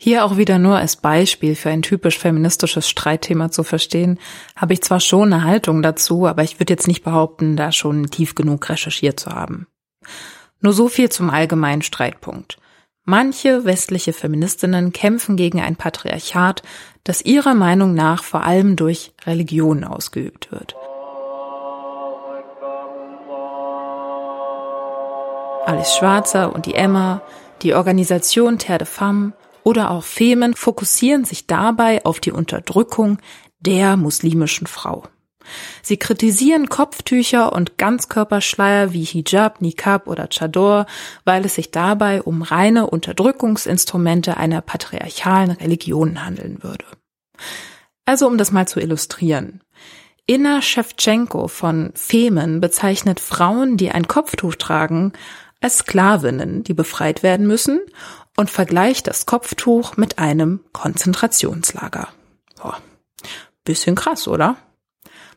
Hier 0.05 0.25
auch 0.25 0.37
wieder 0.37 0.59
nur 0.59 0.79
als 0.79 0.97
Beispiel 0.97 1.55
für 1.55 1.71
ein 1.71 1.83
typisch 1.83 2.19
feministisches 2.19 2.89
Streitthema 2.89 3.53
zu 3.53 3.63
verstehen, 3.63 4.19
habe 4.57 4.73
ich 4.73 4.83
zwar 4.83 4.99
schon 4.99 5.33
eine 5.33 5.45
Haltung 5.45 5.81
dazu, 5.81 6.27
aber 6.27 6.43
ich 6.43 6.59
würde 6.59 6.73
jetzt 6.73 6.89
nicht 6.89 7.05
behaupten, 7.05 7.55
da 7.55 7.71
schon 7.71 8.11
tief 8.11 8.35
genug 8.35 8.69
recherchiert 8.69 9.21
zu 9.21 9.31
haben. 9.31 9.69
Nur 10.61 10.73
so 10.73 10.89
viel 10.89 11.09
zum 11.09 11.31
allgemeinen 11.31 11.83
Streitpunkt. 11.83 12.59
Manche 13.05 13.65
westliche 13.65 14.13
Feministinnen 14.13 14.93
kämpfen 14.93 15.37
gegen 15.37 15.61
ein 15.61 15.77
Patriarchat, 15.77 16.65
das 17.05 17.23
ihrer 17.23 17.55
Meinung 17.55 17.95
nach 17.95 18.25
vor 18.25 18.43
allem 18.43 18.75
durch 18.75 19.13
Religion 19.25 19.85
ausgeübt 19.85 20.51
wird. 20.51 20.75
Alice 25.65 25.95
Schwarzer 25.95 26.53
und 26.53 26.67
die 26.67 26.75
Emma, 26.75 27.23
die 27.63 27.75
Organisation 27.75 28.59
Terre 28.59 28.79
de 28.79 28.89
Femme 28.89 29.35
oder 29.65 29.91
auch 29.91 30.05
Femen 30.05 30.55
fokussieren 30.55 31.25
sich 31.25 31.47
dabei 31.47 32.05
auf 32.05 32.21
die 32.21 32.33
Unterdrückung 32.33 33.19
der 33.61 33.97
muslimischen 33.97 34.67
Frau. 34.67 35.05
Sie 35.83 35.97
kritisieren 35.97 36.69
Kopftücher 36.69 37.53
und 37.53 37.79
Ganzkörperschleier 37.79 38.93
wie 38.93 39.05
Hijab, 39.05 39.61
Niqab 39.61 40.07
oder 40.07 40.29
Chador, 40.29 40.87
weil 41.25 41.45
es 41.45 41.57
sich 41.57 41.71
dabei 41.71 42.23
um 42.23 42.43
reine 42.43 42.89
Unterdrückungsinstrumente 42.89 44.37
einer 44.37 44.61
patriarchalen 44.61 45.51
Religion 45.51 46.25
handeln 46.25 46.63
würde. 46.63 46.85
Also 48.05 48.27
um 48.27 48.39
das 48.39 48.53
mal 48.53 48.69
zu 48.69 48.81
illustrieren. 48.81 49.63
Inna 50.27 50.63
Shevchenko 50.63 51.49
von 51.49 51.93
Femen 51.95 52.61
bezeichnet 52.61 53.19
Frauen, 53.19 53.77
die 53.77 53.91
ein 53.91 54.07
Kopftuch 54.07 54.55
tragen, 54.55 55.13
als 55.61 55.79
Sklavinnen, 55.79 56.65
die 56.65 56.75
befreit 56.75 57.23
werden 57.23 57.47
müssen 57.47 57.81
und 58.37 58.51
vergleicht 58.51 59.07
das 59.07 59.27
Kopftuch 59.27 59.97
mit 59.97 60.19
einem 60.19 60.61
Konzentrationslager. 60.73 62.09
Boah, 62.61 62.79
bisschen 63.65 63.95
krass, 63.95 64.29
oder? 64.29 64.57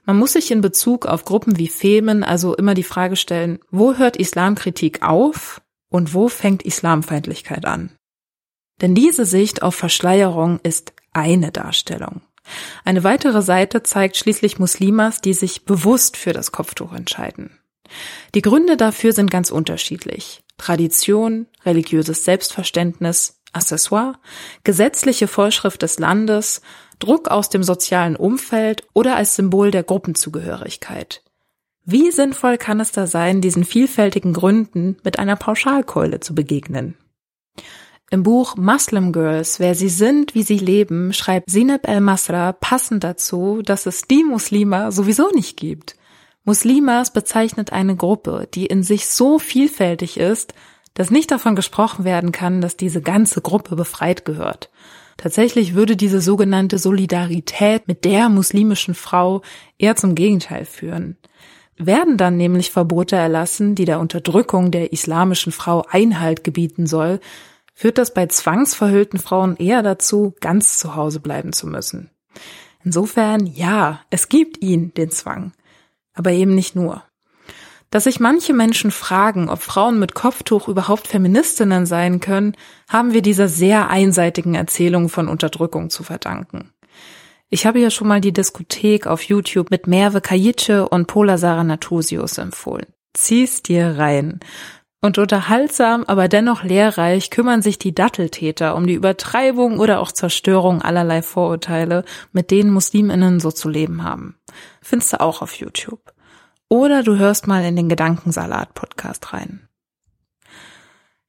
Man 0.05 0.17
muss 0.17 0.33
sich 0.33 0.51
in 0.51 0.61
Bezug 0.61 1.07
auf 1.07 1.25
Gruppen 1.25 1.57
wie 1.57 1.67
Femen 1.67 2.23
also 2.23 2.55
immer 2.55 2.75
die 2.75 2.83
Frage 2.83 3.15
stellen, 3.15 3.59
wo 3.71 3.95
hört 3.95 4.17
Islamkritik 4.17 5.01
auf 5.01 5.61
und 5.89 6.13
wo 6.13 6.29
fängt 6.29 6.63
Islamfeindlichkeit 6.63 7.65
an? 7.65 7.91
Denn 8.81 8.93
diese 8.93 9.25
Sicht 9.25 9.63
auf 9.63 9.75
Verschleierung 9.75 10.59
ist 10.61 10.93
eine 11.11 11.51
Darstellung. 11.51 12.21
Eine 12.83 13.03
weitere 13.03 13.41
Seite 13.41 13.81
zeigt 13.81 14.17
schließlich 14.17 14.59
Muslimas, 14.59 15.21
die 15.21 15.33
sich 15.33 15.65
bewusst 15.65 16.17
für 16.17 16.33
das 16.33 16.51
Kopftuch 16.51 16.93
entscheiden. 16.93 17.57
Die 18.35 18.41
Gründe 18.41 18.77
dafür 18.77 19.13
sind 19.13 19.31
ganz 19.31 19.49
unterschiedlich. 19.49 20.43
Tradition, 20.57 21.47
religiöses 21.65 22.23
Selbstverständnis, 22.25 23.41
Accessoire, 23.53 24.19
gesetzliche 24.63 25.27
Vorschrift 25.27 25.81
des 25.81 25.99
Landes, 25.99 26.61
Druck 26.99 27.29
aus 27.29 27.49
dem 27.49 27.63
sozialen 27.63 28.15
Umfeld 28.15 28.83
oder 28.93 29.15
als 29.15 29.35
Symbol 29.35 29.71
der 29.71 29.83
Gruppenzugehörigkeit. 29.83 31.23
Wie 31.83 32.11
sinnvoll 32.11 32.57
kann 32.57 32.79
es 32.79 32.91
da 32.91 33.05
sein, 33.05 33.41
diesen 33.41 33.63
vielfältigen 33.63 34.33
Gründen 34.33 34.97
mit 35.03 35.19
einer 35.19 35.35
Pauschalkeule 35.35 36.19
zu 36.19 36.33
begegnen? 36.33 36.97
Im 38.11 38.23
Buch 38.23 38.55
Muslim 38.55 39.11
Girls, 39.11 39.59
wer 39.59 39.75
sie 39.75 39.89
sind, 39.89 40.35
wie 40.35 40.43
sie 40.43 40.57
leben, 40.57 41.11
schreibt 41.11 41.49
Sineb 41.49 41.87
El-Masra 41.87 42.53
passend 42.53 43.03
dazu, 43.03 43.61
dass 43.63 43.85
es 43.87 44.03
die 44.03 44.23
Muslima 44.23 44.91
sowieso 44.91 45.29
nicht 45.31 45.57
gibt. 45.57 45.95
Muslimas 46.45 47.11
bezeichnet 47.11 47.73
eine 47.73 47.95
Gruppe, 47.95 48.47
die 48.53 48.67
in 48.67 48.83
sich 48.83 49.07
so 49.07 49.39
vielfältig 49.39 50.17
ist, 50.17 50.53
dass 50.93 51.11
nicht 51.11 51.31
davon 51.31 51.55
gesprochen 51.55 52.05
werden 52.05 52.31
kann, 52.31 52.61
dass 52.61 52.77
diese 52.77 53.01
ganze 53.01 53.41
Gruppe 53.41 53.75
befreit 53.75 54.25
gehört. 54.25 54.69
Tatsächlich 55.17 55.73
würde 55.73 55.95
diese 55.95 56.21
sogenannte 56.21 56.77
Solidarität 56.77 57.87
mit 57.87 58.05
der 58.05 58.29
muslimischen 58.29 58.93
Frau 58.93 59.41
eher 59.77 59.95
zum 59.95 60.13
Gegenteil 60.13 60.65
führen. 60.65 61.17
Werden 61.77 62.17
dann 62.17 62.37
nämlich 62.37 62.71
Verbote 62.71 63.15
erlassen, 63.15 63.75
die 63.75 63.85
der 63.85 63.99
Unterdrückung 63.99 64.71
der 64.71 64.93
islamischen 64.93 65.51
Frau 65.51 65.83
Einhalt 65.89 66.43
gebieten 66.43 66.85
soll, 66.85 67.19
führt 67.73 67.97
das 67.97 68.13
bei 68.13 68.27
zwangsverhüllten 68.27 69.19
Frauen 69.19 69.57
eher 69.57 69.83
dazu, 69.83 70.33
ganz 70.39 70.77
zu 70.77 70.95
Hause 70.95 71.19
bleiben 71.19 71.51
zu 71.51 71.67
müssen. 71.67 72.09
Insofern, 72.83 73.45
ja, 73.45 74.01
es 74.09 74.29
gibt 74.29 74.61
ihn, 74.63 74.93
den 74.93 75.11
Zwang. 75.11 75.53
Aber 76.15 76.31
eben 76.31 76.55
nicht 76.55 76.75
nur. 76.75 77.03
Dass 77.91 78.05
sich 78.05 78.19
manche 78.19 78.53
Menschen 78.53 78.91
fragen, 78.91 79.49
ob 79.49 79.61
Frauen 79.61 79.99
mit 79.99 80.15
Kopftuch 80.15 80.67
überhaupt 80.67 81.07
Feministinnen 81.07 81.85
sein 81.85 82.19
können, 82.19 82.55
haben 82.89 83.13
wir 83.13 83.21
dieser 83.21 83.47
sehr 83.47 83.89
einseitigen 83.89 84.55
Erzählung 84.55 85.07
von 85.07 85.27
Unterdrückung 85.27 85.89
zu 85.89 86.03
verdanken. 86.03 86.71
Ich 87.49 87.65
habe 87.65 87.79
ja 87.79 87.89
schon 87.89 88.07
mal 88.07 88.21
die 88.21 88.33
Diskothek 88.33 89.07
auf 89.07 89.21
YouTube 89.21 89.69
mit 89.71 89.87
Merve 89.87 90.19
Kajice 90.19 90.89
und 90.89 91.07
Pola 91.07 91.37
Sarah 91.37 91.63
Natusius 91.63 92.37
empfohlen. 92.37 92.87
Zieh's 93.13 93.61
dir 93.61 93.97
rein. 93.97 94.39
Und 94.99 95.19
unterhaltsam, 95.19 96.03
aber 96.07 96.27
dennoch 96.27 96.63
lehrreich 96.63 97.29
kümmern 97.29 97.61
sich 97.61 97.77
die 97.77 97.93
Datteltäter 97.93 98.75
um 98.75 98.87
die 98.87 98.95
Übertreibung 98.95 99.79
oder 99.79 99.99
auch 99.99 100.11
Zerstörung 100.11 100.81
allerlei 100.81 101.21
Vorurteile, 101.21 102.03
mit 102.31 102.49
denen 102.49 102.71
Musliminnen 102.71 103.39
so 103.39 103.51
zu 103.51 103.69
leben 103.69 104.03
haben. 104.03 104.35
Findest 104.87 105.13
du 105.13 105.19
auch 105.19 105.41
auf 105.41 105.55
YouTube. 105.55 106.13
Oder 106.69 107.01
du 107.01 107.17
hörst 107.17 107.47
mal 107.47 107.65
in 107.65 107.75
den 107.75 107.89
Gedankensalat-Podcast 107.89 109.33
rein. 109.33 109.67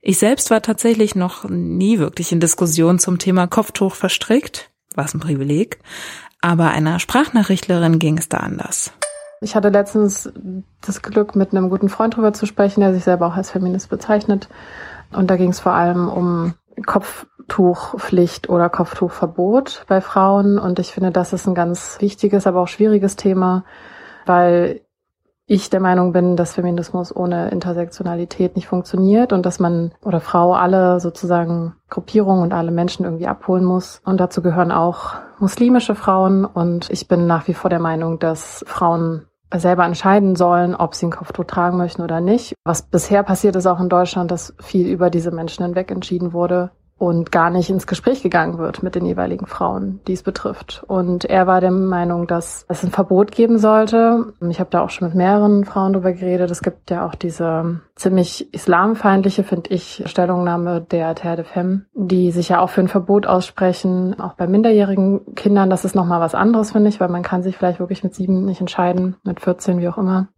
Ich 0.02 0.18
selbst 0.18 0.50
war 0.50 0.60
tatsächlich 0.60 1.14
noch 1.14 1.48
nie 1.48 1.98
wirklich 1.98 2.32
in 2.32 2.40
Diskussion 2.40 2.98
zum 2.98 3.18
Thema 3.18 3.46
Kopftuch 3.46 3.94
verstrickt, 3.94 4.70
was 4.94 5.14
ein 5.14 5.20
Privileg, 5.20 5.78
aber 6.42 6.68
einer 6.68 7.00
Sprachnachrichtlerin 7.00 7.98
ging 7.98 8.18
es 8.18 8.28
da 8.28 8.36
anders. 8.36 8.92
Ich 9.40 9.56
hatte 9.56 9.70
letztens 9.70 10.30
das 10.82 11.00
Glück, 11.00 11.34
mit 11.34 11.52
einem 11.52 11.70
guten 11.70 11.88
Freund 11.88 12.14
drüber 12.14 12.34
zu 12.34 12.44
sprechen, 12.44 12.82
der 12.82 12.92
sich 12.92 13.04
selber 13.04 13.26
auch 13.26 13.36
als 13.36 13.52
Feminist 13.52 13.88
bezeichnet. 13.88 14.50
Und 15.12 15.30
da 15.30 15.36
ging 15.36 15.48
es 15.48 15.60
vor 15.60 15.72
allem 15.72 16.10
um 16.10 16.54
Kopftuchpflicht 16.84 18.48
oder 18.48 18.68
Kopftuchverbot 18.68 19.84
bei 19.88 20.00
Frauen. 20.00 20.58
Und 20.58 20.78
ich 20.78 20.92
finde, 20.92 21.10
das 21.10 21.32
ist 21.32 21.46
ein 21.46 21.54
ganz 21.54 21.98
wichtiges, 22.00 22.46
aber 22.46 22.60
auch 22.60 22.68
schwieriges 22.68 23.16
Thema, 23.16 23.64
weil 24.26 24.80
ich 25.48 25.70
der 25.70 25.80
Meinung 25.80 26.12
bin, 26.12 26.34
dass 26.36 26.54
Feminismus 26.54 27.14
ohne 27.14 27.50
Intersektionalität 27.50 28.56
nicht 28.56 28.66
funktioniert 28.66 29.32
und 29.32 29.46
dass 29.46 29.60
man 29.60 29.92
oder 30.04 30.20
Frau 30.20 30.54
alle 30.54 30.98
sozusagen 30.98 31.76
Gruppierungen 31.88 32.42
und 32.42 32.52
alle 32.52 32.72
Menschen 32.72 33.04
irgendwie 33.04 33.28
abholen 33.28 33.64
muss. 33.64 34.02
Und 34.04 34.18
dazu 34.18 34.42
gehören 34.42 34.72
auch 34.72 35.14
muslimische 35.38 35.94
Frauen. 35.94 36.44
Und 36.44 36.90
ich 36.90 37.06
bin 37.06 37.28
nach 37.28 37.46
wie 37.46 37.54
vor 37.54 37.70
der 37.70 37.78
Meinung, 37.78 38.18
dass 38.18 38.64
Frauen 38.66 39.26
selber 39.54 39.84
entscheiden 39.84 40.36
sollen, 40.36 40.74
ob 40.74 40.94
sie 40.94 41.06
ein 41.06 41.12
Kopftuch 41.12 41.44
tragen 41.44 41.76
möchten 41.76 42.02
oder 42.02 42.20
nicht. 42.20 42.54
Was 42.64 42.82
bisher 42.82 43.22
passiert 43.22 43.56
ist 43.56 43.66
auch 43.66 43.80
in 43.80 43.88
Deutschland, 43.88 44.30
dass 44.30 44.54
viel 44.60 44.88
über 44.88 45.10
diese 45.10 45.30
Menschen 45.30 45.64
hinweg 45.64 45.90
entschieden 45.90 46.32
wurde 46.32 46.70
und 46.98 47.30
gar 47.30 47.50
nicht 47.50 47.68
ins 47.68 47.86
Gespräch 47.86 48.22
gegangen 48.22 48.58
wird 48.58 48.82
mit 48.82 48.94
den 48.94 49.04
jeweiligen 49.04 49.46
Frauen, 49.46 50.00
die 50.06 50.14
es 50.14 50.22
betrifft. 50.22 50.82
Und 50.86 51.26
er 51.26 51.46
war 51.46 51.60
der 51.60 51.70
Meinung, 51.70 52.26
dass 52.26 52.64
es 52.68 52.82
ein 52.82 52.90
Verbot 52.90 53.32
geben 53.32 53.58
sollte. 53.58 54.32
Ich 54.48 54.60
habe 54.60 54.70
da 54.70 54.82
auch 54.82 54.90
schon 54.90 55.08
mit 55.08 55.16
mehreren 55.16 55.64
Frauen 55.64 55.92
drüber 55.92 56.12
geredet. 56.12 56.50
Es 56.50 56.62
gibt 56.62 56.90
ja 56.90 57.06
auch 57.06 57.14
diese 57.14 57.80
ziemlich 57.96 58.52
islamfeindliche, 58.54 59.44
finde 59.44 59.70
ich, 59.70 60.02
Stellungnahme 60.06 60.80
der 60.80 61.14
Terre 61.14 61.36
de 61.36 61.44
Femme, 61.44 61.84
die 61.92 62.30
sich 62.30 62.48
ja 62.48 62.60
auch 62.60 62.70
für 62.70 62.80
ein 62.80 62.88
Verbot 62.88 63.26
aussprechen, 63.26 64.18
auch 64.18 64.34
bei 64.34 64.46
minderjährigen 64.46 65.34
Kindern. 65.34 65.68
Das 65.68 65.84
ist 65.84 65.94
nochmal 65.94 66.20
was 66.20 66.34
anderes, 66.34 66.72
finde 66.72 66.88
ich, 66.88 66.98
weil 66.98 67.08
man 67.08 67.22
kann 67.22 67.42
sich 67.42 67.58
vielleicht 67.58 67.78
wirklich 67.78 68.04
mit 68.04 68.14
sieben 68.14 68.46
nicht 68.46 68.60
entscheiden, 68.60 69.16
mit 69.22 69.40
14, 69.40 69.80
wie 69.80 69.88
auch 69.88 69.98
immer. 69.98 70.28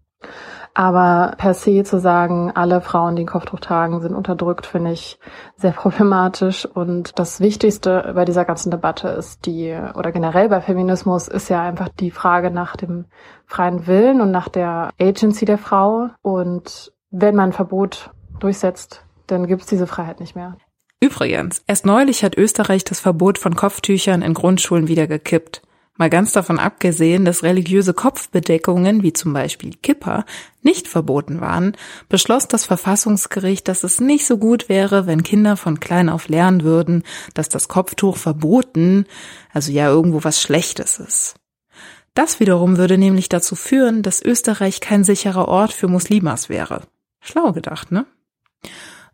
Aber 0.79 1.35
per 1.39 1.55
se 1.55 1.83
zu 1.83 1.99
sagen, 1.99 2.53
alle 2.55 2.81
Frauen, 2.81 3.16
die 3.16 3.24
ein 3.24 3.26
Kopftuch 3.26 3.59
tragen, 3.59 4.01
sind 4.01 4.14
unterdrückt, 4.14 4.64
finde 4.64 4.93
ich 4.93 5.18
sehr 5.57 5.72
problematisch. 5.72 6.66
Und 6.66 7.18
das 7.18 7.41
Wichtigste 7.41 8.12
bei 8.14 8.24
dieser 8.24 8.45
ganzen 8.45 8.70
Debatte 8.70 9.09
ist 9.09 9.45
die, 9.45 9.76
oder 9.97 10.12
generell 10.12 10.49
bei 10.49 10.61
Feminismus 10.61 11.26
ist 11.26 11.49
ja 11.49 11.62
einfach 11.62 11.89
die 11.89 12.12
Frage 12.12 12.53
nach 12.53 12.76
dem 12.76 13.07
freien 13.45 13.89
Willen 13.89 14.20
und 14.20 14.31
nach 14.31 14.49
der 14.49 14.91
Agency 15.01 15.47
der 15.47 15.59
Frau. 15.59 16.11
Und 16.22 16.93
wenn 17.11 17.35
man 17.35 17.49
ein 17.49 17.53
Verbot 17.53 18.12
durchsetzt, 18.39 19.05
dann 19.26 19.49
gibt 19.49 19.62
es 19.62 19.66
diese 19.66 19.89
Freiheit 19.89 20.20
nicht 20.20 20.37
mehr. 20.37 20.59
Übrigens, 21.01 21.61
erst 21.66 21.87
neulich 21.87 22.22
hat 22.22 22.37
Österreich 22.37 22.85
das 22.85 23.01
Verbot 23.01 23.39
von 23.39 23.57
Kopftüchern 23.57 24.22
in 24.22 24.33
Grundschulen 24.33 24.87
wieder 24.87 25.09
gekippt. 25.09 25.61
Mal 25.99 26.11
ganz 26.11 26.33
davon 26.33 26.61
abgesehen, 26.61 27.25
dass 27.25 27.43
religiöse 27.43 27.93
Kopfbedeckungen, 27.93 29.03
wie 29.03 29.13
zum 29.13 29.33
Beispiel 29.33 29.75
Kippa, 29.83 30.25
nicht 30.63 30.87
verboten 30.87 31.41
waren, 31.41 31.77
beschloss 32.09 32.47
das 32.47 32.65
Verfassungsgericht, 32.65 33.67
dass 33.67 33.83
es 33.83 34.01
nicht 34.01 34.25
so 34.25 34.39
gut 34.39 34.69
wäre, 34.69 35.09
wenn 35.09 35.25
Kinder 35.25 35.57
von 35.57 35.81
klein 35.81 36.09
auf 36.09 36.29
lernen 36.29 36.63
würden, 36.63 37.03
dass 37.35 37.49
das 37.49 37.67
Kopftuch 37.67 38.17
verboten, 38.17 39.07
also 39.53 39.73
ja 39.73 39.89
irgendwo 39.89 40.23
was 40.23 40.41
Schlechtes 40.41 41.01
ist. 41.01 41.35
Das 42.15 42.39
wiederum 42.39 42.77
würde 42.77 42.97
nämlich 42.97 43.29
dazu 43.29 43.57
führen, 43.57 44.03
dass 44.03 44.23
Österreich 44.23 44.81
kein 44.81 45.03
sicherer 45.03 45.49
Ort 45.49 45.73
für 45.73 45.89
Muslimas 45.89 46.49
wäre. 46.49 46.83
Schlau 47.21 47.53
gedacht, 47.53 47.91
ne? 47.91 48.07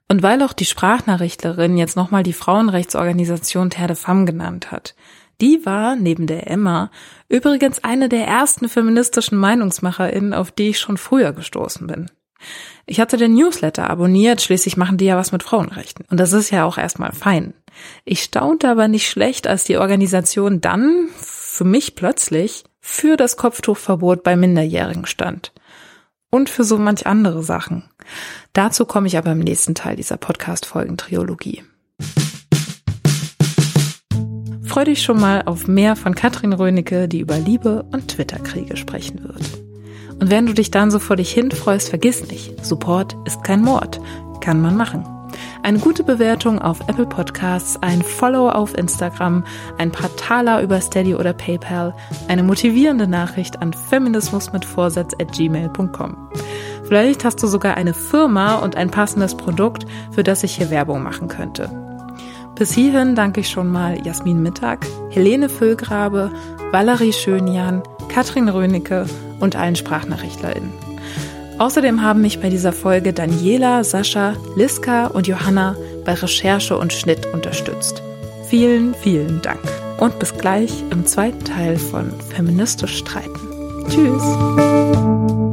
Und 0.09 0.23
weil 0.23 0.43
auch 0.43 0.53
die 0.53 0.67
Sprachnachrichtlerin 0.67 1.79
jetzt 1.79 1.97
nochmal 1.97 2.23
die 2.23 2.35
Frauenrechtsorganisation 2.35 3.71
Terre 3.71 3.89
de 3.89 3.97
Femme 3.97 4.27
genannt 4.27 4.71
hat, 4.71 4.95
die 5.41 5.65
war, 5.65 5.97
neben 5.97 6.27
der 6.27 6.51
Emma, 6.51 6.91
übrigens 7.29 7.83
eine 7.83 8.09
der 8.09 8.27
ersten 8.27 8.69
feministischen 8.69 9.39
MeinungsmacherInnen, 9.39 10.35
auf 10.35 10.51
die 10.51 10.71
ich 10.71 10.79
schon 10.79 10.97
früher 10.97 11.33
gestoßen 11.33 11.87
bin. 11.87 12.11
Ich 12.87 13.01
hatte 13.01 13.17
den 13.17 13.35
Newsletter 13.35 13.89
abonniert, 13.89 14.43
schließlich 14.43 14.77
machen 14.77 14.99
die 14.99 15.07
ja 15.07 15.17
was 15.17 15.33
mit 15.33 15.43
Frauenrechten. 15.43 16.05
Und 16.11 16.21
das 16.21 16.33
ist 16.33 16.51
ja 16.51 16.65
auch 16.65 16.77
erstmal 16.77 17.13
fein. 17.13 17.55
Ich 18.05 18.23
staunte 18.23 18.69
aber 18.69 18.89
nicht 18.89 19.09
schlecht, 19.09 19.47
als 19.47 19.65
die 19.65 19.79
Organisation 19.79 20.61
dann, 20.61 21.09
für 21.17 21.65
mich 21.65 21.95
plötzlich, 21.95 22.65
für 22.81 23.17
das 23.17 23.37
Kopftuchverbot 23.37 24.23
bei 24.23 24.37
Minderjährigen 24.37 25.07
stand. 25.07 25.53
Und 26.31 26.51
für 26.51 26.65
so 26.65 26.79
manch 26.79 27.07
andere 27.07 27.43
Sachen. 27.43 27.85
Dazu 28.53 28.85
komme 28.85 29.07
ich 29.07 29.17
aber 29.17 29.33
im 29.33 29.39
nächsten 29.39 29.75
Teil 29.75 29.97
dieser 29.97 30.17
Podcast-Folgen-Triologie. 30.17 31.63
Freu 34.75 34.85
dich 34.87 35.03
schon 35.05 35.21
mal 35.21 35.43
auf 35.47 35.69
mehr 35.69 35.95
von 35.95 36.17
Katrin 36.17 36.53
Rönecke, 36.53 37.07
die 37.07 37.21
über 37.21 37.39
Liebe 37.39 37.85
und 37.93 38.09
Twitter-Kriege 38.09 38.77
sprechen 38.77 39.23
wird. 39.23 39.39
Und 40.19 40.33
wenn 40.33 40.47
du 40.47 40.53
dich 40.53 40.73
dann 40.73 40.91
so 40.91 40.99
vor 40.99 41.15
dich 41.15 41.31
hin 41.31 41.53
freust, 41.53 41.91
vergiss 41.91 42.27
nicht, 42.27 42.67
Support 42.67 43.17
ist 43.25 43.45
kein 43.45 43.63
Mord. 43.63 44.01
Kann 44.41 44.61
man 44.61 44.77
machen. 44.77 45.07
Eine 45.63 45.79
gute 45.79 46.03
Bewertung 46.03 46.59
auf 46.59 46.81
Apple 46.89 47.07
Podcasts, 47.07 47.79
ein 47.83 48.03
Follow 48.03 48.49
auf 48.49 48.77
Instagram, 48.77 49.45
ein 49.79 49.93
paar 49.93 50.11
Taler 50.17 50.61
über 50.61 50.81
Steady 50.81 51.15
oder 51.15 51.35
PayPal, 51.35 51.95
eine 52.27 52.43
motivierende 52.43 53.07
Nachricht 53.07 53.63
an 53.63 53.73
feminismusmitvorsatz@gmail.com. 53.73 56.17
Vielleicht 56.83 57.25
hast 57.25 57.41
du 57.41 57.47
sogar 57.47 57.77
eine 57.77 57.95
Firma 57.95 58.57
und 58.57 58.75
ein 58.75 58.91
passendes 58.91 59.37
Produkt, 59.37 59.87
für 60.11 60.25
das 60.25 60.43
ich 60.43 60.57
hier 60.57 60.71
Werbung 60.71 61.05
machen 61.05 61.29
könnte. 61.29 61.94
Bis 62.57 62.73
hierhin 62.73 63.15
danke 63.15 63.41
ich 63.41 63.49
schon 63.49 63.71
mal 63.71 63.99
Jasmin 64.07 64.43
Mittag, 64.43 64.87
Helene 65.11 65.49
Füllgrabe, 65.49 66.31
Valerie 66.71 67.13
Schönjan, 67.13 67.83
Katrin 68.09 68.49
Rönecke 68.49 69.07
und 69.41 69.57
allen 69.57 69.77
SprachnachrichtlerInnen. 69.77 70.73
Außerdem 71.59 72.03
haben 72.03 72.21
mich 72.21 72.41
bei 72.41 72.51
dieser 72.51 72.73
Folge 72.73 73.13
Daniela, 73.13 73.85
Sascha, 73.85 74.35
Liska 74.57 75.07
und 75.07 75.27
Johanna 75.27 75.77
bei 76.05 76.15
Recherche 76.15 76.77
und 76.77 76.93
Schnitt 76.93 77.27
unterstützt. 77.33 78.03
Vielen, 78.49 78.95
vielen 78.95 79.41
Dank. 79.43 79.61
Und 79.99 80.19
bis 80.19 80.37
gleich 80.37 80.73
im 80.91 81.07
zweiten 81.07 81.45
Teil 81.45 81.79
von 81.79 82.13
Feministisch 82.35 82.99
streiten. 82.99 83.41
Tschüss. 83.89 85.44